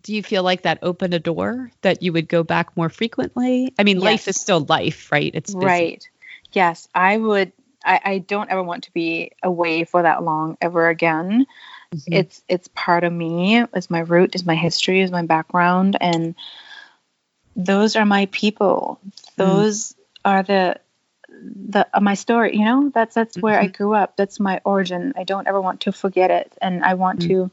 Do 0.02 0.14
you 0.14 0.22
feel 0.22 0.42
like 0.42 0.62
that 0.62 0.78
opened 0.82 1.12
a 1.14 1.18
door 1.18 1.70
that 1.82 2.02
you 2.02 2.12
would 2.14 2.26
go 2.26 2.42
back 2.42 2.74
more 2.76 2.88
frequently? 2.88 3.74
I 3.78 3.84
mean, 3.84 4.00
life 4.00 4.28
is 4.28 4.40
still 4.40 4.64
life, 4.66 5.12
right? 5.12 5.30
It's 5.34 5.52
busy. 5.54 5.66
right 5.66 6.08
yes 6.52 6.88
i 6.94 7.16
would 7.16 7.52
I, 7.84 8.00
I 8.04 8.18
don't 8.18 8.50
ever 8.50 8.62
want 8.62 8.84
to 8.84 8.92
be 8.92 9.32
away 9.42 9.84
for 9.84 10.02
that 10.02 10.22
long 10.22 10.56
ever 10.60 10.88
again 10.88 11.46
Mhm. 11.92 12.04
it's 12.12 12.42
it's 12.48 12.68
part 12.68 13.02
of 13.02 13.12
me 13.12 13.64
it's 13.74 13.90
my 13.90 13.98
root 13.98 14.36
it's 14.36 14.46
my 14.46 14.54
history 14.54 15.00
it's 15.00 15.10
my 15.10 15.26
background 15.26 15.96
and 16.00 16.36
those 17.56 17.96
are 17.96 18.04
my 18.04 18.26
people. 18.26 19.00
Those 19.36 19.92
mm. 19.92 19.96
are 20.24 20.42
the 20.42 20.80
the 21.28 21.86
uh, 21.92 22.00
my 22.00 22.14
story. 22.14 22.56
You 22.56 22.64
know, 22.64 22.90
that's 22.94 23.14
that's 23.14 23.36
where 23.38 23.56
mm-hmm. 23.56 23.64
I 23.64 23.68
grew 23.68 23.94
up. 23.94 24.16
That's 24.16 24.40
my 24.40 24.60
origin. 24.64 25.14
I 25.16 25.24
don't 25.24 25.46
ever 25.46 25.60
want 25.60 25.82
to 25.82 25.92
forget 25.92 26.30
it, 26.30 26.52
and 26.60 26.84
I 26.84 26.94
want 26.94 27.20
mm. 27.20 27.28
to 27.28 27.50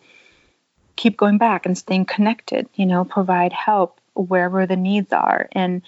keep 0.96 1.18
going 1.18 1.38
back 1.38 1.66
and 1.66 1.78
staying 1.78 2.06
connected. 2.06 2.70
You 2.76 2.86
know, 2.86 3.06
provide 3.06 3.54
help 3.54 4.00
wherever 4.16 4.66
the 4.66 4.76
needs 4.76 5.14
are, 5.14 5.48
and 5.52 5.82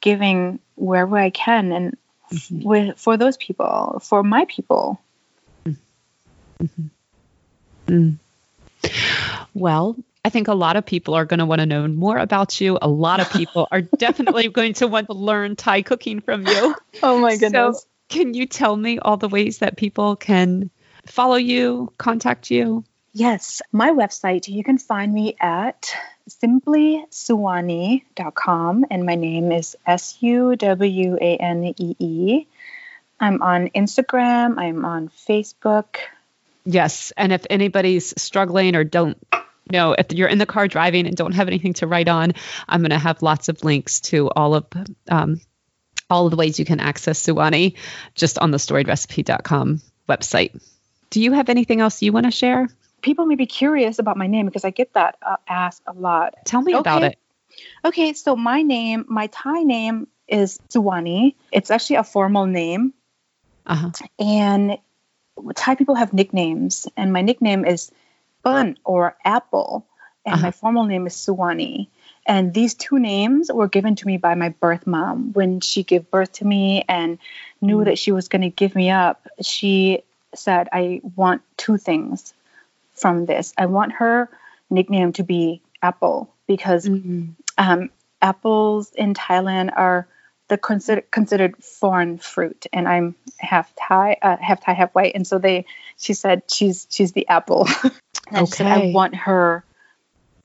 giving 0.00 0.60
wherever 0.76 1.16
I 1.16 1.30
can, 1.30 1.72
and 1.72 1.96
mm-hmm. 2.32 2.62
with 2.62 2.98
for 2.98 3.16
those 3.16 3.36
people, 3.36 4.00
for 4.02 4.22
my 4.22 4.46
people. 4.48 5.00
Mm-hmm. 5.64 6.86
Mm. 7.90 8.18
Well, 9.54 9.96
I 10.24 10.28
think 10.28 10.48
a 10.48 10.54
lot 10.54 10.76
of 10.76 10.86
people 10.86 11.14
are 11.14 11.24
going 11.24 11.38
to 11.38 11.46
want 11.46 11.60
to 11.60 11.66
know 11.66 11.88
more 11.88 12.18
about 12.18 12.60
you. 12.60 12.78
A 12.80 12.88
lot 12.88 13.20
of 13.20 13.30
people 13.30 13.68
are 13.70 13.80
definitely 13.98 14.48
going 14.48 14.74
to 14.74 14.86
want 14.86 15.08
to 15.08 15.14
learn 15.14 15.56
Thai 15.56 15.82
cooking 15.82 16.20
from 16.20 16.46
you. 16.46 16.74
Oh 17.02 17.18
my 17.20 17.36
goodness. 17.36 17.80
So, 17.80 17.86
can 18.08 18.34
you 18.34 18.46
tell 18.46 18.76
me 18.76 18.98
all 18.98 19.16
the 19.16 19.28
ways 19.28 19.58
that 19.58 19.76
people 19.76 20.16
can 20.16 20.70
follow 21.06 21.36
you, 21.36 21.92
contact 21.96 22.50
you? 22.50 22.84
Yes, 23.12 23.62
my 23.72 23.90
website, 23.90 24.48
you 24.48 24.62
can 24.62 24.78
find 24.78 25.12
me 25.12 25.34
at 25.40 25.92
simplysuwanee.com 26.28 28.84
and 28.90 29.06
my 29.06 29.14
name 29.14 29.52
is 29.52 29.76
S 29.86 30.18
U 30.20 30.56
W 30.56 31.16
A 31.20 31.36
N 31.36 31.64
E 31.64 31.96
E. 31.98 32.46
I'm 33.18 33.42
on 33.42 33.68
Instagram, 33.68 34.58
I'm 34.58 34.84
on 34.84 35.08
Facebook. 35.08 35.96
Yes, 36.64 37.12
and 37.16 37.32
if 37.32 37.46
anybody's 37.48 38.20
struggling 38.20 38.76
or 38.76 38.84
don't 38.84 39.16
know, 39.70 39.92
if 39.92 40.12
you're 40.12 40.28
in 40.28 40.38
the 40.38 40.46
car 40.46 40.68
driving 40.68 41.06
and 41.06 41.16
don't 41.16 41.32
have 41.32 41.48
anything 41.48 41.74
to 41.74 41.86
write 41.86 42.08
on, 42.08 42.34
I'm 42.68 42.80
going 42.80 42.90
to 42.90 42.98
have 42.98 43.22
lots 43.22 43.48
of 43.48 43.64
links 43.64 44.00
to 44.00 44.28
all 44.30 44.54
of 44.54 44.66
um, 45.08 45.40
all 46.10 46.26
of 46.26 46.30
the 46.30 46.36
ways 46.36 46.58
you 46.58 46.64
can 46.64 46.80
access 46.80 47.22
Suwanee 47.22 47.76
just 48.14 48.38
on 48.38 48.50
the 48.50 48.58
storiedrecipe.com 48.58 49.80
website. 50.08 50.60
Do 51.10 51.20
you 51.20 51.32
have 51.32 51.48
anything 51.48 51.80
else 51.80 52.02
you 52.02 52.12
want 52.12 52.26
to 52.26 52.32
share? 52.32 52.68
People 53.02 53.26
may 53.26 53.36
be 53.36 53.46
curious 53.46 53.98
about 53.98 54.16
my 54.16 54.26
name 54.26 54.46
because 54.46 54.64
I 54.64 54.70
get 54.70 54.92
that 54.94 55.16
uh, 55.22 55.36
asked 55.48 55.82
a 55.86 55.92
lot. 55.92 56.34
Tell 56.44 56.60
me 56.60 56.74
okay. 56.74 56.80
about 56.80 57.02
it. 57.04 57.18
Okay, 57.84 58.12
so 58.12 58.36
my 58.36 58.62
name, 58.62 59.06
my 59.08 59.28
Thai 59.28 59.62
name 59.62 60.06
is 60.28 60.58
Suwanee. 60.68 61.34
It's 61.50 61.70
actually 61.70 61.96
a 61.96 62.04
formal 62.04 62.46
name. 62.46 62.92
Uh-huh. 63.66 63.90
And 64.18 64.78
Thai 65.54 65.74
people 65.74 65.94
have 65.94 66.12
nicknames, 66.12 66.88
and 66.96 67.12
my 67.12 67.22
nickname 67.22 67.64
is 67.64 67.90
Bun 68.42 68.78
or 68.84 69.16
Apple, 69.24 69.86
and 70.24 70.34
uh-huh. 70.34 70.46
my 70.46 70.50
formal 70.50 70.84
name 70.84 71.06
is 71.06 71.14
Suwanee. 71.14 71.88
And 72.26 72.52
these 72.52 72.74
two 72.74 72.98
names 72.98 73.50
were 73.52 73.68
given 73.68 73.96
to 73.96 74.06
me 74.06 74.16
by 74.16 74.34
my 74.34 74.50
birth 74.50 74.86
mom 74.86 75.32
when 75.32 75.60
she 75.60 75.82
gave 75.82 76.10
birth 76.10 76.32
to 76.34 76.44
me 76.44 76.84
and 76.88 77.18
knew 77.60 77.78
mm 77.78 77.84
that 77.86 77.98
she 77.98 78.12
was 78.12 78.28
going 78.28 78.42
to 78.42 78.50
give 78.50 78.74
me 78.74 78.90
up. 78.90 79.26
She 79.40 80.02
said, 80.34 80.68
I 80.72 81.00
want 81.16 81.42
two 81.56 81.76
things 81.76 82.34
from 82.92 83.26
this. 83.26 83.52
I 83.56 83.66
want 83.66 83.92
her 83.92 84.28
nickname 84.68 85.12
to 85.14 85.24
be 85.24 85.62
Apple 85.82 86.32
because 86.46 86.86
mm-hmm. 86.86 87.30
um, 87.58 87.90
apples 88.22 88.92
in 88.94 89.14
Thailand 89.14 89.72
are 89.74 90.06
the 90.50 90.58
consider, 90.58 91.00
considered 91.00 91.56
foreign 91.64 92.18
fruit, 92.18 92.66
and 92.72 92.86
I'm 92.86 93.14
half 93.38 93.72
Thai, 93.76 94.18
uh, 94.20 94.36
half 94.36 94.62
Thai, 94.62 94.74
half 94.74 94.90
white, 94.90 95.12
and 95.14 95.26
so 95.26 95.38
they. 95.38 95.64
She 95.96 96.14
said 96.14 96.42
she's 96.50 96.86
she's 96.90 97.12
the 97.12 97.28
apple. 97.28 97.68
and 98.28 98.42
okay. 98.42 98.46
Said, 98.46 98.66
I 98.66 98.92
want 98.92 99.14
her 99.14 99.64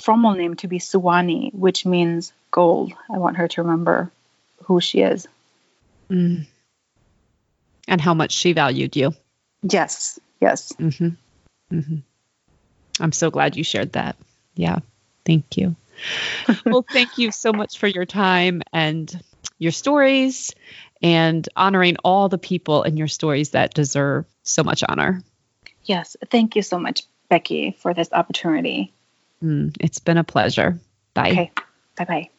formal 0.02 0.34
name 0.34 0.56
to 0.58 0.68
be 0.68 0.80
Suwanee, 0.80 1.54
which 1.54 1.86
means 1.86 2.32
gold. 2.52 2.94
I 3.14 3.18
want 3.18 3.38
her 3.38 3.48
to 3.50 3.64
remember 3.64 4.12
who 4.66 4.80
she 4.80 5.02
is. 5.02 5.28
Mm. 6.10 6.46
And 7.88 8.02
how 8.02 8.14
much 8.14 8.32
she 8.32 8.54
valued 8.54 8.96
you. 8.96 9.14
Yes. 9.64 10.20
Yes. 10.42 10.74
Mm-hmm. 10.74 11.10
Mm-hmm. 11.76 11.96
I'm 13.00 13.12
so 13.12 13.32
glad 13.32 13.56
you 13.56 13.64
shared 13.64 13.94
that. 13.94 14.16
Yeah. 14.56 14.80
Thank 15.26 15.58
you. 15.58 15.76
well, 16.66 16.86
thank 16.92 17.18
you 17.18 17.32
so 17.32 17.54
much 17.54 17.78
for 17.78 17.88
your 17.88 18.06
time 18.06 18.62
and 18.74 19.24
your 19.58 19.72
stories 19.72 20.54
and 21.02 21.48
honoring 21.56 21.98
all 22.04 22.30
the 22.30 22.38
people 22.38 22.84
in 22.84 22.98
your 22.98 23.08
stories 23.08 23.52
that 23.52 23.74
deserve 23.74 24.26
so 24.44 24.64
much 24.64 24.84
honor. 24.88 25.22
Yes. 25.84 26.16
Thank 26.30 26.56
you 26.56 26.62
so 26.62 26.80
much, 26.80 27.04
Becky, 27.30 27.76
for 27.80 27.94
this 27.94 28.10
opportunity. 28.12 28.94
Mm, 29.44 29.76
it's 29.80 30.00
been 30.00 30.18
a 30.18 30.24
pleasure. 30.24 30.80
Bye. 31.14 31.32
Okay. 31.32 31.52
Bye 31.96 32.06
bye. 32.06 32.30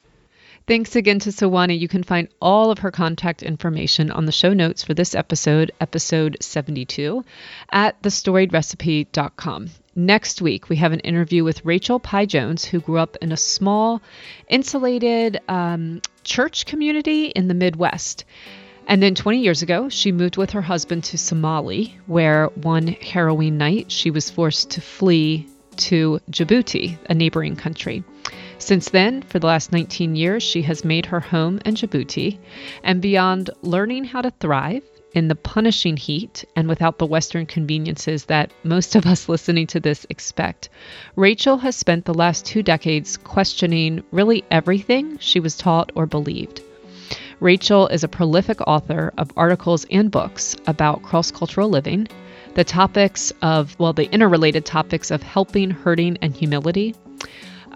Thanks 0.67 0.97
again 0.97 1.21
to 1.21 1.31
Suwanee. 1.31 1.79
You 1.79 1.87
can 1.87 2.03
find 2.03 2.27
all 2.41 2.73
of 2.73 2.81
her 2.81 2.91
contact 2.91 3.45
information 3.45 4.11
on 4.11 4.27
the 4.27 4.33
show 4.33 4.53
notes 4.53 4.83
for 4.83 4.95
this 4.95 5.15
episode, 5.15 5.71
episode 5.81 6.39
72, 6.41 7.25
at 7.71 8.03
thestoriedrecipe.com. 8.03 9.71
Next 9.95 10.43
week, 10.43 10.69
we 10.69 10.77
have 10.77 10.93
an 10.93 11.01
interview 11.01 11.45
with 11.45 11.65
Rachel 11.65 12.01
Pieh 12.01 12.27
Jones, 12.27 12.65
who 12.65 12.81
grew 12.81 12.99
up 12.99 13.17
in 13.23 13.31
a 13.31 13.37
small, 13.37 14.03
insulated 14.49 15.39
um, 15.49 16.03
church 16.27 16.67
community 16.67 17.27
in 17.27 17.49
the 17.49 17.55
Midwest. 17.55 18.25
And 18.89 19.03
then 19.03 19.15
20 19.15 19.41
years 19.41 19.63
ago, 19.63 19.89
she 19.89 20.13
moved 20.13 20.37
with 20.37 20.51
her 20.51 20.63
husband 20.63 21.05
to 21.05 21.19
Somali, 21.19 21.99
where 22.07 22.47
one 22.49 22.89
harrowing 22.89 23.57
night 23.57 23.91
she 23.91 24.11
was 24.11 24.31
forced 24.31 24.71
to 24.73 24.81
flee 24.81 25.49
to 25.77 26.21
Djibouti, 26.31 26.99
a 27.09 27.15
neighboring 27.15 27.57
country. 27.57 28.05
Since 28.59 28.91
then, 28.91 29.23
for 29.23 29.39
the 29.39 29.47
last 29.47 29.73
19 29.73 30.17
years, 30.17 30.43
she 30.43 30.63
has 30.63 30.85
made 30.85 31.07
her 31.07 31.21
home 31.21 31.61
in 31.65 31.75
Djibouti. 31.75 32.39
And 32.83 33.01
beyond 33.01 33.51
learning 33.63 34.05
how 34.05 34.23
to 34.23 34.31
thrive 34.31 34.83
in 35.17 35.29
the 35.29 35.35
punishing 35.35 35.97
heat 35.97 36.45
and 36.55 36.69
without 36.69 36.99
the 36.99 37.07
Western 37.07 37.47
conveniences 37.47 38.27
that 38.27 38.53
most 38.63 38.95
of 38.95 39.07
us 39.07 39.29
listening 39.31 39.67
to 39.67 39.81
this 39.81 40.07
expect, 40.11 40.69
Rachel 41.17 41.57
has 41.57 41.75
spent 41.75 42.05
the 42.05 42.13
last 42.13 42.45
two 42.45 42.63
decades 42.63 43.17
questioning 43.17 44.05
really 44.13 44.45
everything 44.51 45.17
she 45.19 45.41
was 45.41 45.57
taught 45.57 45.91
or 45.95 46.05
believed. 46.05 46.61
Rachel 47.41 47.89
is 47.89 48.05
a 48.05 48.09
prolific 48.09 48.61
author 48.67 49.13
of 49.17 49.33
articles 49.39 49.87
and 49.91 50.11
books 50.11 50.55
about 50.67 51.03
cross 51.03 51.31
cultural 51.31 51.71
living, 51.71 52.09
the 52.55 52.65
topics 52.65 53.33
of, 53.41 53.75
well, 53.79 53.95
the 53.95 54.11
interrelated 54.13 54.67
topics 54.67 55.11
of 55.11 55.23
helping, 55.23 55.71
hurting, 55.71 56.19
and 56.21 56.37
humility, 56.37 56.95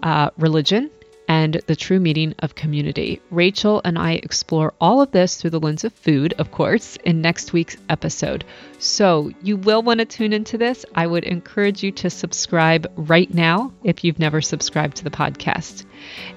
uh, 0.03 0.29
religion, 0.37 0.91
and 1.31 1.61
the 1.67 1.77
true 1.77 2.01
meaning 2.01 2.35
of 2.39 2.55
community. 2.55 3.21
Rachel 3.31 3.79
and 3.85 3.97
I 3.97 4.15
explore 4.15 4.73
all 4.81 5.01
of 5.01 5.11
this 5.11 5.37
through 5.37 5.51
the 5.51 5.61
lens 5.61 5.85
of 5.85 5.93
food, 5.93 6.33
of 6.37 6.51
course, 6.51 6.97
in 7.05 7.21
next 7.21 7.53
week's 7.53 7.77
episode. 7.87 8.43
So 8.79 9.31
you 9.41 9.55
will 9.55 9.81
want 9.81 10.01
to 10.01 10.05
tune 10.05 10.33
into 10.33 10.57
this. 10.57 10.85
I 10.93 11.07
would 11.07 11.23
encourage 11.23 11.83
you 11.83 11.91
to 11.93 12.09
subscribe 12.09 12.91
right 12.97 13.33
now 13.33 13.71
if 13.81 14.03
you've 14.03 14.19
never 14.19 14.41
subscribed 14.41 14.97
to 14.97 15.05
the 15.05 15.09
podcast. 15.09 15.85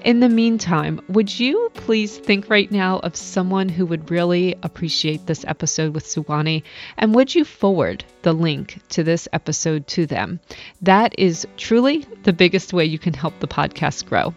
In 0.05 0.21
the 0.21 0.29
meantime, 0.29 1.01
would 1.09 1.37
you 1.37 1.71
please 1.73 2.17
think 2.17 2.49
right 2.49 2.71
now 2.71 2.99
of 2.99 3.17
someone 3.17 3.67
who 3.67 3.85
would 3.87 4.09
really 4.09 4.55
appreciate 4.63 5.25
this 5.25 5.43
episode 5.45 5.93
with 5.93 6.05
Suwanee? 6.05 6.63
And 6.97 7.13
would 7.15 7.35
you 7.35 7.43
forward 7.43 8.05
the 8.21 8.31
link 8.31 8.79
to 8.89 9.03
this 9.03 9.27
episode 9.33 9.87
to 9.87 10.05
them? 10.05 10.39
That 10.83 11.15
is 11.17 11.45
truly 11.57 12.05
the 12.23 12.31
biggest 12.31 12.71
way 12.71 12.85
you 12.85 12.99
can 12.99 13.13
help 13.13 13.37
the 13.41 13.47
podcast 13.47 14.05
grow. 14.05 14.33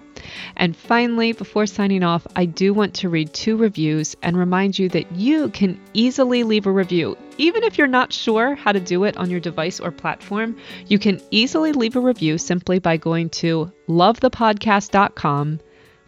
And 0.57 0.77
finally, 0.77 1.33
before 1.33 1.67
signing 1.67 2.03
off, 2.03 2.27
I 2.37 2.45
do 2.45 2.75
want 2.75 2.95
to 2.95 3.09
read 3.09 3.33
two 3.33 3.57
reviews 3.57 4.17
and 4.23 4.37
remind 4.37 4.79
you 4.79 4.89
that 4.91 5.13
you 5.13 5.49
can 5.51 5.81
easily 5.95 6.43
leave 6.43 6.67
a 6.67 6.73
review. 6.73 7.17
Even 7.39 7.63
if 7.63 7.79
you're 7.79 7.87
not 7.87 8.13
sure 8.13 8.55
how 8.55 8.73
to 8.73 8.81
do 8.81 9.05
it 9.05 9.17
on 9.17 9.31
your 9.31 9.41
device 9.41 9.81
or 9.81 9.91
platform, 9.91 10.57
you 10.87 10.99
can 10.99 11.21
easily 11.31 11.73
leave 11.73 11.97
a 11.97 12.01
review 12.01 12.39
simply 12.39 12.79
by 12.79 12.97
going 12.97 13.31
to 13.31 13.71
lovethepodcast.com 13.89 15.61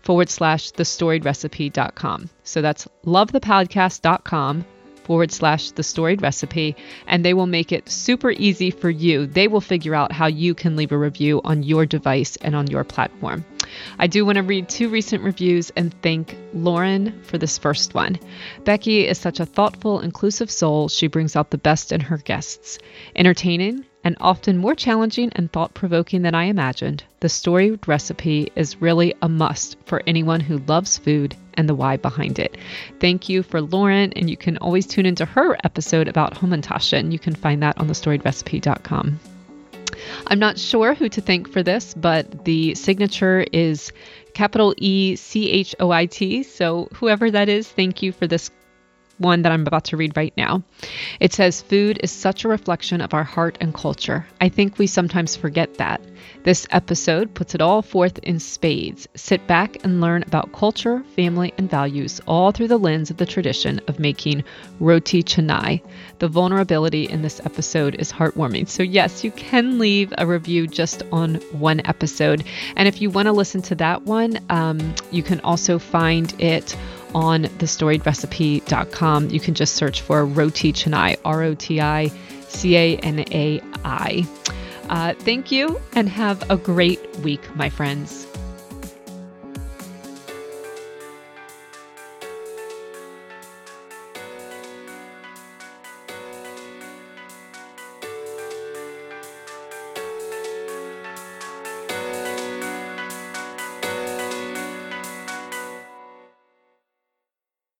forward 0.02 0.30
slash 0.30 0.72
thestoriedrecipe.com. 0.72 2.30
So 2.42 2.62
that's 2.62 2.88
lovethepodcast.com 3.04 4.64
forward 5.04 5.32
slash 5.32 5.72
the 5.72 5.82
storied 5.82 6.22
recipe, 6.22 6.76
and 7.06 7.24
they 7.24 7.34
will 7.34 7.46
make 7.46 7.72
it 7.72 7.88
super 7.88 8.30
easy 8.30 8.70
for 8.70 8.90
you. 8.90 9.26
They 9.26 9.48
will 9.48 9.60
figure 9.60 9.94
out 9.94 10.12
how 10.12 10.26
you 10.26 10.54
can 10.54 10.76
leave 10.76 10.92
a 10.92 10.98
review 10.98 11.40
on 11.42 11.62
your 11.62 11.84
device 11.84 12.36
and 12.36 12.54
on 12.54 12.68
your 12.68 12.84
platform. 12.84 13.44
I 13.98 14.06
do 14.06 14.24
want 14.24 14.36
to 14.36 14.42
read 14.42 14.68
two 14.68 14.88
recent 14.88 15.22
reviews 15.22 15.70
and 15.76 15.94
thank 16.02 16.36
Lauren 16.52 17.22
for 17.22 17.38
this 17.38 17.58
first 17.58 17.94
one. 17.94 18.18
Becky 18.64 19.06
is 19.06 19.18
such 19.18 19.40
a 19.40 19.46
thoughtful, 19.46 20.00
inclusive 20.00 20.50
soul. 20.50 20.88
She 20.88 21.06
brings 21.06 21.36
out 21.36 21.50
the 21.50 21.58
best 21.58 21.92
in 21.92 22.00
her 22.00 22.18
guests. 22.18 22.78
Entertaining, 23.14 23.84
and 24.04 24.16
often 24.20 24.56
more 24.56 24.74
challenging 24.74 25.30
and 25.34 25.52
thought 25.52 25.74
provoking 25.74 26.22
than 26.22 26.34
I 26.34 26.44
imagined, 26.44 27.04
the 27.20 27.28
storied 27.28 27.86
recipe 27.86 28.50
is 28.56 28.80
really 28.80 29.14
a 29.20 29.28
must 29.28 29.76
for 29.84 30.02
anyone 30.06 30.40
who 30.40 30.58
loves 30.58 30.98
food 30.98 31.36
and 31.54 31.68
the 31.68 31.74
why 31.74 31.96
behind 31.96 32.38
it. 32.38 32.56
Thank 32.98 33.28
you 33.28 33.42
for 33.42 33.60
Lauren, 33.60 34.12
and 34.14 34.30
you 34.30 34.36
can 34.36 34.56
always 34.58 34.86
tune 34.86 35.06
into 35.06 35.26
her 35.26 35.56
episode 35.64 36.08
about 36.08 36.34
Hamantaschen. 36.34 37.12
You 37.12 37.18
can 37.18 37.34
find 37.34 37.62
that 37.62 37.78
on 37.78 37.88
thestoriedrecipe.com. 37.88 39.20
I'm 40.26 40.38
not 40.38 40.58
sure 40.58 40.94
who 40.94 41.08
to 41.08 41.20
thank 41.20 41.50
for 41.50 41.62
this, 41.62 41.94
but 41.94 42.44
the 42.44 42.74
signature 42.74 43.44
is 43.52 43.92
capital 44.34 44.74
E 44.76 45.16
C 45.16 45.50
H 45.50 45.74
O 45.80 45.90
I 45.90 46.06
T. 46.06 46.42
So, 46.42 46.88
whoever 46.94 47.30
that 47.30 47.48
is, 47.48 47.68
thank 47.68 48.02
you 48.02 48.12
for 48.12 48.26
this 48.26 48.50
one 49.20 49.42
that 49.42 49.52
I'm 49.52 49.66
about 49.66 49.84
to 49.86 49.96
read 49.96 50.16
right 50.16 50.32
now. 50.36 50.62
It 51.20 51.32
says, 51.32 51.60
Food 51.60 52.00
is 52.02 52.10
such 52.10 52.44
a 52.44 52.48
reflection 52.48 53.00
of 53.00 53.14
our 53.14 53.24
heart 53.24 53.58
and 53.60 53.74
culture. 53.74 54.26
I 54.40 54.48
think 54.48 54.78
we 54.78 54.86
sometimes 54.86 55.36
forget 55.36 55.74
that. 55.74 56.00
This 56.42 56.66
episode 56.70 57.34
puts 57.34 57.54
it 57.54 57.60
all 57.60 57.82
forth 57.82 58.18
in 58.20 58.40
spades. 58.40 59.06
Sit 59.14 59.46
back 59.46 59.84
and 59.84 60.00
learn 60.00 60.22
about 60.22 60.52
culture, 60.52 61.02
family, 61.14 61.52
and 61.58 61.70
values, 61.70 62.20
all 62.26 62.50
through 62.50 62.68
the 62.68 62.78
lens 62.78 63.10
of 63.10 63.18
the 63.18 63.26
tradition 63.26 63.80
of 63.88 63.98
making 63.98 64.42
roti 64.80 65.22
canai. 65.22 65.82
The 66.18 66.28
vulnerability 66.28 67.04
in 67.04 67.20
this 67.20 67.40
episode 67.44 67.94
is 67.96 68.10
heartwarming. 68.10 68.68
So, 68.68 68.82
yes, 68.82 69.22
you 69.22 69.30
can 69.32 69.78
leave 69.78 70.14
a 70.16 70.26
review 70.26 70.66
just 70.66 71.02
on 71.12 71.34
one 71.52 71.82
episode. 71.84 72.44
And 72.76 72.88
if 72.88 73.02
you 73.02 73.10
want 73.10 73.26
to 73.26 73.32
listen 73.32 73.60
to 73.62 73.74
that 73.76 74.02
one, 74.02 74.38
um, 74.48 74.94
you 75.10 75.22
can 75.22 75.40
also 75.40 75.78
find 75.78 76.34
it 76.40 76.74
on 77.14 77.44
thestoriedrecipe.com. 77.44 79.30
You 79.30 79.40
can 79.40 79.54
just 79.54 79.74
search 79.74 80.00
for 80.00 80.24
Roti 80.24 80.72
Canai, 80.72 81.16
R 81.24 81.42
O 81.42 81.54
T 81.54 81.80
I 81.80 82.08
C 82.48 82.76
A 82.76 82.96
N 82.98 83.24
A 83.32 83.60
I. 83.84 84.26
Uh, 84.88 85.14
thank 85.14 85.52
you 85.52 85.80
and 85.94 86.08
have 86.08 86.50
a 86.50 86.56
great 86.56 87.00
week, 87.18 87.54
my 87.54 87.70
friends. 87.70 88.26